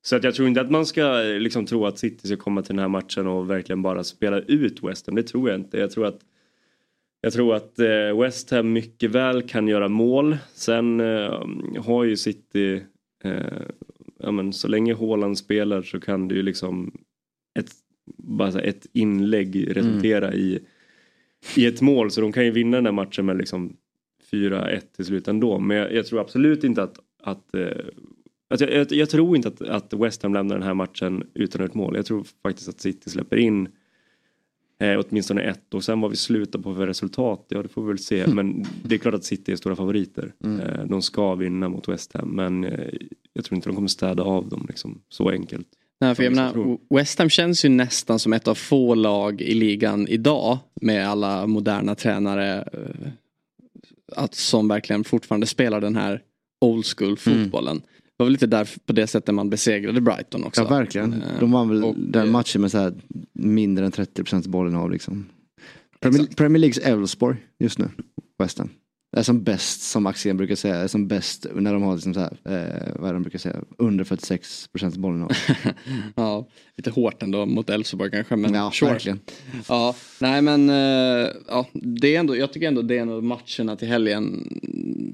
Så 0.02 0.16
att 0.16 0.24
jag 0.24 0.34
tror 0.34 0.48
inte 0.48 0.60
att 0.60 0.70
man 0.70 0.86
ska 0.86 1.22
eh, 1.22 1.38
liksom 1.38 1.66
tro 1.66 1.86
att 1.86 1.98
City 1.98 2.28
ska 2.28 2.36
komma 2.36 2.62
till 2.62 2.76
den 2.76 2.82
här 2.82 2.88
matchen 2.88 3.26
och 3.26 3.50
verkligen 3.50 3.82
bara 3.82 4.04
spela 4.04 4.40
ut 4.40 4.82
West 4.82 5.06
Ham. 5.06 5.16
Det 5.16 5.22
tror 5.22 5.50
jag 5.50 5.60
inte. 5.60 5.78
Jag 5.78 5.90
tror 5.90 6.06
att, 6.06 6.20
jag 7.20 7.32
tror 7.32 7.54
att 7.54 7.78
eh, 7.78 8.20
West 8.20 8.50
Ham 8.50 8.72
mycket 8.72 9.10
väl 9.10 9.42
kan 9.42 9.68
göra 9.68 9.88
mål. 9.88 10.36
Sen 10.54 11.00
eh, 11.00 11.44
har 11.78 12.04
ju 12.04 12.16
City, 12.16 12.82
eh, 13.24 13.62
ja, 14.18 14.30
men 14.30 14.52
så 14.52 14.68
länge 14.68 14.94
Haaland 14.94 15.38
spelar 15.38 15.82
så 15.82 16.00
kan 16.00 16.28
det 16.28 16.34
ju 16.34 16.42
liksom 16.42 16.92
ett, 17.58 17.70
bara 18.16 18.60
ett 18.60 18.86
inlägg 18.92 19.76
resultera 19.76 20.34
i 20.34 20.60
i 21.56 21.66
ett 21.66 21.80
mål 21.80 22.10
så 22.10 22.20
de 22.20 22.32
kan 22.32 22.44
ju 22.44 22.50
vinna 22.50 22.76
den 22.76 22.86
här 22.86 22.92
matchen 22.92 23.26
med 23.26 23.38
liksom 23.38 23.76
4-1 24.32 24.80
till 24.96 25.04
slut 25.04 25.28
ändå. 25.28 25.58
Men 25.58 25.76
jag, 25.76 25.92
jag 25.92 26.06
tror 26.06 26.20
absolut 26.20 26.64
inte 26.64 26.82
att, 26.82 26.98
att 27.22 27.54
eh, 27.54 27.68
alltså 28.50 28.66
jag, 28.66 28.74
jag, 28.74 28.92
jag, 28.92 29.10
tror 29.10 29.36
inte 29.36 29.48
att, 29.48 29.62
att 29.62 29.92
West 29.92 30.22
Ham 30.22 30.34
lämnar 30.34 30.54
den 30.54 30.66
här 30.66 30.74
matchen 30.74 31.26
utan 31.34 31.62
ett 31.62 31.74
mål. 31.74 31.96
Jag 31.96 32.06
tror 32.06 32.26
faktiskt 32.42 32.68
att 32.68 32.80
City 32.80 33.10
släpper 33.10 33.36
in 33.36 33.68
eh, 34.80 35.00
åtminstone 35.00 35.42
ett 35.42 35.74
och 35.74 35.84
sen 35.84 36.00
vad 36.00 36.10
vi 36.10 36.16
slutar 36.16 36.58
på 36.58 36.74
för 36.74 36.86
resultat, 36.86 37.46
ja 37.48 37.62
det 37.62 37.68
får 37.68 37.82
vi 37.82 37.88
väl 37.88 37.98
se. 37.98 38.26
Men 38.26 38.64
det 38.84 38.94
är 38.94 38.98
klart 38.98 39.14
att 39.14 39.24
City 39.24 39.52
är 39.52 39.56
stora 39.56 39.76
favoriter. 39.76 40.34
Mm. 40.44 40.60
Eh, 40.60 40.84
de 40.84 41.02
ska 41.02 41.34
vinna 41.34 41.68
mot 41.68 41.88
West 41.88 42.12
Ham 42.12 42.28
men 42.28 42.64
eh, 42.64 42.94
jag 43.32 43.44
tror 43.44 43.56
inte 43.56 43.68
de 43.68 43.74
kommer 43.74 43.88
städa 43.88 44.22
av 44.22 44.48
dem 44.48 44.66
liksom, 44.68 45.00
så 45.08 45.30
enkelt. 45.30 45.68
Nej, 46.00 46.14
för 46.14 46.22
jag 46.22 46.36
menar, 46.36 46.78
West 46.94 47.18
Ham 47.18 47.28
känns 47.28 47.64
ju 47.64 47.68
nästan 47.68 48.18
som 48.18 48.32
ett 48.32 48.48
av 48.48 48.54
få 48.54 48.94
lag 48.94 49.40
i 49.40 49.54
ligan 49.54 50.08
idag 50.08 50.58
med 50.80 51.08
alla 51.08 51.46
moderna 51.46 51.94
tränare 51.94 52.68
eh, 52.72 53.08
att, 54.16 54.34
som 54.34 54.68
verkligen 54.68 55.04
fortfarande 55.04 55.46
spelar 55.46 55.80
den 55.80 55.96
här 55.96 56.22
old 56.60 56.86
school 56.86 57.16
mm. 57.26 57.44
fotbollen. 57.44 57.76
Mm. 57.76 57.82
Det 57.82 58.22
var 58.22 58.26
väl 58.26 58.32
lite 58.32 58.46
där 58.46 58.68
på 58.86 58.92
det 58.92 59.06
sättet 59.06 59.34
man 59.34 59.50
besegrade 59.50 60.00
Brighton 60.00 60.44
också. 60.44 60.60
Ja 60.62 60.68
verkligen. 60.68 61.12
Eh, 61.12 61.40
De 61.40 61.52
vann 61.52 61.68
väl 61.68 61.84
och, 61.84 61.94
den 61.98 62.30
matchen 62.30 62.60
med 62.60 62.70
så 62.70 62.78
här 62.78 62.94
mindre 63.32 63.86
än 63.86 63.92
30% 63.92 64.48
bollen 64.48 64.74
av 64.74 64.90
liksom. 64.90 65.26
Premier, 66.00 66.26
Premier 66.26 66.58
Leagues 66.58 66.78
Elfsborg 66.78 67.36
just 67.58 67.78
nu, 67.78 67.88
West 68.38 68.58
Ham 68.58 68.70
är 69.12 69.22
som 69.22 69.42
bäst 69.42 69.82
som 69.82 70.06
Axén 70.06 70.36
brukar 70.36 70.54
säga, 70.54 70.76
är 70.76 70.86
som 70.86 71.08
bäst 71.08 71.46
när 71.54 71.72
de 71.72 71.82
har 71.82 71.94
liksom 71.94 72.14
så 72.14 72.20
här, 72.20 72.32
eh, 72.44 72.92
vad 72.96 73.08
är 73.08 73.14
de 73.14 73.22
brukar 73.22 73.38
säga, 73.38 73.56
under 73.78 74.04
46 74.04 74.68
procent 74.68 74.96
bollen 74.96 75.28
Ja, 76.16 76.48
lite 76.76 76.90
hårt 76.90 77.22
ändå 77.22 77.46
mot 77.46 77.70
Elfsborg 77.70 78.10
kanske 78.10 78.36
men 78.36 78.54
ja, 78.54 78.70
sure. 78.70 78.90
verkligen. 78.92 79.20
Ja, 79.68 79.94
nej 80.18 80.42
men 80.42 80.70
eh, 80.70 81.28
ja, 81.48 81.66
det 81.72 82.16
är 82.16 82.20
ändå, 82.20 82.36
jag 82.36 82.52
tycker 82.52 82.68
ändå 82.68 82.82
det 82.82 82.96
är 82.96 83.00
en 83.00 83.10
av 83.10 83.24
matcherna 83.24 83.76
till 83.76 83.88
helgen 83.88 84.48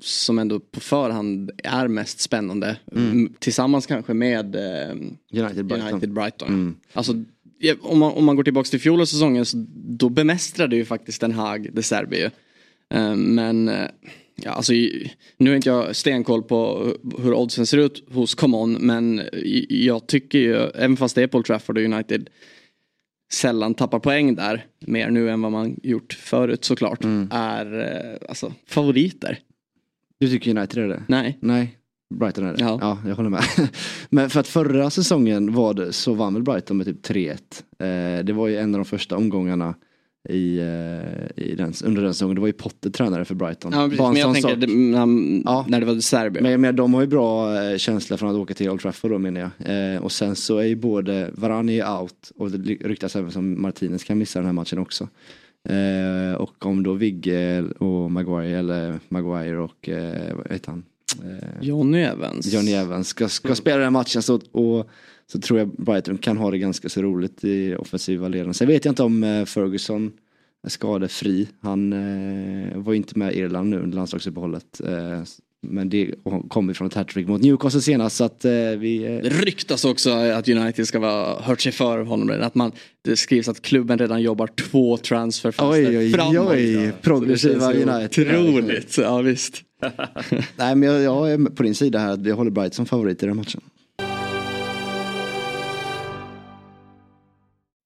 som 0.03 0.39
ändå 0.39 0.61
på 0.61 0.81
förhand 0.81 1.51
är 1.65 1.89
mest 1.89 2.21
spännande. 2.21 2.77
Mm. 2.93 3.33
Tillsammans 3.39 3.87
kanske 3.87 4.15
med 4.15 4.57
eh, 4.57 4.91
United 5.33 5.67
Brighton. 5.67 5.93
United 5.93 6.13
Brighton. 6.13 6.49
Mm. 6.49 6.77
Alltså, 6.93 7.13
om 7.81 7.99
man, 7.99 8.13
om 8.13 8.25
man 8.25 8.37
går 8.37 8.45
tillbaka 8.45 8.69
till 8.69 8.81
fjolårets 8.81 9.13
säsongen 9.13 9.45
då 9.75 10.09
bemästrade 10.09 10.77
ju 10.77 10.85
faktiskt 10.85 11.21
Den 11.21 11.33
Haag 11.33 11.69
de 11.73 11.83
Serbi 11.83 12.23
Eh, 12.25 12.31
men 13.17 13.69
eh, 13.69 13.89
ja, 14.43 14.51
alltså, 14.51 14.73
nu 15.37 15.51
har 15.51 15.57
inte 15.57 15.69
jag 15.69 15.97
stenkoll 15.97 16.43
på 16.43 16.93
hur 17.19 17.35
oddsen 17.35 17.67
ser 17.67 17.79
ut 17.79 18.05
hos 18.11 18.35
Common 18.35 18.73
men 18.73 19.23
jag 19.69 20.07
tycker 20.07 20.39
ju, 20.39 20.57
även 20.57 20.97
fast 20.97 21.15
det 21.15 21.23
är 21.23 21.27
Paul 21.27 21.45
Trafford 21.45 21.79
och 21.79 21.85
United 21.85 22.31
sällan 23.33 23.75
tappar 23.75 23.99
poäng 23.99 24.35
där, 24.35 24.67
mer 24.81 25.11
nu 25.11 25.31
än 25.31 25.43
vad 25.43 25.53
man 25.53 25.77
gjort 25.83 26.13
förut 26.13 26.65
såklart, 26.65 27.05
mm. 27.05 27.29
är 27.33 27.81
eh, 27.81 28.29
alltså, 28.29 28.53
favoriter. 28.67 29.39
Du 30.21 30.29
tycker 30.29 30.59
United 30.59 30.85
är 30.85 30.89
det? 30.89 31.03
Nej. 31.09 31.39
Nej. 31.41 31.79
Brighton 32.15 32.47
är 32.47 32.53
det? 32.53 32.61
Ja. 32.61 32.79
ja, 32.81 32.99
jag 33.09 33.17
håller 33.17 33.31
med. 33.31 33.45
Men 34.11 34.31
för 34.31 34.41
att 34.41 34.49
förra 34.49 34.91
säsongen 34.91 35.55
var 35.55 35.75
det, 35.75 35.93
så 35.93 36.15
vann 36.15 36.35
väl 36.35 36.43
Brighton 36.43 36.77
med 36.77 36.87
typ 36.87 37.07
3-1. 37.07 38.23
det 38.23 38.33
var 38.33 38.49
ju 38.49 38.57
en 38.57 38.75
av 38.75 38.79
de 38.79 38.85
första 38.85 39.17
omgångarna 39.17 39.75
i, 40.29 40.59
eh, 40.59 41.45
i 41.45 41.55
den, 41.55 41.73
under 41.85 42.03
den 42.03 42.15
säsongen. 42.15 42.35
Det 42.35 42.41
var 42.41 42.49
ju 42.49 42.53
Potter 42.53 42.91
tränare 42.91 43.25
för 43.25 43.35
Brighton. 43.35 43.73
Ja, 43.73 43.85
precis, 43.85 44.01
men 44.01 44.17
jag 44.17 44.35
tänker 44.35 44.57
det, 44.57 44.67
när, 44.67 45.43
ja. 45.45 45.65
när 45.69 45.81
det 45.81 45.87
var 45.87 46.01
Serbien. 46.01 46.43
Men, 46.43 46.61
men 46.61 46.77
de 46.77 46.95
har 46.95 47.01
ju 47.01 47.07
bra 47.07 47.63
eh, 47.63 47.77
känsla 47.79 48.17
från 48.17 48.31
att 48.31 48.37
åka 48.37 48.55
till 48.55 48.71
Old 48.71 48.81
Trafford 48.81 49.11
då 49.11 49.19
menar 49.19 49.41
jag. 49.41 49.95
Eh, 49.95 50.03
och 50.03 50.13
sen 50.13 50.37
så 50.37 50.59
är 50.59 50.65
ju 50.65 50.77
både 50.77 51.31
Varane 51.35 51.99
out 51.99 52.33
och 52.37 52.51
det 52.51 52.75
ryktas 52.75 53.17
även 53.17 53.33
som 53.33 53.63
Martinez 53.63 54.05
kan 54.05 54.19
missa 54.19 54.39
den 54.39 54.47
här 54.47 54.53
matchen 54.53 54.79
också. 54.79 55.09
Eh, 55.69 56.35
och 56.35 56.67
om 56.67 56.83
då 56.83 56.93
Vigge 56.93 57.63
och 57.63 58.11
Maguire 58.11 58.59
eller 58.59 58.99
Maguire 59.09 59.59
och 59.59 59.89
eh, 59.89 60.37
vad 60.37 60.53
heter 60.53 60.71
han? 60.71 60.85
Eh, 61.25 61.49
Johnny 61.61 62.03
Evans. 62.03 62.53
Johnny 62.53 62.73
Evans 62.73 63.09
ska, 63.09 63.29
ska 63.29 63.55
spela 63.55 63.77
den 63.77 63.93
matchen 63.93 64.23
så, 64.23 64.41
och 64.53 64.91
så 65.33 65.41
tror 65.41 65.59
jag 65.59 65.69
Brighton 65.69 66.19
kan 66.19 66.37
ha 66.37 66.51
det 66.51 66.59
ganska 66.59 66.89
så 66.89 67.03
roligt 67.03 67.45
i 67.45 67.75
offensiva 67.75 68.29
leden. 68.29 68.55
Sen 68.55 68.69
vet 68.69 68.85
jag 68.85 68.93
inte 68.93 69.03
om 69.03 69.25
eh, 69.25 69.45
Ferguson 69.45 70.13
är 70.67 70.71
skadefri. 70.71 71.49
Han 71.61 71.93
eh, 71.93 72.79
var 72.79 72.93
ju 72.93 72.97
inte 72.97 73.19
med 73.19 73.35
i 73.35 73.39
Irland 73.39 73.71
nu 73.71 73.79
under 73.81 73.97
landslagsuppehållet. 73.97 74.81
Eh, 74.81 75.23
men 75.69 75.89
det 75.89 76.15
kommer 76.49 76.75
från 76.75 76.87
ett 76.87 76.95
hattrick 76.95 77.29
mot 77.29 77.43
Newcastle 77.43 77.81
senast 77.81 78.17
så 78.17 78.25
att 78.25 78.45
eh, 78.45 78.53
vi... 78.53 79.05
Eh... 79.05 79.23
Det 79.23 79.29
ryktas 79.29 79.85
också 79.85 80.11
att 80.11 80.49
United 80.49 80.87
ska 80.87 80.99
vara 80.99 81.41
hört 81.41 81.61
sig 81.61 81.73
för 81.73 81.99
honom. 81.99 82.41
Att 82.41 82.55
man, 82.55 82.73
det 83.03 83.17
skrivs 83.17 83.49
att 83.49 83.63
klubben 83.63 83.99
redan 83.99 84.23
jobbar 84.23 84.47
två 84.47 84.97
transferfönster 84.97 85.89
oj, 85.89 85.99
oj, 85.99 86.13
framåt. 86.13 86.49
Oj, 86.51 86.93
progressiva 87.03 87.73
United. 87.73 88.37
Otroligt, 88.37 88.99
ja 88.99 89.21
visst. 89.21 89.63
Nej 90.57 90.75
men 90.77 90.83
jag, 90.83 91.03
jag, 91.03 91.33
är 91.33 91.51
på 91.51 91.63
din 91.63 91.75
sida 91.75 91.99
här 91.99 92.13
att 92.13 92.21
vi 92.21 92.31
håller 92.31 92.51
Bright 92.51 92.75
som 92.75 92.87
favorit 92.87 93.23
i 93.23 93.27
den 93.27 93.37
matchen. 93.37 93.61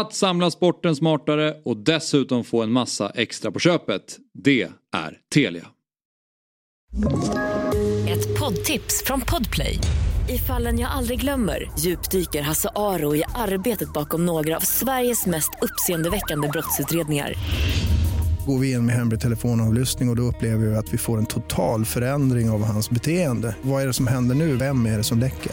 att 0.00 0.14
samla 0.14 0.50
sporten 0.50 0.96
smartare 0.96 1.54
och 1.64 1.76
dessutom 1.76 2.44
få 2.44 2.62
en 2.62 2.72
massa 2.72 3.10
extra 3.10 3.50
på 3.50 3.58
köpet, 3.58 4.18
det 4.34 4.62
är 4.94 5.18
Telia. 5.34 5.66
Ett 8.08 8.38
poddtips 8.40 9.02
från 9.04 9.20
Podplay. 9.20 9.78
I 10.28 10.38
fallen 10.38 10.78
jag 10.78 10.90
aldrig 10.90 11.20
glömmer 11.20 11.70
djupdyker 11.78 12.42
Hasse 12.42 12.68
Aro 12.74 13.16
i 13.16 13.24
arbetet 13.34 13.92
bakom 13.92 14.26
några 14.26 14.56
av 14.56 14.60
Sveriges 14.60 15.26
mest 15.26 15.50
uppseendeväckande 15.62 16.48
brottsutredningar. 16.48 17.34
Går 18.46 18.58
vi 18.58 18.72
in 18.72 18.86
med 18.86 18.94
hemlig 18.94 19.20
telefonavlyssning 19.20 20.08
och, 20.08 20.12
och 20.12 20.16
då 20.16 20.22
upplever 20.22 20.66
vi 20.66 20.76
att 20.76 20.94
vi 20.94 20.98
får 20.98 21.18
en 21.18 21.26
total 21.26 21.84
förändring 21.84 22.50
av 22.50 22.64
hans 22.64 22.90
beteende. 22.90 23.56
Vad 23.62 23.82
är 23.82 23.86
det 23.86 23.92
som 23.92 24.06
händer 24.06 24.34
nu? 24.34 24.56
Vem 24.56 24.86
är 24.86 24.96
det 24.96 25.04
som 25.04 25.18
läcker? 25.18 25.52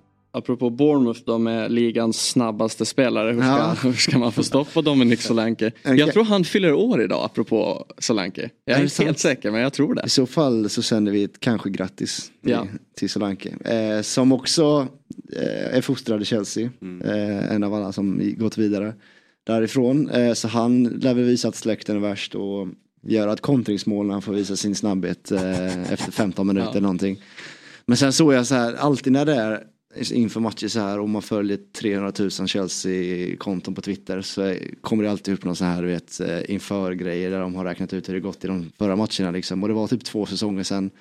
apropå 0.31 0.69
Bournemouth 0.69 1.19
då 1.25 1.37
med 1.37 1.71
ligans 1.71 2.29
snabbaste 2.29 2.85
spelare, 2.85 3.31
hur 3.31 3.41
ska, 3.41 3.49
ja. 3.49 3.75
hur 3.83 3.93
ska 3.93 4.17
man 4.17 4.31
få 4.31 4.43
stopp 4.43 4.73
på 4.73 4.81
Dominic 4.81 5.21
Solanke? 5.21 5.71
Jag 5.83 6.13
tror 6.13 6.23
han 6.23 6.43
fyller 6.43 6.73
år 6.73 7.01
idag 7.01 7.25
apropå 7.25 7.85
Solanke. 7.97 8.49
Jag 8.65 8.79
är, 8.79 9.01
är 9.01 9.05
helt 9.05 9.19
säker 9.19 9.51
men 9.51 9.61
jag 9.61 9.73
tror 9.73 9.93
det. 9.93 10.03
I 10.05 10.09
så 10.09 10.25
fall 10.25 10.69
så 10.69 10.81
sänder 10.81 11.11
vi 11.11 11.23
ett 11.23 11.39
kanske 11.39 11.69
grattis 11.69 12.31
ja. 12.41 12.67
till 12.97 13.09
Solanke. 13.09 13.49
Eh, 13.49 14.01
som 14.01 14.31
också 14.31 14.87
eh, 15.33 15.77
är 15.77 15.81
fostrad 15.81 16.21
i 16.21 16.25
Chelsea. 16.25 16.69
Mm. 16.81 17.01
Eh, 17.01 17.55
en 17.55 17.63
av 17.63 17.73
alla 17.73 17.91
som 17.91 18.35
gått 18.37 18.57
vidare 18.57 18.93
därifrån. 19.43 20.09
Eh, 20.09 20.33
så 20.33 20.47
han 20.47 20.83
lär 20.83 21.13
väl 21.13 21.23
visa 21.23 21.47
att 21.47 21.55
släkten 21.55 21.95
är 21.95 21.99
värst 21.99 22.35
och 22.35 22.67
göra 23.03 23.33
ett 23.33 23.41
kontringsmål 23.41 24.05
när 24.05 24.13
han 24.13 24.21
får 24.21 24.33
visa 24.33 24.55
sin 24.55 24.75
snabbhet 24.75 25.31
eh, 25.31 25.91
efter 25.91 26.11
15 26.11 26.47
minuter 26.47 26.71
ja. 26.73 26.79
någonting. 26.79 27.21
Men 27.85 27.97
sen 27.97 28.13
såg 28.13 28.33
jag 28.33 28.47
så 28.47 28.55
här, 28.55 28.73
alltid 28.73 29.13
när 29.13 29.25
det 29.25 29.35
är 29.35 29.63
inför 30.11 30.39
matcher 30.39 30.67
så 30.67 30.79
här 30.79 30.99
och 30.99 31.09
man 31.09 31.21
följer 31.21 31.59
300 31.73 32.11
000 32.19 32.31
Chelsea-konton 32.31 33.75
på 33.75 33.81
Twitter 33.81 34.21
så 34.21 34.55
kommer 34.81 35.03
det 35.03 35.11
alltid 35.11 35.33
upp 35.33 35.45
någon 35.45 35.55
så 35.55 35.65
här 35.65 35.81
du 35.81 35.87
vet 35.87 36.19
eh, 36.19 36.53
inför 36.53 36.91
grejer 36.91 37.31
där 37.31 37.39
de 37.39 37.55
har 37.55 37.65
räknat 37.65 37.93
ut 37.93 38.09
hur 38.09 38.13
det 38.13 38.19
gått 38.19 38.43
i 38.43 38.47
de 38.47 38.71
förra 38.77 38.95
matcherna 38.95 39.31
liksom. 39.31 39.63
Och 39.63 39.69
det 39.69 39.75
var 39.75 39.87
typ 39.87 40.03
två 40.03 40.25
säsonger 40.25 40.63
sedan 40.63 40.91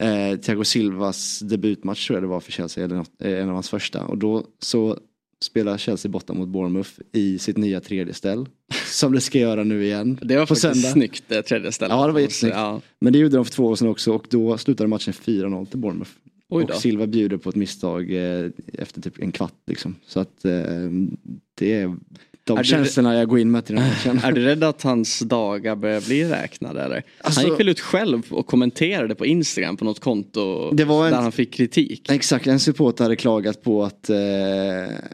eh, 0.00 0.38
Thiago 0.38 0.64
Silvas 0.64 1.40
debutmatch 1.40 2.06
tror 2.06 2.16
jag 2.16 2.22
det 2.22 2.28
var 2.28 2.40
för 2.40 2.52
Chelsea, 2.52 2.84
eller 2.84 2.96
något, 2.96 3.22
eh, 3.22 3.38
en 3.38 3.48
av 3.48 3.54
hans 3.54 3.70
första. 3.70 4.04
Och 4.04 4.18
då 4.18 4.46
så 4.58 4.98
spelar 5.42 5.78
Chelsea 5.78 6.10
borta 6.10 6.34
mot 6.34 6.48
Bournemouth 6.48 6.90
i 7.12 7.38
sitt 7.38 7.56
nya 7.56 7.80
tredje 7.80 8.14
ställ. 8.14 8.48
Som 8.86 9.12
det 9.12 9.20
ska 9.20 9.38
göra 9.38 9.64
nu 9.64 9.84
igen. 9.84 10.18
Det 10.22 10.36
var 10.36 10.46
faktiskt 10.46 10.62
söndag. 10.62 10.88
snyggt 10.88 11.24
det 11.28 11.42
tredje 11.42 11.72
stället. 11.72 11.96
Ja 11.96 12.06
det 12.06 12.12
var 12.12 12.20
jättesnyggt. 12.20 12.56
Ja. 12.56 12.80
Men 12.98 13.12
det 13.12 13.18
gjorde 13.18 13.36
de 13.36 13.44
för 13.44 13.52
två 13.52 13.66
år 13.66 13.76
sedan 13.76 13.88
också 13.88 14.12
och 14.12 14.26
då 14.30 14.58
slutade 14.58 14.88
matchen 14.88 15.12
4-0 15.12 15.66
till 15.66 15.78
Bournemouth. 15.78 16.10
Och 16.52 16.74
Silva 16.74 17.06
bjuder 17.06 17.36
på 17.36 17.48
ett 17.48 17.56
misstag 17.56 18.14
eh, 18.14 18.50
efter 18.72 19.00
typ 19.00 19.18
en 19.18 19.32
kvart 19.32 19.58
liksom. 19.66 19.96
Så 20.06 20.20
att 20.20 20.44
eh, 20.44 20.90
det 21.54 21.74
är 21.74 21.96
de 22.44 22.58
är 22.58 22.62
känslorna 22.62 23.14
jag 23.14 23.28
går 23.28 23.38
in 23.38 23.50
med 23.50 23.64
till 23.64 23.74
den 23.74 23.84
matchen. 23.88 24.20
Är 24.24 24.32
du 24.32 24.44
rädd 24.44 24.64
att 24.64 24.82
hans 24.82 25.18
dagar 25.18 25.76
börjar 25.76 26.00
bli 26.00 26.24
räknade 26.24 26.82
eller? 26.82 27.02
Alltså, 27.20 27.40
han 27.40 27.50
gick 27.50 27.60
väl 27.60 27.68
ut 27.68 27.80
själv 27.80 28.22
och 28.30 28.46
kommenterade 28.46 29.14
på 29.14 29.26
Instagram 29.26 29.76
på 29.76 29.84
något 29.84 30.00
konto 30.00 30.70
en- 30.70 30.76
där 31.12 31.20
han 31.22 31.32
fick 31.32 31.52
kritik. 31.54 32.10
Exakt, 32.10 32.46
en 32.46 32.60
supporter 32.60 33.04
hade 33.04 33.16
klagat 33.16 33.62
på 33.62 33.84
att, 33.84 34.10
eh, 34.10 34.16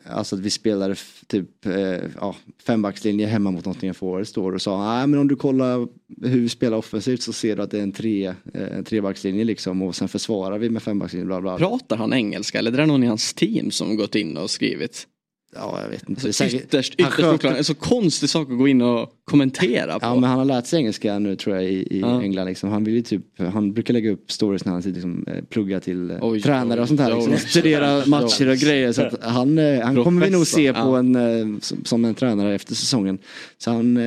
alltså 0.06 0.36
att 0.36 0.42
vi 0.42 0.50
spelade 0.50 0.94
typ 1.26 1.66
eh, 1.66 1.72
ja, 2.20 2.36
fembackslinje 2.66 3.26
hemma 3.26 3.50
mot 3.50 3.64
Nottingham 3.64 3.94
Forest 3.94 4.34
då 4.34 4.44
och 4.44 4.62
sa 4.62 4.94
nej 4.96 5.06
men 5.06 5.20
om 5.20 5.28
du 5.28 5.36
kollar 5.36 5.88
hur 6.28 6.40
vi 6.40 6.48
spelar 6.48 6.76
offensivt 6.76 7.22
så 7.22 7.32
ser 7.32 7.56
du 7.56 7.62
att 7.62 7.70
det 7.70 7.78
är 7.78 7.82
en 7.82 7.92
tre, 7.92 8.26
eh, 8.26 8.76
en 8.76 8.84
trebackslinje 8.84 9.44
liksom 9.44 9.82
och 9.82 9.96
sen 9.96 10.08
försvarar 10.08 10.58
vi 10.58 10.70
med 10.70 10.82
fembackslinje 10.82 11.26
bla 11.26 11.40
bla. 11.40 11.58
Pratar 11.58 11.96
han 11.96 12.12
engelska 12.12 12.58
eller 12.58 12.72
är 12.72 12.76
det 12.76 12.86
någon 12.86 13.04
i 13.04 13.06
hans 13.06 13.34
team 13.34 13.70
som 13.70 13.96
gått 13.96 14.14
in 14.14 14.36
och 14.36 14.50
skrivit? 14.50 15.06
Ja 15.54 15.80
jag 15.82 15.88
vet 15.90 16.08
inte. 16.08 16.26
Alltså, 16.26 16.32
Säkert- 16.44 16.62
ytterst, 16.62 16.94
ytterst 16.94 17.12
sköter-. 17.16 17.48
En 17.56 17.64
så 17.64 17.74
konstig 17.74 18.28
sak 18.30 18.50
att 18.50 18.58
gå 18.58 18.68
in 18.68 18.82
och 18.82 19.10
kommentera 19.24 19.98
på. 19.98 20.06
Ja 20.06 20.14
men 20.14 20.24
han 20.24 20.38
har 20.38 20.44
lärt 20.44 20.66
sig 20.66 20.78
engelska 20.78 21.18
nu 21.18 21.36
tror 21.36 21.56
jag 21.56 21.64
i, 21.64 21.68
i 21.96 22.00
Ja. 22.00 22.22
England 22.22 22.46
liksom. 22.46 22.70
Han 22.70 22.84
vill 22.84 23.04
typ, 23.04 23.22
han 23.52 23.72
brukar 23.72 23.94
lägga 23.94 24.10
upp 24.10 24.32
stories 24.32 24.64
när 24.64 24.72
han 24.72 24.80
liksom, 24.82 25.24
eh, 25.28 25.44
plugga 25.44 25.80
till 25.80 26.10
eh, 26.10 26.16
Oj, 26.20 26.40
tränare 26.42 26.80
och 26.80 26.88
sånt 26.88 27.00
här. 27.00 27.14
Liksom. 27.14 27.36
Studera 27.36 28.06
matcher 28.06 28.48
och 28.48 28.56
grejer. 28.56 28.92
Så 28.92 29.02
att 29.02 29.24
han, 29.24 29.58
eh, 29.58 29.80
han 29.80 30.04
kommer 30.04 30.26
vi 30.26 30.32
nog 30.32 30.46
se 30.46 30.72
på 30.74 30.96
en, 30.96 31.60
som, 31.84 32.04
en 32.04 32.14
tränare 32.14 32.54
efter 32.54 32.74
säsongen. 32.74 33.18
Så 33.58 33.70
han, 33.70 33.98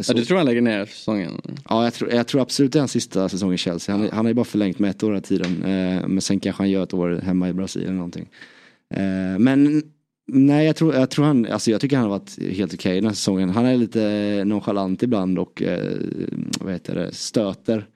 så, 0.00 0.12
Ja, 0.12 0.16
du 0.18 0.24
tror 0.24 0.36
han 0.36 0.46
lägger 0.46 0.60
ner 0.60 0.86
säsongen? 0.86 1.40
ja, 1.68 1.84
jag, 1.84 1.94
tror, 1.94 2.12
jag 2.12 2.26
tror 2.26 2.40
absolut 2.42 2.72
det 2.72 2.76
är 2.76 2.80
hans 2.80 2.92
sista 2.92 3.28
säsong 3.28 3.52
i 3.54 3.56
Chelsea. 3.56 3.96
Han, 3.96 4.08
han 4.12 4.24
har 4.24 4.30
ju 4.30 4.34
bara 4.34 4.44
förlängt 4.44 4.78
med 4.78 4.90
ett 4.90 5.02
år 5.02 5.08
hela 5.10 5.20
tiden. 5.20 5.56
Men 6.06 6.20
sen 6.20 6.40
kanske 6.40 6.62
han 6.62 6.70
gör 6.70 6.82
ett 6.82 6.94
år 6.94 7.20
hemma 7.24 7.48
i 7.48 7.52
Brasilien 7.52 7.88
eller 7.90 7.96
någonting. 7.96 8.28
Men 9.38 9.82
Nej 10.26 10.66
jag 10.66 10.76
tror, 10.76 10.94
jag 10.94 11.10
tror 11.10 11.24
han, 11.24 11.46
alltså 11.46 11.70
jag 11.70 11.80
tycker 11.80 11.96
han 11.96 12.10
har 12.10 12.18
varit 12.18 12.38
helt 12.56 12.74
okej 12.74 12.94
den 12.94 13.04
här 13.04 13.14
säsongen. 13.14 13.50
Han 13.50 13.66
är 13.66 13.76
lite 13.76 14.42
nonchalant 14.44 15.02
ibland 15.02 15.38
och 15.38 15.62
eh, 15.62 15.96
vad 16.60 16.72
heter 16.72 16.94
det, 16.94 17.14
stöter 17.14 17.86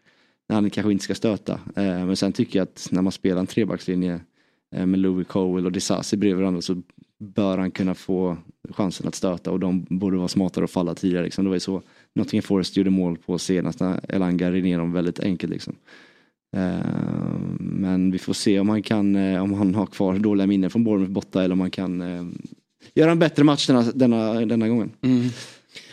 när 0.48 0.56
han 0.56 0.70
kanske 0.70 0.92
inte 0.92 1.04
ska 1.04 1.14
stöta. 1.14 1.52
Eh, 1.52 2.06
men 2.06 2.16
sen 2.16 2.32
tycker 2.32 2.58
jag 2.58 2.64
att 2.64 2.88
när 2.90 3.02
man 3.02 3.12
spelar 3.12 3.40
en 3.40 3.46
trebackslinje 3.46 4.20
eh, 4.74 4.86
med 4.86 5.00
Louis 5.00 5.28
Cowell 5.28 5.66
och 5.66 5.72
Disasi 5.72 6.16
bredvid 6.16 6.40
varandra 6.40 6.62
så 6.62 6.82
bör 7.18 7.58
han 7.58 7.70
kunna 7.70 7.94
få 7.94 8.36
chansen 8.70 9.08
att 9.08 9.14
stöta 9.14 9.50
och 9.50 9.60
de 9.60 9.86
borde 9.90 10.16
vara 10.16 10.28
smartare 10.28 10.64
och 10.64 10.70
falla 10.70 10.94
tidigare. 10.94 11.24
Liksom. 11.24 11.44
Det 11.44 11.48
var 11.48 11.56
ju 11.56 11.60
så 11.60 11.82
Nottingham 12.14 12.42
Forest 12.42 12.76
gjorde 12.76 12.90
mål 12.90 13.16
på 13.16 13.38
senast 13.38 13.80
när 13.80 14.00
Elanga 14.08 14.50
rinner 14.50 14.78
dem 14.78 14.92
väldigt 14.92 15.20
enkelt. 15.20 15.52
Liksom. 15.52 15.76
Eh, 16.56 17.38
men 17.58 18.10
vi 18.10 18.18
får 18.18 18.32
se 18.32 18.60
om 18.60 18.68
han 18.68 18.82
kan, 18.82 19.16
eh, 19.16 19.42
om 19.42 19.52
han 19.52 19.74
har 19.74 19.86
kvar 19.86 20.18
dåliga 20.18 20.46
minnen 20.46 20.70
från 20.70 20.84
Bournemouth 20.84 21.12
borta 21.12 21.44
eller 21.44 21.52
om 21.52 21.60
han 21.60 21.70
kan 21.70 22.00
eh, 22.00 22.26
göra 22.94 23.10
en 23.10 23.18
bättre 23.18 23.44
match 23.44 23.66
denna, 23.66 23.82
denna, 23.82 24.46
denna 24.46 24.68
gången. 24.68 24.90
Mm. 25.02 25.28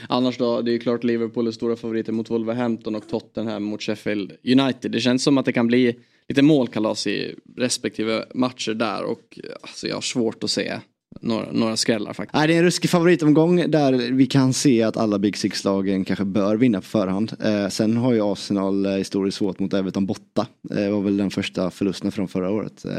Annars 0.09 0.37
då, 0.37 0.61
det 0.61 0.71
är 0.71 0.73
ju 0.73 0.79
klart 0.79 1.03
Liverpool 1.03 1.47
är 1.47 1.51
stora 1.51 1.75
favoriter 1.75 2.11
mot 2.11 2.29
Wolverhampton 2.29 2.95
och 2.95 3.07
Tottenham 3.07 3.63
mot 3.63 3.81
Sheffield 3.81 4.31
United. 4.43 4.91
Det 4.91 4.99
känns 4.99 5.23
som 5.23 5.37
att 5.37 5.45
det 5.45 5.53
kan 5.53 5.67
bli 5.67 5.95
lite 6.29 6.41
målkalas 6.41 7.07
i 7.07 7.35
respektive 7.57 8.25
matcher 8.33 8.73
där 8.73 9.03
och 9.03 9.39
alltså, 9.61 9.87
jag 9.87 9.95
har 9.95 10.01
svårt 10.01 10.43
att 10.43 10.49
se 10.49 10.79
några, 11.21 11.51
några 11.51 11.77
skrällar 11.77 12.13
faktiskt. 12.13 12.33
Nej, 12.33 12.47
det 12.47 12.53
är 12.53 12.57
en 12.57 12.63
ruskig 12.63 12.89
favoritomgång 12.89 13.71
där 13.71 14.11
vi 14.11 14.25
kan 14.25 14.53
se 14.53 14.83
att 14.83 14.97
alla 14.97 15.19
Big 15.19 15.37
Six-lagen 15.37 16.05
kanske 16.05 16.25
bör 16.25 16.55
vinna 16.55 16.81
på 16.81 16.87
förhand. 16.87 17.33
Eh, 17.43 17.67
sen 17.67 17.97
har 17.97 18.13
ju 18.13 18.21
Arsenal 18.21 18.85
eh, 18.85 18.91
historiskt 18.91 19.37
svårt 19.37 19.59
mot 19.59 19.73
Everton 19.73 20.05
borta. 20.05 20.47
Eh, 20.69 20.75
Det 20.75 20.89
var 20.89 21.01
väl 21.01 21.17
den 21.17 21.31
första 21.31 21.71
förlusten 21.71 22.11
från 22.11 22.27
förra 22.27 22.49
året. 22.51 22.85
Eh, 22.85 22.91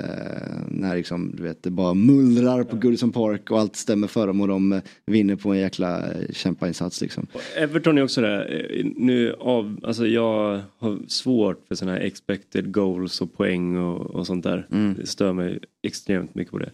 när 0.69 0.97
liksom, 0.97 1.33
du 1.37 1.43
vet, 1.43 1.62
det 1.62 1.71
bara 1.71 1.95
mullrar 1.95 2.64
på 2.64 2.77
Goodison 2.77 3.12
Park 3.12 3.51
och 3.51 3.61
allt 3.61 3.77
stämmer 3.77 4.07
för 4.09 4.27
dem 4.27 4.41
och 4.41 4.49
de 4.49 4.73
eh, 4.73 4.81
vinner 5.07 5.37
på 5.37 5.53
en 5.53 5.59
jäkla 5.59 5.99
eh, 5.99 6.33
kämpainsats 6.33 7.01
liksom. 7.01 7.27
Everton 7.57 7.99
är 7.99 8.03
också 8.03 8.27
eh, 8.27 8.87
Nu 8.97 9.35
av, 9.41 9.81
alltså 9.83 10.07
jag 10.07 10.61
har 10.79 10.99
svårt 11.09 11.64
för 11.69 11.75
sådana 11.75 11.99
här 11.99 12.05
expected 12.05 12.73
goals 12.73 13.21
och 13.21 13.37
poäng 13.37 13.77
och, 13.77 14.01
och 14.01 14.27
sånt 14.27 14.45
där. 14.45 14.67
Mm. 14.73 14.95
Det 14.95 15.07
stör 15.07 15.33
mig 15.33 15.59
extremt 15.83 16.35
mycket 16.35 16.53
på 16.53 16.59
det. 16.59 16.71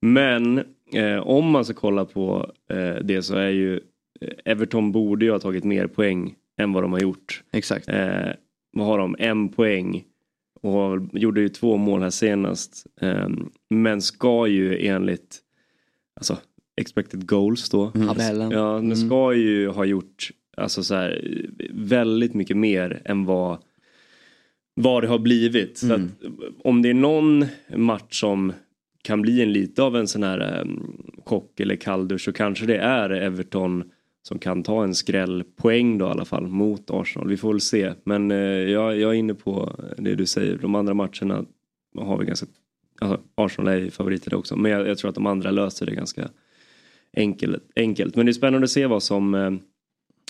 Men 0.00 0.62
eh, 0.92 1.18
om 1.18 1.50
man 1.50 1.64
ska 1.64 1.74
kolla 1.74 2.04
på 2.04 2.50
eh, 2.70 2.94
det 3.04 3.22
så 3.22 3.34
är 3.36 3.48
ju 3.50 3.74
eh, 4.20 4.28
Everton 4.44 4.92
borde 4.92 5.24
ju 5.24 5.30
ha 5.30 5.38
tagit 5.38 5.64
mer 5.64 5.86
poäng 5.86 6.34
än 6.58 6.72
vad 6.72 6.82
de 6.84 6.92
har 6.92 7.00
gjort. 7.00 7.42
Exakt. 7.52 7.88
Eh, 7.88 8.28
vad 8.72 8.86
har 8.86 8.98
de? 8.98 9.16
En 9.18 9.48
poäng. 9.48 10.04
Och 10.62 10.72
har- 10.72 11.08
gjorde 11.12 11.40
ju 11.40 11.48
två 11.48 11.76
mål 11.76 12.02
här 12.02 12.10
senast. 12.10 12.86
Eh, 13.00 13.28
men 13.70 14.02
ska 14.02 14.46
ju 14.46 14.86
enligt 14.86 15.38
alltså, 16.16 16.38
expected 16.80 17.26
goals 17.26 17.70
då. 17.70 17.90
Tabellen. 17.90 18.50
Ja, 18.50 18.72
men 18.74 18.92
Mm. 18.92 18.96
ska 19.08 19.34
ju 19.34 19.68
ha 19.68 19.84
gjort 19.84 20.30
alltså 20.56 20.82
så 20.82 20.94
här, 20.94 21.40
väldigt 21.70 22.34
mycket 22.34 22.56
mer 22.56 23.02
än 23.04 23.24
vad, 23.24 23.58
vad 24.74 25.02
det 25.02 25.08
har 25.08 25.18
blivit. 25.18 25.78
Så 25.78 25.86
Mm. 25.94 26.02
att, 26.20 26.26
om 26.64 26.82
det 26.82 26.88
är 26.90 26.94
någon 26.94 27.44
match 27.76 28.20
som 28.20 28.52
kan 29.06 29.22
bli 29.22 29.42
en 29.42 29.52
lite 29.52 29.82
av 29.82 29.96
en 29.96 30.08
sån 30.08 30.22
här 30.22 30.40
ehm, 30.40 30.68
um, 30.68 31.02
chock 31.24 31.60
eller 31.60 31.76
kalldusch 31.76 32.20
så 32.20 32.32
kanske 32.32 32.66
det 32.66 32.76
är 32.76 33.10
Everton 33.10 33.84
som 34.22 34.38
kan 34.38 34.62
ta 34.62 34.84
en 34.84 34.94
skrällpoäng 34.94 35.98
då 35.98 36.06
i 36.06 36.08
alla 36.08 36.24
fall 36.24 36.46
mot 36.46 36.90
Arsenal. 36.90 37.28
Vi 37.28 37.36
får 37.36 37.52
väl 37.52 37.60
se. 37.60 37.92
Men 38.04 38.30
eh, 38.30 38.38
jag, 38.38 38.98
jag 38.98 39.10
är 39.10 39.14
inne 39.14 39.34
på 39.34 39.76
det 39.98 40.14
du 40.14 40.26
säger. 40.26 40.58
De 40.58 40.74
andra 40.74 40.94
matcherna 40.94 41.44
har 41.96 42.18
vi 42.18 42.26
ganska... 42.26 42.46
Alltså, 43.00 43.20
Arsenal 43.34 43.74
är 43.74 43.78
ju 43.78 43.90
favoriter 43.90 44.34
också. 44.34 44.56
Men 44.56 44.72
jag, 44.72 44.88
jag 44.88 44.98
tror 44.98 45.08
att 45.08 45.14
de 45.14 45.26
andra 45.26 45.50
löser 45.50 45.86
det 45.86 45.94
ganska 45.94 46.28
enkelt. 47.16 47.62
enkelt. 47.76 48.16
Men 48.16 48.26
det 48.26 48.30
är 48.30 48.34
spännande 48.34 48.64
att 48.64 48.70
se 48.70 48.86
vad 48.86 49.02
som 49.02 49.34
eh, 49.34 49.50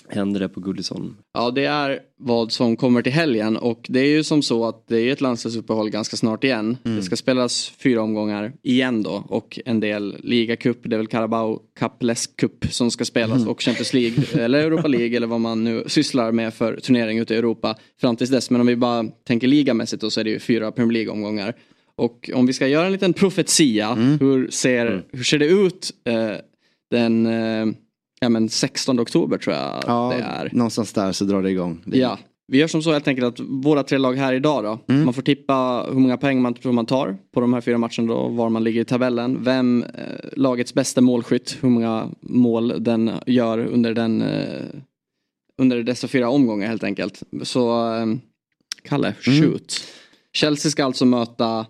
händer 0.09 0.39
där 0.39 0.47
på 0.47 0.59
Goodison. 0.59 1.17
Ja, 1.33 1.51
det 1.51 1.65
är 1.65 1.99
vad 2.17 2.51
som 2.51 2.75
kommer 2.75 3.01
till 3.01 3.11
helgen 3.11 3.57
och 3.57 3.85
det 3.89 3.99
är 3.99 4.09
ju 4.09 4.23
som 4.23 4.41
så 4.41 4.65
att 4.65 4.87
det 4.87 4.99
är 4.99 5.11
ett 5.11 5.21
landslagsuppehåll 5.21 5.89
ganska 5.89 6.17
snart 6.17 6.43
igen. 6.43 6.77
Det 6.83 7.01
ska 7.01 7.15
spelas 7.15 7.69
fyra 7.77 8.01
omgångar 8.01 8.53
igen 8.63 9.03
då 9.03 9.23
och 9.29 9.59
en 9.65 9.79
del 9.79 10.15
ligacup, 10.23 10.79
det 10.83 10.95
är 10.95 10.97
väl 10.97 11.07
Carabao 11.07 11.59
Cup, 11.79 12.03
Les 12.03 12.27
Cup 12.27 12.65
som 12.69 12.91
ska 12.91 13.05
spelas 13.05 13.47
och 13.47 13.61
Champions 13.61 13.93
League 13.93 14.23
eller 14.43 14.59
Europa 14.59 14.87
League 14.87 15.17
eller 15.17 15.27
vad 15.27 15.41
man 15.41 15.63
nu 15.63 15.83
sysslar 15.87 16.31
med 16.31 16.53
för 16.53 16.77
turnering 16.77 17.19
ute 17.19 17.33
i 17.33 17.37
Europa 17.37 17.75
fram 18.01 18.15
tills 18.15 18.29
dess. 18.29 18.49
Men 18.49 18.61
om 18.61 18.67
vi 18.67 18.75
bara 18.75 19.05
tänker 19.27 19.47
ligamässigt 19.47 20.01
då 20.01 20.09
så 20.09 20.19
är 20.19 20.23
det 20.23 20.29
ju 20.29 20.39
fyra 20.39 20.71
Premier 20.71 20.93
League-omgångar. 20.93 21.53
Och 21.95 22.29
om 22.33 22.45
vi 22.45 22.53
ska 22.53 22.67
göra 22.67 22.85
en 22.85 22.91
liten 22.91 23.13
profetia, 23.13 23.93
hur, 23.93 24.49
ser, 24.49 25.03
hur 25.11 25.23
ser 25.23 25.39
det 25.39 25.45
ut 25.45 25.91
eh, 26.05 26.31
den 26.91 27.25
eh, 27.25 27.65
ja, 28.19 28.29
men 28.29 28.49
16 28.49 28.99
oktober 28.99 29.37
tror 29.37 29.55
jag 29.55 29.83
Ja, 29.87 30.13
det 30.17 30.23
är. 30.23 30.49
någonstans 30.53 30.93
där 30.93 31.11
så 31.11 31.25
drar 31.25 31.41
det 31.41 31.51
igång. 31.51 31.81
Det- 31.85 31.97
Ja, 31.97 32.17
vi 32.47 32.57
gör 32.57 32.67
som 32.67 32.83
så 32.83 32.91
helt 32.93 33.07
enkelt 33.07 33.27
att 33.39 33.45
våra 33.47 33.83
tre 33.83 33.97
lag 33.97 34.13
här 34.13 34.33
idag 34.33 34.63
då. 34.63 34.93
Man 34.93 35.13
får 35.13 35.21
tippa 35.21 35.85
hur 35.89 35.99
många 35.99 36.17
poäng 36.17 36.41
man 36.41 36.53
tror 36.53 36.71
man 36.73 36.85
tar 36.85 37.17
på 37.33 37.39
de 37.41 37.53
här 37.53 37.61
fyra 37.61 37.77
matcherna 37.77 38.07
då. 38.13 38.27
Var 38.27 38.49
man 38.49 38.63
ligger 38.63 38.81
i 38.81 38.85
tabellen. 38.85 39.43
Vem 39.43 39.83
eh, 39.83 39.89
lagets 40.33 40.73
bästa 40.73 41.01
målskytt. 41.01 41.57
Hur 41.61 41.69
många 41.69 42.09
mål 42.21 42.73
den 42.79 43.11
gör 43.25 43.59
under 43.59 43.93
den 43.93 44.21
eh, 44.21 44.65
under 45.61 45.83
dessa 45.83 46.07
fyra 46.07 46.29
omgångar 46.29 46.67
helt 46.67 46.83
enkelt. 46.83 47.23
Så 47.43 47.93
eh, 47.95 48.05
Kalle, 48.83 49.13
shoot. 49.21 49.81
Chelsea 50.33 50.71
ska 50.71 50.85
alltså 50.85 51.05
möta 51.05 51.65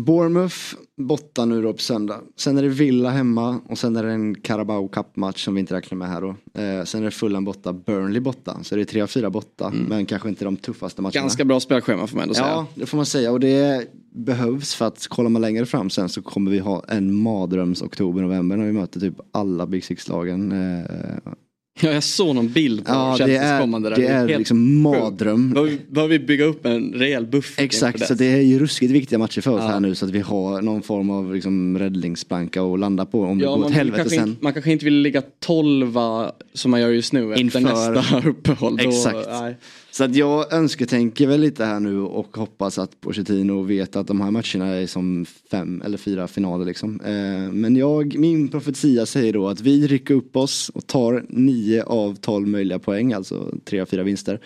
Bournemouth 0.00 0.56
borta 0.96 1.44
nu 1.44 1.62
då 1.62 1.72
på 1.72 1.78
söndag. 1.78 2.20
Sen 2.36 2.58
är 2.58 2.62
det 2.62 2.68
Villa 2.68 3.10
hemma 3.10 3.60
och 3.68 3.78
sen 3.78 3.96
är 3.96 4.02
det 4.02 4.12
en 4.12 4.34
Carabao 4.34 4.88
Cup-match 4.88 5.44
som 5.44 5.54
vi 5.54 5.60
inte 5.60 5.74
räknar 5.74 5.98
med 5.98 6.08
här 6.08 6.20
då. 6.20 6.28
Eh, 6.28 6.84
sen 6.84 7.00
är 7.00 7.04
det 7.04 7.10
Fulham 7.10 7.44
borta, 7.44 7.72
Burnley 7.72 8.20
borta. 8.20 8.58
Så 8.62 8.74
det 8.74 8.80
är 8.80 8.84
tre 8.84 9.00
av 9.00 9.06
fyra 9.06 9.30
borta, 9.30 9.72
men 9.88 10.06
kanske 10.06 10.28
inte 10.28 10.44
de 10.44 10.56
tuffaste 10.56 11.02
matcherna. 11.02 11.20
ganska 11.20 11.44
bra 11.44 11.60
spelschema 11.60 12.06
får 12.06 12.16
man 12.16 12.22
ändå 12.22 12.34
säga. 12.34 12.46
Ja, 12.46 12.66
det 12.74 12.86
får 12.86 12.96
man 12.96 13.06
säga 13.06 13.32
och 13.32 13.40
det 13.40 13.86
behövs 14.10 14.74
för 14.74 14.86
att 14.86 15.06
kollar 15.06 15.30
man 15.30 15.42
längre 15.42 15.66
fram 15.66 15.90
sen 15.90 16.08
så 16.08 16.22
kommer 16.22 16.50
vi 16.50 16.58
ha 16.58 16.84
en 16.88 17.14
mardröms 17.14 17.82
oktober-november 17.82 18.56
när 18.56 18.66
vi 18.66 18.72
möter 18.72 19.00
typ 19.00 19.14
alla 19.32 19.66
Big 19.66 19.84
Six-lagen. 19.84 20.52
Eh, 20.52 21.32
Ja, 21.80 21.90
jag 21.92 22.02
såg 22.02 22.34
någon 22.34 22.48
bild 22.48 22.84
på 22.86 22.92
ja, 22.92 23.10
det 23.18 23.18
Chelseas 23.24 23.44
är, 23.44 23.60
kommande 23.60 23.88
där. 23.90 23.96
det 23.96 24.06
är 24.06 24.18
helt 24.28 24.38
liksom 24.38 24.82
mardröm. 24.82 25.50
Behöver 25.88 26.08
vi- 26.08 26.18
bygga 26.18 26.44
upp 26.44 26.66
en 26.66 26.92
rejäl 26.92 27.26
buffert 27.26 27.60
Exakt, 27.64 28.06
så 28.06 28.14
det 28.14 28.26
är 28.26 28.40
ju 28.40 28.58
ruskigt 28.58 28.92
viktiga 28.92 29.18
matcher 29.18 29.40
för 29.40 29.50
oss 29.50 29.60
Ja. 29.62 29.68
här 29.68 29.80
nu 29.80 29.94
så 29.94 30.04
att 30.04 30.10
vi 30.10 30.20
har 30.20 30.62
någon 30.62 30.82
form 30.82 31.10
av 31.10 31.34
liksom 31.34 31.78
räddningsplanka 31.78 32.62
att 32.62 32.80
landa 32.80 33.06
på 33.06 33.20
om 33.22 33.38
det 33.38 33.44
Ja, 33.44 33.50
går 33.50 33.58
man, 33.58 33.66
åt 33.66 33.72
helvete 33.72 33.96
kanske 34.02 34.16
sen. 34.18 34.28
inte, 34.28 34.44
man 34.44 34.52
kanske 34.52 34.72
inte 34.72 34.84
vill 34.84 34.94
ligga 35.00 35.22
tolva 35.40 36.32
som 36.54 36.70
man 36.70 36.80
gör 36.80 36.88
just 36.90 37.12
nu 37.12 37.30
efter 37.32 37.40
Inför- 37.40 37.60
nästa 37.60 38.22
uppehåll. 38.28 38.76
Då, 38.76 38.88
Exakt. 38.88 39.28
nej. 39.30 39.56
Så 39.96 40.04
att 40.04 40.16
jag 40.16 40.52
önsketänker 40.52 41.26
väl 41.26 41.40
lite 41.40 41.64
här 41.64 41.80
nu 41.80 42.00
och 42.00 42.36
hoppas 42.36 42.78
att 42.78 43.00
Pochettino 43.00 43.62
vet 43.62 43.96
att 43.96 44.06
de 44.06 44.20
här 44.20 44.30
matcherna 44.30 44.74
är 44.74 44.86
som 44.86 45.26
fem 45.50 45.82
eller 45.84 45.98
fyra 45.98 46.28
finaler 46.28 46.64
liksom. 46.64 47.00
Eh, 47.00 47.52
men 47.52 47.76
jag, 47.76 48.18
min 48.18 48.48
profetia 48.48 49.06
säger 49.06 49.32
då 49.32 49.48
att 49.48 49.60
vi 49.60 49.86
rycker 49.86 50.14
upp 50.14 50.36
oss 50.36 50.68
och 50.68 50.86
tar 50.86 51.26
nio 51.28 51.82
av 51.82 52.14
tolv 52.14 52.48
möjliga 52.48 52.78
poäng, 52.78 53.12
alltså 53.12 53.54
tre 53.64 53.80
av 53.80 53.86
fyra 53.86 54.02
vinster. 54.02 54.40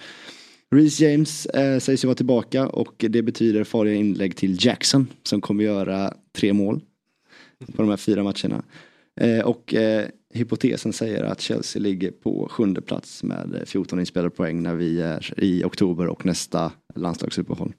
Reece 0.71 1.01
James 1.01 1.47
eh, 1.47 1.79
sägs 1.79 2.05
ju 2.05 2.07
vara 2.07 2.17
tillbaka 2.17 2.69
och 2.69 3.05
det 3.09 3.23
betyder 3.23 3.65
farliga 3.65 3.95
inlägg 3.95 4.37
till 4.37 4.67
Jackson 4.67 5.07
som 5.23 5.41
kommer 5.41 5.65
göra 5.65 6.15
tre 6.33 6.53
mål 6.53 6.81
på 7.77 7.83
de 7.83 7.89
här 7.89 7.97
fyra 7.97 8.23
matcherna. 8.23 8.63
Eh, 9.21 9.41
och 9.41 9.75
eh, 9.75 10.07
hypotesen 10.35 10.93
säger 10.93 11.25
att 11.25 11.41
Chelsea 11.41 11.83
ligger 11.83 12.11
på 12.11 12.49
sjunde 12.51 12.81
plats 12.81 13.23
med 13.23 13.63
14 13.67 14.01
inspelade 14.01 14.31
poäng 14.31 14.63
när 14.63 14.75
vi 14.75 15.01
är 15.01 15.35
i 15.37 15.65
oktober 15.65 16.07
och 16.07 16.27
nästa 16.27 16.73
landslagsuppehåll. 16.95 17.73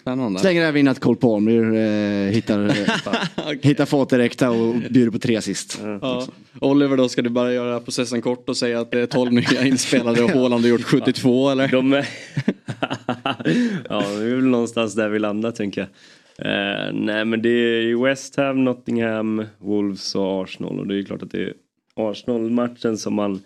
Spännande. 0.00 0.40
Slänger 0.40 0.62
även 0.62 0.80
in 0.80 0.88
att 0.88 1.00
Cole 1.00 1.16
Palmer 1.16 1.74
eh, 1.74 2.32
hittar, 2.32 2.66
okay. 3.36 3.58
hittar 3.62 3.86
fart 3.86 4.10
direkt 4.10 4.42
och 4.42 4.74
bjuder 4.90 5.10
på 5.10 5.18
tre 5.18 5.36
assist. 5.36 5.80
Ja. 5.82 6.26
Oliver 6.60 6.96
då, 6.96 7.08
ska 7.08 7.22
du 7.22 7.30
bara 7.30 7.52
göra 7.52 7.80
processen 7.80 8.22
kort 8.22 8.48
och 8.48 8.56
säga 8.56 8.80
att 8.80 8.90
det 8.90 9.00
är 9.00 9.06
12 9.06 9.32
nya 9.32 9.66
inspelade 9.66 10.22
och 10.22 10.30
Haaland 10.34 10.64
har 10.64 10.68
gjort 10.68 10.82
72 10.82 11.50
eller? 11.50 11.68
De 11.68 11.92
är... 11.92 11.98
ja, 13.88 14.00
det 14.00 14.24
är 14.24 14.34
väl 14.34 14.44
någonstans 14.44 14.94
där 14.94 15.08
vi 15.08 15.18
landar 15.18 15.50
tänker 15.50 15.80
jag. 15.80 15.88
Eh, 16.38 16.92
nej 16.92 17.24
men 17.24 17.42
det 17.42 17.48
är 17.48 18.04
West 18.04 18.36
Ham, 18.36 18.64
Nottingham, 18.64 19.44
Wolves 19.58 20.14
och 20.14 20.42
Arsenal 20.42 20.80
och 20.80 20.86
det 20.86 20.98
är 20.98 21.02
klart 21.02 21.22
att 21.22 21.30
det 21.30 21.42
är 21.42 21.54
Arsenal-matchen 21.94 22.98
som 22.98 23.14
man 23.14 23.42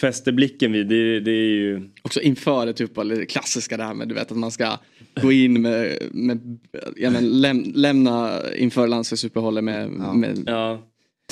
fäster 0.00 0.32
blicken 0.32 0.72
vid. 0.72 0.88
Det, 0.88 1.20
det, 1.20 1.30
är 1.30 1.50
ju... 1.50 1.90
Också 2.02 2.20
inför 2.20 2.66
ett 2.66 2.80
uppehåll, 2.80 3.08
det 3.08 3.26
klassiska 3.26 3.76
det 3.76 3.84
här 3.84 3.94
med 3.94 4.08
du 4.08 4.14
vet 4.14 4.30
att 4.30 4.36
man 4.36 4.50
ska 4.50 4.78
gå 5.22 5.32
in 5.32 5.62
med, 5.62 5.98
med 6.12 6.58
ja, 6.96 7.10
men, 7.10 7.40
läm, 7.40 7.72
lämna 7.74 8.40
inför 8.56 8.86
landslagsuppehållet 8.86 9.64
med, 9.64 9.90
ja. 9.98 10.12
med 10.12 10.42
ja. 10.46 10.82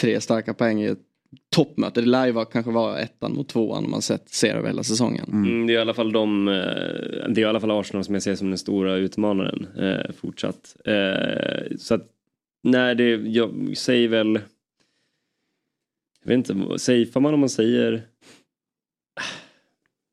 tre 0.01 0.21
starka 0.21 0.55
poäng 0.55 0.83
i 0.83 0.87
ett 0.87 0.99
toppmöte. 1.55 2.01
Det 2.01 2.07
lär 2.07 2.27
ju 2.27 2.45
kanske 2.45 2.71
vara 2.71 2.99
ettan 3.01 3.35
mot 3.35 3.49
tvåan 3.49 3.85
om 3.85 3.91
man 3.91 4.03
sett, 4.03 4.29
ser 4.29 4.55
över 4.55 4.69
hela 4.69 4.83
säsongen. 4.83 5.31
Mm. 5.33 5.67
det 5.67 5.73
är 5.73 5.75
i 5.75 5.81
alla 5.81 5.95
fall 5.95 6.13
de, 6.13 6.49
eh, 6.49 6.55
det 7.29 7.39
är 7.39 7.39
i 7.39 7.45
alla 7.45 7.61
fall 7.61 7.71
Arsenal 7.71 8.05
som 8.05 8.15
jag 8.15 8.23
ser 8.23 8.35
som 8.35 8.49
den 8.49 8.59
stora 8.59 8.95
utmanaren 8.95 9.67
eh, 9.79 10.13
fortsatt. 10.21 10.77
Eh, 10.85 11.77
så 11.79 11.95
att, 11.95 12.07
nej 12.63 12.95
det, 12.95 13.11
jag 13.11 13.77
säger 13.77 14.09
väl, 14.09 14.41
jag 16.25 16.29
vet 16.29 16.51
inte, 16.51 16.79
safear 16.79 17.21
man 17.21 17.35
om 17.35 17.41
man 17.41 17.49
säger 17.49 18.03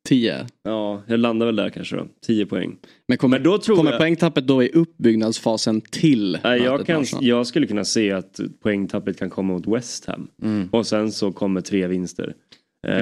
10. 0.08 0.46
Ja, 0.62 1.02
jag 1.06 1.20
landar 1.20 1.46
väl 1.46 1.56
där 1.56 1.70
kanske 1.70 1.96
då. 1.96 2.06
10 2.26 2.46
poäng. 2.46 2.76
Men 3.08 3.18
kommer, 3.18 3.38
Men 3.38 3.44
då 3.44 3.58
tror 3.58 3.76
kommer 3.76 3.90
jag... 3.90 4.00
poängtappet 4.00 4.46
då 4.46 4.62
i 4.62 4.68
uppbyggnadsfasen 4.68 5.80
till 5.80 6.38
Nej, 6.44 6.62
jag, 6.62 6.86
kan, 6.86 7.04
jag 7.20 7.46
skulle 7.46 7.66
kunna 7.66 7.84
se 7.84 8.12
att 8.12 8.40
poängtappet 8.62 9.18
kan 9.18 9.30
komma 9.30 9.52
mot 9.52 9.66
West 9.66 10.06
Ham. 10.06 10.28
Mm. 10.42 10.68
Och 10.72 10.86
sen 10.86 11.12
så 11.12 11.32
kommer 11.32 11.60
tre 11.60 11.86
vinster. 11.86 12.34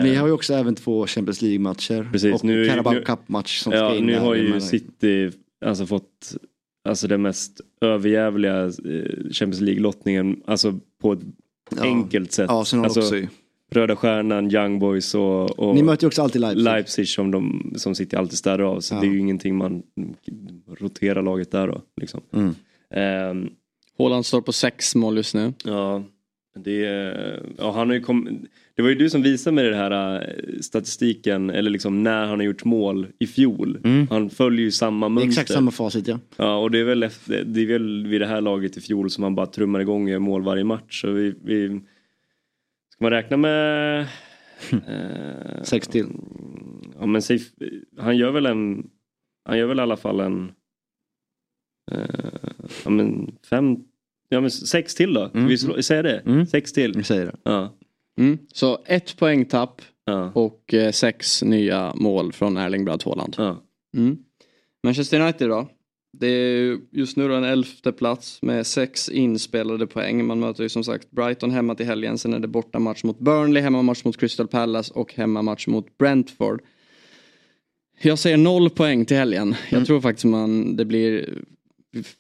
Ni 0.03 0.15
har 0.15 0.27
ju 0.27 0.33
också 0.33 0.55
även 0.55 0.75
två 0.75 1.07
Champions 1.07 1.43
League-matcher. 1.43 2.09
Precis, 2.13 2.35
och 2.35 2.45
nu, 2.45 2.69
Carabao 2.69 2.95
Cup-match 3.05 3.59
som 3.59 3.73
ja, 3.73 3.89
ska 3.89 3.99
in. 3.99 4.07
Nu 4.07 4.19
har 4.19 4.35
ju 4.35 4.61
City 4.61 5.31
alltså 5.65 5.87
fått 5.87 6.37
alltså 6.89 7.09
det 7.09 7.19
mest 7.19 7.61
överjävliga 7.81 8.65
eh, 8.65 8.71
Champions 9.33 9.61
League-lottningen. 9.61 10.43
Alltså 10.47 10.79
på 11.03 11.13
ett 11.13 11.21
ja. 11.77 11.83
enkelt 11.83 12.33
sätt. 12.33 12.47
Ja, 12.49 12.65
sen 12.65 12.85
alltså, 12.85 13.01
också 13.01 13.17
Röda 13.77 13.97
Stjärnan, 13.97 14.55
Young 14.55 14.79
Boys 14.79 15.15
och, 15.15 15.59
och 15.59 15.75
Ni 15.75 15.83
möter 15.83 16.05
ju 16.05 16.07
också 16.07 16.23
alltid 16.23 16.41
Leipzig. 16.41 16.65
Leipzig 16.65 17.09
som, 17.09 17.31
de, 17.31 17.73
som 17.77 17.95
City 17.95 18.17
alltid 18.17 18.39
städar 18.39 18.61
av. 18.61 18.81
Så 18.81 18.95
ja. 18.95 19.01
det 19.01 19.07
är 19.07 19.11
ju 19.11 19.19
ingenting 19.19 19.57
man 19.57 19.83
roterar 20.79 21.23
laget 21.23 21.51
där 21.51 21.69
då. 21.69 21.83
Liksom. 21.97 22.21
Mm. 22.33 22.55
Um, 23.31 23.51
Håland 23.99 24.27
står 24.27 24.41
på 24.41 24.53
sex 24.53 24.95
mål 24.95 25.17
just 25.17 25.35
nu. 25.35 25.53
Ja, 25.65 26.03
det, 26.65 26.81
ja, 27.59 27.73
han 27.73 27.89
har 27.89 27.95
ju 27.95 28.01
kom, 28.01 28.47
det 28.75 28.83
var 28.83 28.89
ju 28.89 28.95
du 28.95 29.11
som 29.11 29.23
visade 29.23 29.55
mig 29.55 29.65
det 29.65 29.77
här 29.77 30.15
äh, 30.15 30.61
statistiken 30.61 31.51
eller 31.51 31.71
liksom 31.71 32.03
när 32.03 32.27
han 32.27 32.39
har 32.39 32.47
gjort 32.47 32.65
mål 32.65 33.07
i 33.19 33.27
fjol. 33.27 33.79
Mm. 33.85 34.07
Han 34.11 34.31
följer 34.31 34.65
ju 34.65 34.71
samma 34.71 35.09
mönster. 35.09 35.29
Exakt 35.29 35.53
samma 35.53 35.71
facit 35.71 36.09
ja. 36.09 36.19
Ja 36.37 36.59
och 36.59 36.71
det 36.71 36.79
är, 36.79 36.85
väl 36.85 37.03
efter, 37.03 37.45
det 37.45 37.61
är 37.61 37.67
väl 37.67 38.07
vid 38.07 38.21
det 38.21 38.27
här 38.27 38.41
laget 38.41 38.77
i 38.77 38.81
fjol 38.81 39.11
som 39.11 39.25
han 39.25 39.35
bara 39.35 39.47
trummar 39.47 39.81
igång 39.81 40.05
och 40.05 40.11
gör 40.11 40.19
mål 40.19 40.43
varje 40.43 40.65
match. 40.65 41.01
Så 41.01 41.11
vi, 41.11 41.35
vi 41.45 41.81
Ska 42.97 43.05
man 43.05 43.11
räkna 43.11 43.37
med... 43.37 44.01
eh, 44.73 45.63
Sex 45.63 45.89
till? 45.89 46.07
Ja 47.01 47.07
men 47.07 47.23
säg, 47.23 47.41
han 47.99 48.17
gör 48.17 48.31
väl 48.31 48.47
en... 48.47 48.91
Han 49.45 49.59
gör 49.59 49.67
väl 49.67 49.79
i 49.79 49.83
alla 49.83 49.97
fall 49.97 50.21
en... 50.21 50.53
Eh, 51.93 52.51
ja 52.85 52.91
men 52.91 53.37
fem... 53.51 53.77
Ja 54.29 54.41
men 54.41 54.51
sex 54.51 54.95
till 54.95 55.15
då. 55.15 55.31
Mm. 55.35 55.47
Vi 55.47 55.59
säger 55.83 56.03
det? 56.03 56.19
Mm. 56.19 56.47
Sex 56.47 56.73
till. 56.73 56.93
Vi 56.97 57.03
säger 57.03 57.27
det. 57.27 57.37
Ja. 57.43 57.77
Mm. 58.19 58.39
Så 58.53 58.83
ett 58.87 59.17
poängtapp 59.17 59.83
ja. 60.05 60.33
och 60.35 60.75
eh, 60.75 60.93
sex 60.93 61.43
nya 61.43 61.95
mål 61.95 62.33
från 62.33 62.57
Erling 62.57 62.85
Braut 62.85 63.03
Haaland. 63.03 63.35
Ja. 63.39 63.63
Mm. 63.97 64.19
Manchester 64.83 65.21
United 65.21 65.49
då? 65.49 65.69
Det 66.19 66.27
är 66.27 66.79
just 66.91 67.17
nu 67.17 67.29
då 67.29 67.35
en 67.35 67.45
elfte 67.45 67.93
plats 67.93 68.43
med 68.43 68.67
sex 68.67 69.09
inspelade 69.09 69.87
poäng. 69.87 70.27
Man 70.27 70.41
möter 70.41 70.63
ju 70.63 70.69
som 70.69 70.85
sagt 70.85 71.11
Brighton 71.11 71.51
hemma 71.51 71.75
till 71.75 71.87
helgen. 71.87 72.19
Sen 72.19 72.35
är 72.35 72.39
det 72.39 72.49
borta 72.49 72.79
match 72.79 73.05
mot 73.05 73.19
Burnley, 73.19 73.63
hemmamatch 73.63 74.05
mot 74.05 74.17
Crystal 74.17 74.49
Palace 74.49 74.93
och 74.95 75.15
hemmamatch 75.15 75.67
mot 75.67 75.99
Brentford. 75.99 76.63
Jag 78.03 78.19
säger 78.19 78.37
noll 78.37 78.71
poäng 78.71 79.05
till 79.05 79.17
helgen. 79.17 79.55
Jag 79.65 79.77
mm. 79.77 79.87
tror 79.87 80.01
faktiskt 80.01 80.25
man 80.25 80.77
det 80.77 80.85
blir 80.85 81.29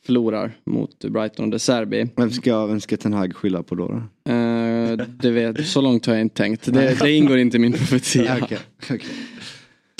förlorar 0.06 0.52
mot 0.66 1.04
Brighton 1.04 1.44
och 1.44 1.50
De 1.50 1.58
Serbi. 1.58 2.06
Vem 2.16 2.30
ska, 2.30 2.66
vem 2.66 2.80
ska 2.80 2.96
Ten 2.96 3.12
Hag 3.12 3.36
skylla 3.36 3.62
på 3.62 3.74
då? 3.74 3.88
då? 3.88 4.32
Uh, 4.32 4.96
det 5.22 5.30
vet, 5.30 5.66
så 5.66 5.80
långt 5.80 6.06
har 6.06 6.14
jag 6.14 6.20
inte 6.20 6.36
tänkt. 6.36 6.72
Det, 6.72 7.00
det 7.00 7.12
ingår 7.12 7.38
inte 7.38 7.56
i 7.56 7.60
min 7.60 7.72
profetia. 7.72 8.36
okay. 8.42 8.58
Okay. 8.82 9.00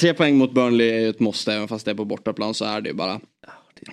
Tre 0.00 0.14
poäng 0.14 0.36
mot 0.36 0.54
Burnley 0.54 0.90
är 0.90 1.00
ju 1.00 1.08
ett 1.08 1.20
måste, 1.20 1.52
även 1.52 1.68
fast 1.68 1.84
det 1.84 1.90
är 1.90 1.94
på 1.94 2.04
bortaplan 2.04 2.54
så 2.54 2.64
är 2.64 2.80
det 2.80 2.88
ju 2.88 2.94
bara. 2.94 3.20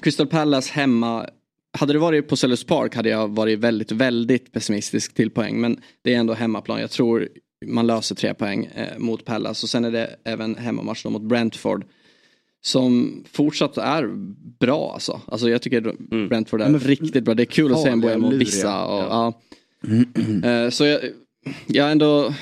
Crystal 0.02 0.28
Palace 0.28 0.74
hemma. 0.74 1.30
Hade 1.78 1.94
det 1.94 2.00
varit 2.00 2.28
på 2.28 2.36
Sellers 2.36 2.64
Park 2.64 2.96
hade 2.96 3.10
jag 3.10 3.28
varit 3.28 3.60
väldigt, 3.60 3.92
väldigt 3.92 4.52
pessimistisk 4.52 5.14
till 5.14 5.30
poäng. 5.30 5.62
Men 5.62 5.80
det 6.02 6.14
är 6.14 6.20
ändå 6.20 6.34
hemmaplan. 6.34 6.82
Jag 6.82 6.92
tror 6.92 7.28
man 7.66 7.88
löser 7.88 8.16
tre 8.16 8.34
poäng 8.34 8.66
eh, 8.66 8.98
mot 8.98 9.26
Palace. 9.26 9.66
Och 9.66 9.70
sen 9.70 9.86
är 9.86 9.92
det 9.92 10.16
även 10.24 10.56
hemmamatch 10.56 11.06
mot 11.06 11.22
Brentford. 11.22 11.86
Som 12.62 13.24
fortsatt 13.32 13.78
är 13.78 14.08
bra 14.60 14.92
alltså. 14.94 15.22
Alltså 15.28 15.50
jag 15.50 15.62
tycker 15.62 15.78
mm. 16.12 16.30
Brentford 16.30 16.62
är 16.62 16.80
riktigt 16.80 17.24
bra. 17.24 17.34
Det 17.34 17.44
är 17.44 17.46
kul 17.46 17.74
att 17.74 17.82
se 17.82 17.90
en 17.90 18.02
boja 18.02 18.18
mot 18.18 18.34
vissa. 18.34 18.86
Och, 18.86 19.00
ja. 19.00 19.42
Ja. 19.82 20.50
Eh, 20.50 20.70
så 20.70 20.86
jag, 20.86 21.00
jag 21.68 21.88
är 21.88 21.92
ändå 21.92 22.34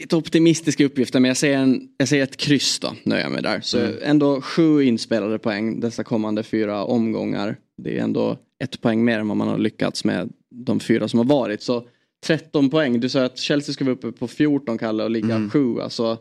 lite 0.00 0.16
optimistiska 0.16 0.84
uppgifter 0.84 1.20
men 1.20 1.28
jag 1.28 1.36
säger, 1.36 1.58
en, 1.58 1.88
jag 1.96 2.08
säger 2.08 2.22
ett 2.22 2.36
kryss 2.36 2.78
då, 2.78 2.94
nöjer 3.02 3.22
jag 3.22 3.32
mig 3.32 3.42
där. 3.42 3.60
Så 3.60 3.78
mm. 3.78 3.94
ändå 4.02 4.40
sju 4.40 4.82
inspelade 4.82 5.38
poäng 5.38 5.80
dessa 5.80 6.04
kommande 6.04 6.42
fyra 6.42 6.84
omgångar. 6.84 7.56
Det 7.76 7.98
är 7.98 8.02
ändå 8.02 8.38
ett 8.64 8.80
poäng 8.80 9.04
mer 9.04 9.18
än 9.18 9.28
vad 9.28 9.36
man 9.36 9.48
har 9.48 9.58
lyckats 9.58 10.04
med 10.04 10.32
de 10.50 10.80
fyra 10.80 11.08
som 11.08 11.18
har 11.18 11.24
varit. 11.24 11.62
Så 11.62 11.88
13 12.24 12.70
poäng, 12.70 13.00
du 13.00 13.08
sa 13.08 13.24
att 13.24 13.38
Chelsea 13.38 13.72
ska 13.72 13.84
vara 13.84 13.94
uppe 13.94 14.12
på 14.12 14.28
14 14.28 14.78
Kalle 14.78 15.04
och 15.04 15.10
ligga 15.10 15.34
mm. 15.34 15.50
sju, 15.50 15.80
alltså 15.80 16.18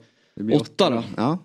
åtta 0.53 0.89
då. 0.89 1.03
Ja, 1.17 1.37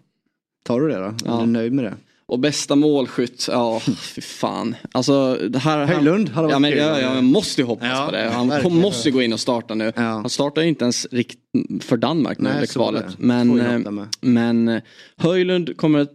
tar 0.63 0.81
du 0.81 0.89
det 0.89 0.99
då? 0.99 1.15
Ja. 1.25 1.37
Är 1.37 1.41
du 1.41 1.53
nöjd 1.53 1.73
med 1.73 1.85
det? 1.85 1.95
Och 2.31 2.39
bästa 2.39 2.77
målskytt, 2.77 3.49
ja 3.51 3.81
fy 3.81 4.21
fan. 4.21 4.77
Alltså, 4.93 5.35
det 5.35 5.59
här, 5.59 5.87
Höjlund 5.87 6.29
hade 6.29 6.47
varit 6.47 6.53
ja, 6.53 6.59
men, 6.59 6.71
ja, 6.71 7.01
ja, 7.01 7.15
jag 7.15 7.25
måste 7.25 7.61
ju 7.61 7.67
hoppas 7.67 7.89
ja, 7.89 8.07
på 8.07 8.13
det. 8.13 8.31
Han 8.31 8.63
kom, 8.63 8.77
måste 8.77 9.09
ju 9.09 9.15
gå 9.15 9.23
in 9.23 9.33
och 9.33 9.41
starta 9.41 9.75
nu. 9.75 9.93
Ja. 9.97 10.03
Han 10.03 10.31
startar 10.31 10.63
ju 10.63 10.69
inte 10.69 10.85
ens 10.85 11.07
rikt, 11.11 11.39
för 11.81 11.97
Danmark 11.97 12.39
nu, 12.39 12.49
Nej, 12.49 12.61
det 12.61 12.73
kvalet. 12.73 13.19
Men, 13.19 13.61
eh, 13.61 14.05
men 14.21 14.69
eh, 14.69 14.83
Höjlund 15.17 15.77
kommer 15.77 16.07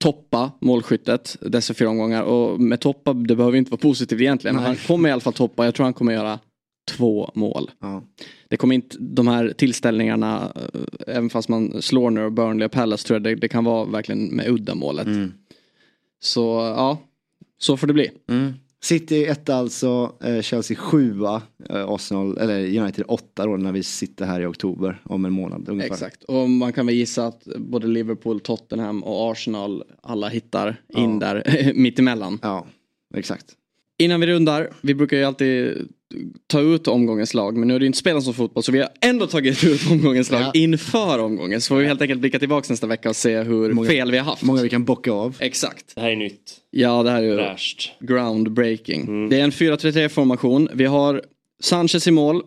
toppa 0.00 0.52
målskyttet 0.60 1.36
dessa 1.40 1.74
fyra 1.74 1.88
omgångar. 1.88 2.22
Och 2.22 2.60
med 2.60 2.80
toppa, 2.80 3.12
det 3.12 3.36
behöver 3.36 3.58
inte 3.58 3.70
vara 3.70 3.80
positivt 3.80 4.20
egentligen. 4.20 4.56
Men 4.56 4.64
han 4.64 4.76
kommer 4.76 5.08
i 5.08 5.12
alla 5.12 5.20
fall 5.20 5.32
toppa. 5.32 5.64
Jag 5.64 5.74
tror 5.74 5.84
han 5.84 5.94
kommer 5.94 6.12
göra 6.12 6.38
två 6.90 7.30
mål. 7.34 7.70
Ja. 7.80 8.02
Det 8.48 8.56
kommer 8.56 8.74
inte, 8.74 8.96
de 9.00 9.28
här 9.28 9.52
tillställningarna, 9.56 10.52
eh, 10.56 11.16
även 11.16 11.30
fast 11.30 11.48
man 11.48 11.82
slår 11.82 12.10
nu 12.10 12.30
Burnley 12.30 12.66
och 12.66 12.72
Palace 12.72 13.06
tror 13.06 13.14
jag 13.14 13.22
det, 13.22 13.34
det 13.34 13.48
kan 13.48 13.64
vara 13.64 13.84
verkligen 13.84 14.26
med 14.26 14.48
uddamålet. 14.48 15.06
Mm. 15.06 15.32
Så 16.24 16.72
ja, 16.76 16.98
så 17.58 17.76
får 17.76 17.86
det 17.86 17.92
bli. 17.92 18.10
Mm. 18.28 18.52
City 18.82 19.24
1 19.24 19.48
alltså, 19.48 20.12
eh, 20.24 20.40
Chelsea 20.40 20.76
7 20.76 21.24
eh, 21.24 21.88
Arsenal, 21.88 22.38
eller 22.38 22.80
United 22.80 23.04
8 23.08 23.46
då 23.46 23.56
när 23.56 23.72
vi 23.72 23.82
sitter 23.82 24.26
här 24.26 24.40
i 24.40 24.46
oktober 24.46 25.02
om 25.04 25.24
en 25.24 25.32
månad 25.32 25.68
ungefär. 25.68 25.94
Exakt, 25.94 26.24
och 26.24 26.50
man 26.50 26.72
kan 26.72 26.86
väl 26.86 26.94
gissa 26.94 27.26
att 27.26 27.44
både 27.44 27.86
Liverpool, 27.86 28.40
Tottenham 28.40 29.04
och 29.04 29.32
Arsenal 29.32 29.84
alla 30.02 30.28
hittar 30.28 30.80
in 30.88 31.18
ja. 31.20 31.26
där 31.26 31.72
mittemellan. 31.74 32.38
Ja, 32.42 32.66
exakt. 33.14 33.46
Innan 33.98 34.20
vi 34.20 34.26
rundar, 34.26 34.70
vi 34.80 34.94
brukar 34.94 35.16
ju 35.16 35.24
alltid 35.24 35.88
ta 36.46 36.60
ut 36.60 36.88
omgångens 36.88 37.34
lag 37.34 37.56
men 37.56 37.68
nu 37.68 37.74
är 37.74 37.80
det 37.80 37.86
inte 37.86 37.98
spelat 37.98 38.24
som 38.24 38.34
fotboll 38.34 38.62
så 38.62 38.72
vi 38.72 38.78
har 38.78 38.88
ändå 39.00 39.26
tagit 39.26 39.64
ut 39.64 39.90
omgångens 39.90 40.30
lag 40.30 40.40
ja. 40.40 40.50
inför 40.54 41.18
omgången. 41.18 41.60
Så 41.60 41.68
får 41.68 41.76
vi 41.76 41.86
helt 41.86 42.02
enkelt 42.02 42.20
blicka 42.20 42.38
tillbaka 42.38 42.66
nästa 42.70 42.86
vecka 42.86 43.08
och 43.08 43.16
se 43.16 43.42
hur 43.42 43.72
många, 43.72 43.88
fel 43.88 44.10
vi 44.10 44.18
har 44.18 44.24
haft. 44.24 44.42
Många 44.42 44.62
vi 44.62 44.68
kan 44.68 44.84
bocka 44.84 45.12
av. 45.12 45.36
Exakt. 45.40 45.92
Det 45.94 46.00
här 46.00 46.10
är 46.10 46.16
nytt. 46.16 46.56
Ja 46.70 47.02
det 47.02 47.10
här 47.10 47.22
är 47.22 47.26
ju 47.26 47.36
Fräscht. 47.36 47.92
groundbreaking. 48.00 49.02
Mm. 49.02 49.28
Det 49.28 49.40
är 49.40 49.44
en 49.44 49.50
4-3-3 49.50 50.08
formation. 50.08 50.68
Vi 50.74 50.84
har 50.84 51.22
Sanchez 51.62 52.06
i 52.06 52.10
mål. 52.10 52.42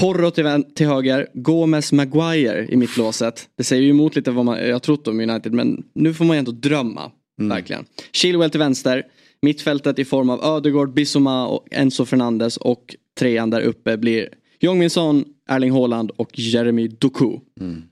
Porro 0.00 0.30
till, 0.30 0.64
till 0.74 0.86
höger, 0.86 1.28
Gomez 1.34 1.92
Maguire 1.92 2.66
i 2.70 2.76
mittlåset. 2.76 3.48
Det 3.58 3.64
säger 3.64 3.82
ju 3.82 3.90
emot 3.90 4.16
lite 4.16 4.30
vad 4.30 4.44
man, 4.44 4.68
jag 4.68 4.82
trott 4.82 5.08
om 5.08 5.20
United 5.20 5.52
men 5.52 5.82
nu 5.94 6.14
får 6.14 6.24
man 6.24 6.36
ju 6.36 6.38
ändå 6.38 6.52
drömma. 6.52 7.10
Mm. 7.40 7.48
Verkligen. 7.48 7.84
Chilwell 8.12 8.50
till 8.50 8.60
vänster. 8.60 9.04
Mittfältet 9.42 9.98
i 9.98 10.04
form 10.04 10.30
av 10.30 10.44
Ödegård, 10.44 10.94
Bissoma 10.94 11.46
och 11.46 11.66
Enzo 11.70 12.04
Fernandes 12.04 12.56
och 12.56 12.96
trean 13.18 13.50
där 13.50 13.60
uppe 13.60 13.96
blir 13.96 14.28
Jong 14.60 14.90
Son, 14.90 15.24
Erling 15.48 15.72
Haaland 15.72 16.10
och 16.10 16.38
Jeremy 16.38 16.88
Doku. 16.88 17.38
Mm. 17.60 17.82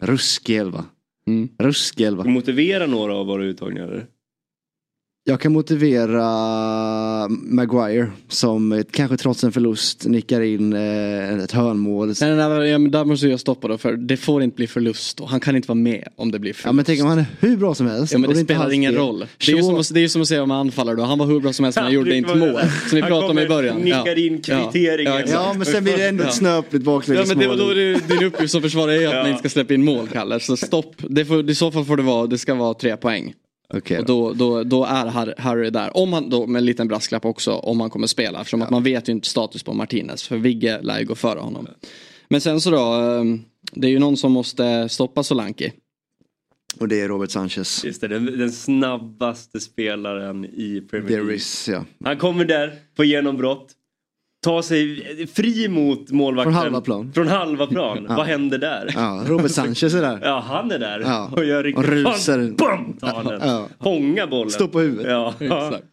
Ruskig 0.00 0.56
elva. 0.56 0.84
Mm. 1.26 1.48
Ruskig 1.58 2.04
elva. 2.04 2.24
Motivera 2.24 2.86
några 2.86 3.16
av 3.16 3.26
våra 3.26 3.44
uttagningar? 3.44 4.06
Jag 5.28 5.40
kan 5.40 5.52
motivera 5.52 7.28
Maguire 7.28 8.10
som 8.28 8.84
kanske 8.90 9.16
trots 9.16 9.44
en 9.44 9.52
förlust 9.52 10.06
nickar 10.06 10.40
in 10.40 10.72
eh, 10.72 11.38
ett 11.44 11.52
hörnmål. 11.52 12.06
Nej, 12.20 12.34
nej, 12.36 12.48
nej, 12.48 12.68
ja, 12.68 12.78
men 12.78 12.90
där 12.90 13.04
måste 13.04 13.28
jag 13.28 13.40
stoppa 13.40 13.68
då 13.68 13.78
för 13.78 13.92
det 13.92 14.16
får 14.16 14.42
inte 14.42 14.56
bli 14.56 14.66
förlust 14.66 15.20
och 15.20 15.28
han 15.28 15.40
kan 15.40 15.56
inte 15.56 15.68
vara 15.68 15.78
med 15.78 16.08
om 16.16 16.30
det 16.30 16.38
blir 16.38 16.52
förlust. 16.52 16.66
Ja 16.66 16.72
men 16.72 16.84
tänk 16.84 17.00
om 17.02 17.06
han 17.06 17.18
är 17.18 17.26
hur 17.40 17.56
bra 17.56 17.74
som 17.74 17.86
helst. 17.86 18.12
Ja 18.12 18.18
men 18.18 18.30
det 18.30 18.40
inte 18.40 18.54
spelar 18.54 18.72
ingen 18.72 18.92
fel. 18.92 19.00
roll. 19.02 19.26
Det 19.46 19.52
är 19.52 19.56
ju 19.56 19.62
som, 19.62 19.74
att- 19.76 19.94
det 19.94 20.00
är 20.00 20.02
ju 20.02 20.08
som 20.08 20.22
att 20.22 20.28
säga 20.28 20.42
om 20.42 20.50
anfallare 20.50 20.96
då. 20.96 21.02
Han 21.02 21.18
var 21.18 21.26
hur 21.26 21.40
bra 21.40 21.52
som 21.52 21.64
helst 21.64 21.76
men 21.76 21.84
han 21.84 21.92
gjorde 21.94 22.16
inte 22.16 22.34
mål. 22.34 22.60
Som 22.88 22.96
vi 22.96 23.00
Han 23.00 23.10
pratade 23.10 23.30
om 23.30 23.38
i 23.38 23.48
början. 23.48 23.76
nickar 23.76 24.18
in 24.26 24.42
kvitteringen. 24.42 25.12
Ja. 25.14 25.22
Ja 25.32 25.52
men 25.56 25.66
sen 25.66 25.84
blir 25.84 25.96
det 25.96 26.08
ändå 26.08 26.24
ett 26.24 26.34
snöpligt 26.34 26.84
Ja 26.86 26.92
baklängesmål. 26.92 27.36
men 27.48 27.48
det, 27.58 27.64
då 27.64 27.74
det, 27.74 28.08
din 28.18 28.24
uppgift 28.26 28.52
som 28.52 28.62
försvarare 28.62 28.94
är 28.96 29.00
ju 29.00 29.06
att 29.06 29.12
Ja. 29.14 29.18
man 29.22 29.28
inte 29.28 29.38
ska 29.38 29.48
släppa 29.48 29.74
in 29.74 29.84
mål 29.84 30.08
Kalle. 30.12 30.40
Så 30.40 30.56
stopp. 30.56 30.94
Det 30.98 31.24
får, 31.24 31.50
I 31.50 31.54
så 31.54 31.70
fall 31.72 31.84
får 31.84 31.96
det 31.96 32.02
vara, 32.02 32.26
det 32.26 32.38
ska 32.38 32.54
vara 32.54 32.74
tre 32.74 32.96
poäng. 32.96 33.34
Okej 33.74 33.98
Och 33.98 34.04
då. 34.06 34.32
då, 34.32 34.62
då, 34.64 34.84
är 34.84 35.06
Har- 35.06 35.34
Harry 35.38 35.70
där. 35.70 35.96
Om 35.96 36.12
han 36.12 36.30
då, 36.30 36.46
med 36.46 36.58
en 36.60 36.66
liten 36.66 36.88
brasklapp 36.88 37.24
också, 37.24 37.52
om 37.52 37.80
han 37.80 37.90
kommer 37.90 38.06
spela. 38.06 38.40
Eftersom 38.40 38.62
att 38.62 38.70
man 38.70 38.82
vet 38.82 39.08
ju 39.08 39.12
inte 39.12 39.28
status 39.28 39.62
på 39.62 39.72
Martinez. 39.74 40.28
För 40.28 40.36
Vigge 40.36 40.82
lär 40.82 40.98
ju 40.98 41.04
gå 41.06 41.14
före 41.14 41.38
honom. 41.40 41.68
Men 42.28 42.40
sen 42.40 42.60
så 42.60 42.70
då, 42.70 42.76
eh, 42.94 43.24
det 43.72 43.86
är 43.86 43.90
ju 43.90 43.98
någon 43.98 44.16
som 44.16 44.32
måste 44.32 44.88
stoppa 44.88 45.22
Solanki. 45.22 45.72
Och 46.80 46.88
det 46.88 47.00
är 47.00 47.08
Robert 47.08 47.30
Sanchez. 47.30 47.84
Just 47.84 48.00
det, 48.00 48.08
den, 48.08 48.38
den 48.38 48.52
snabbaste 48.52 49.60
spelaren 49.60 50.44
i 50.44 50.80
Premier 50.90 51.08
There 51.08 51.20
League. 51.20 51.34
is, 51.36 51.68
ja. 51.72 51.84
Han 52.04 52.16
kommer 52.16 52.44
där 52.44 52.72
på 52.96 53.04
genombrott. 53.04 53.66
Tar 54.40 54.62
sig 54.62 55.26
fri 55.26 55.68
mot 55.68 56.10
målvakten. 56.10 56.52
Från 56.52 56.62
halva 56.62 56.80
plan. 56.80 57.12
Från 57.12 57.28
halva 57.28 57.66
plan. 57.66 58.06
Vad 58.08 58.26
händer 58.26 58.58
där? 58.58 58.92
ja. 58.94 59.24
Robert 59.26 59.50
Sanchez 59.50 59.94
är 59.94 60.02
där. 60.02 60.20
Ja, 60.22 60.44
han 60.48 60.70
är 60.70 60.78
där. 60.78 61.00
Ja. 61.00 61.30
Och 61.36 61.44
gör 61.44 61.64
riktigt 61.64 61.84
Och 61.84 61.90
rusar. 61.90 62.56
Bam, 62.56 62.92
tar 62.92 63.24
den. 63.24 63.48
Ja. 63.48 64.26
Bollen. 64.26 64.50
Står 64.50 64.68
på 64.68 64.80
huvudet. 64.80 65.06
Ja. 65.10 65.34
Exakt. 65.40 65.84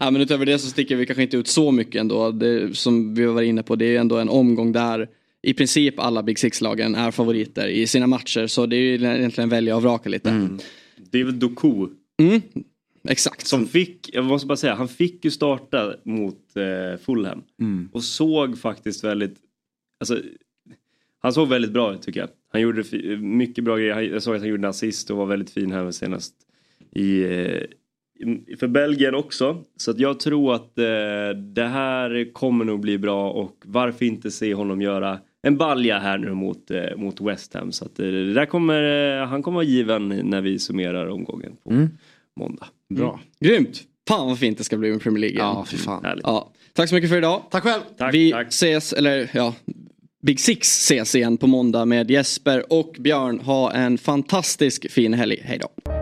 Ja, 0.00 0.10
men 0.10 0.22
utöver 0.22 0.46
det 0.46 0.58
så 0.58 0.66
sticker 0.66 0.96
vi 0.96 1.06
kanske 1.06 1.22
inte 1.22 1.36
ut 1.36 1.48
så 1.48 1.70
mycket 1.70 2.00
ändå. 2.00 2.30
Det, 2.30 2.76
som 2.76 3.14
vi 3.14 3.26
var 3.26 3.42
inne 3.42 3.62
på, 3.62 3.76
det 3.76 3.96
är 3.96 4.00
ändå 4.00 4.18
en 4.18 4.28
omgång 4.28 4.72
där 4.72 5.08
i 5.42 5.54
princip 5.54 6.00
alla 6.00 6.22
Big 6.22 6.38
Six-lagen 6.38 6.94
är 6.94 7.10
favoriter 7.10 7.68
i 7.68 7.86
sina 7.86 8.06
matcher. 8.06 8.46
Så 8.46 8.66
det 8.66 8.76
är 8.76 8.80
ju 8.80 8.94
egentligen 8.94 9.48
välja 9.50 9.76
och 9.76 9.82
vraka 9.82 10.08
lite. 10.08 10.48
Det 11.10 11.20
är 11.20 11.24
väl 11.24 11.38
Doku. 11.38 11.86
Mm. 12.22 12.42
Exakt. 13.08 13.46
Som 13.46 13.66
fick, 13.66 14.10
jag 14.12 14.24
måste 14.24 14.46
bara 14.46 14.56
säga, 14.56 14.74
han 14.74 14.88
fick 14.88 15.24
ju 15.24 15.30
starta 15.30 15.94
mot 16.02 16.56
eh, 16.56 17.00
Fulham. 17.00 17.42
Mm. 17.60 17.88
Och 17.92 18.04
såg 18.04 18.58
faktiskt 18.58 19.04
väldigt, 19.04 19.36
alltså, 20.00 20.18
han 21.20 21.32
såg 21.32 21.48
väldigt 21.48 21.72
bra 21.72 21.94
ut 21.94 22.02
tycker 22.02 22.20
jag. 22.20 22.28
Han 22.52 22.60
gjorde 22.60 22.84
mycket 23.18 23.64
bra 23.64 23.76
grejer. 23.76 24.00
Jag 24.00 24.22
såg 24.22 24.34
att 24.34 24.40
han 24.40 24.48
gjorde 24.48 24.60
en 24.60 24.70
assist 24.70 25.10
och 25.10 25.16
var 25.16 25.26
väldigt 25.26 25.50
fin 25.50 25.72
här 25.72 25.90
senast 25.90 26.34
i, 26.94 27.22
eh, 27.22 27.62
för 28.58 28.68
Belgien 28.68 29.14
också. 29.14 29.64
Så 29.76 29.90
att 29.90 29.98
jag 29.98 30.20
tror 30.20 30.54
att 30.54 30.78
eh, 30.78 31.38
det 31.54 31.66
här 31.66 32.32
kommer 32.32 32.64
nog 32.64 32.80
bli 32.80 32.98
bra 32.98 33.30
och 33.30 33.56
varför 33.64 34.04
inte 34.04 34.30
se 34.30 34.54
honom 34.54 34.82
göra 34.82 35.18
en 35.42 35.56
balja 35.56 35.98
här 35.98 36.18
nu 36.18 36.34
mot, 36.34 36.70
eh, 36.70 36.96
mot 36.96 37.20
West 37.20 37.54
Ham. 37.54 37.72
Så 37.72 37.84
att 37.84 38.00
eh, 38.00 38.06
där 38.06 38.46
kommer, 38.46 38.82
eh, 39.20 39.26
han 39.26 39.42
kommer 39.42 39.54
vara 39.54 39.64
given 39.64 40.08
när 40.08 40.40
vi 40.40 40.58
summerar 40.58 41.06
omgången 41.06 41.56
på 41.64 41.70
Mm. 41.70 41.88
Måndag. 42.40 42.66
Bra. 42.94 43.20
Grymt! 43.40 43.82
Fan 44.08 44.28
vad 44.28 44.38
fint 44.38 44.58
det 44.58 44.64
ska 44.64 44.76
bli 44.76 44.90
med 44.90 45.02
Premier 45.02 45.20
League. 45.20 45.38
Ja, 45.38 45.66
fy 45.68 45.76
fan. 45.76 46.20
Ja. 46.22 46.52
Tack 46.74 46.88
så 46.88 46.94
mycket 46.94 47.10
för 47.10 47.16
idag. 47.18 47.42
Tack 47.50 47.62
själv. 47.62 47.80
Tack, 47.98 48.14
vi 48.14 48.30
tack. 48.30 48.48
ses, 48.48 48.92
eller 48.92 49.30
ja, 49.34 49.54
Big 50.22 50.40
Six 50.40 50.68
ses 50.68 51.14
igen 51.14 51.36
på 51.36 51.46
måndag 51.46 51.84
med 51.84 52.10
Jesper 52.10 52.72
och 52.72 52.96
Björn. 52.98 53.40
Ha 53.40 53.72
en 53.72 53.98
fantastisk 53.98 54.90
fin 54.90 55.14
helg. 55.14 55.40
Hej 55.44 55.58
då. 55.58 56.01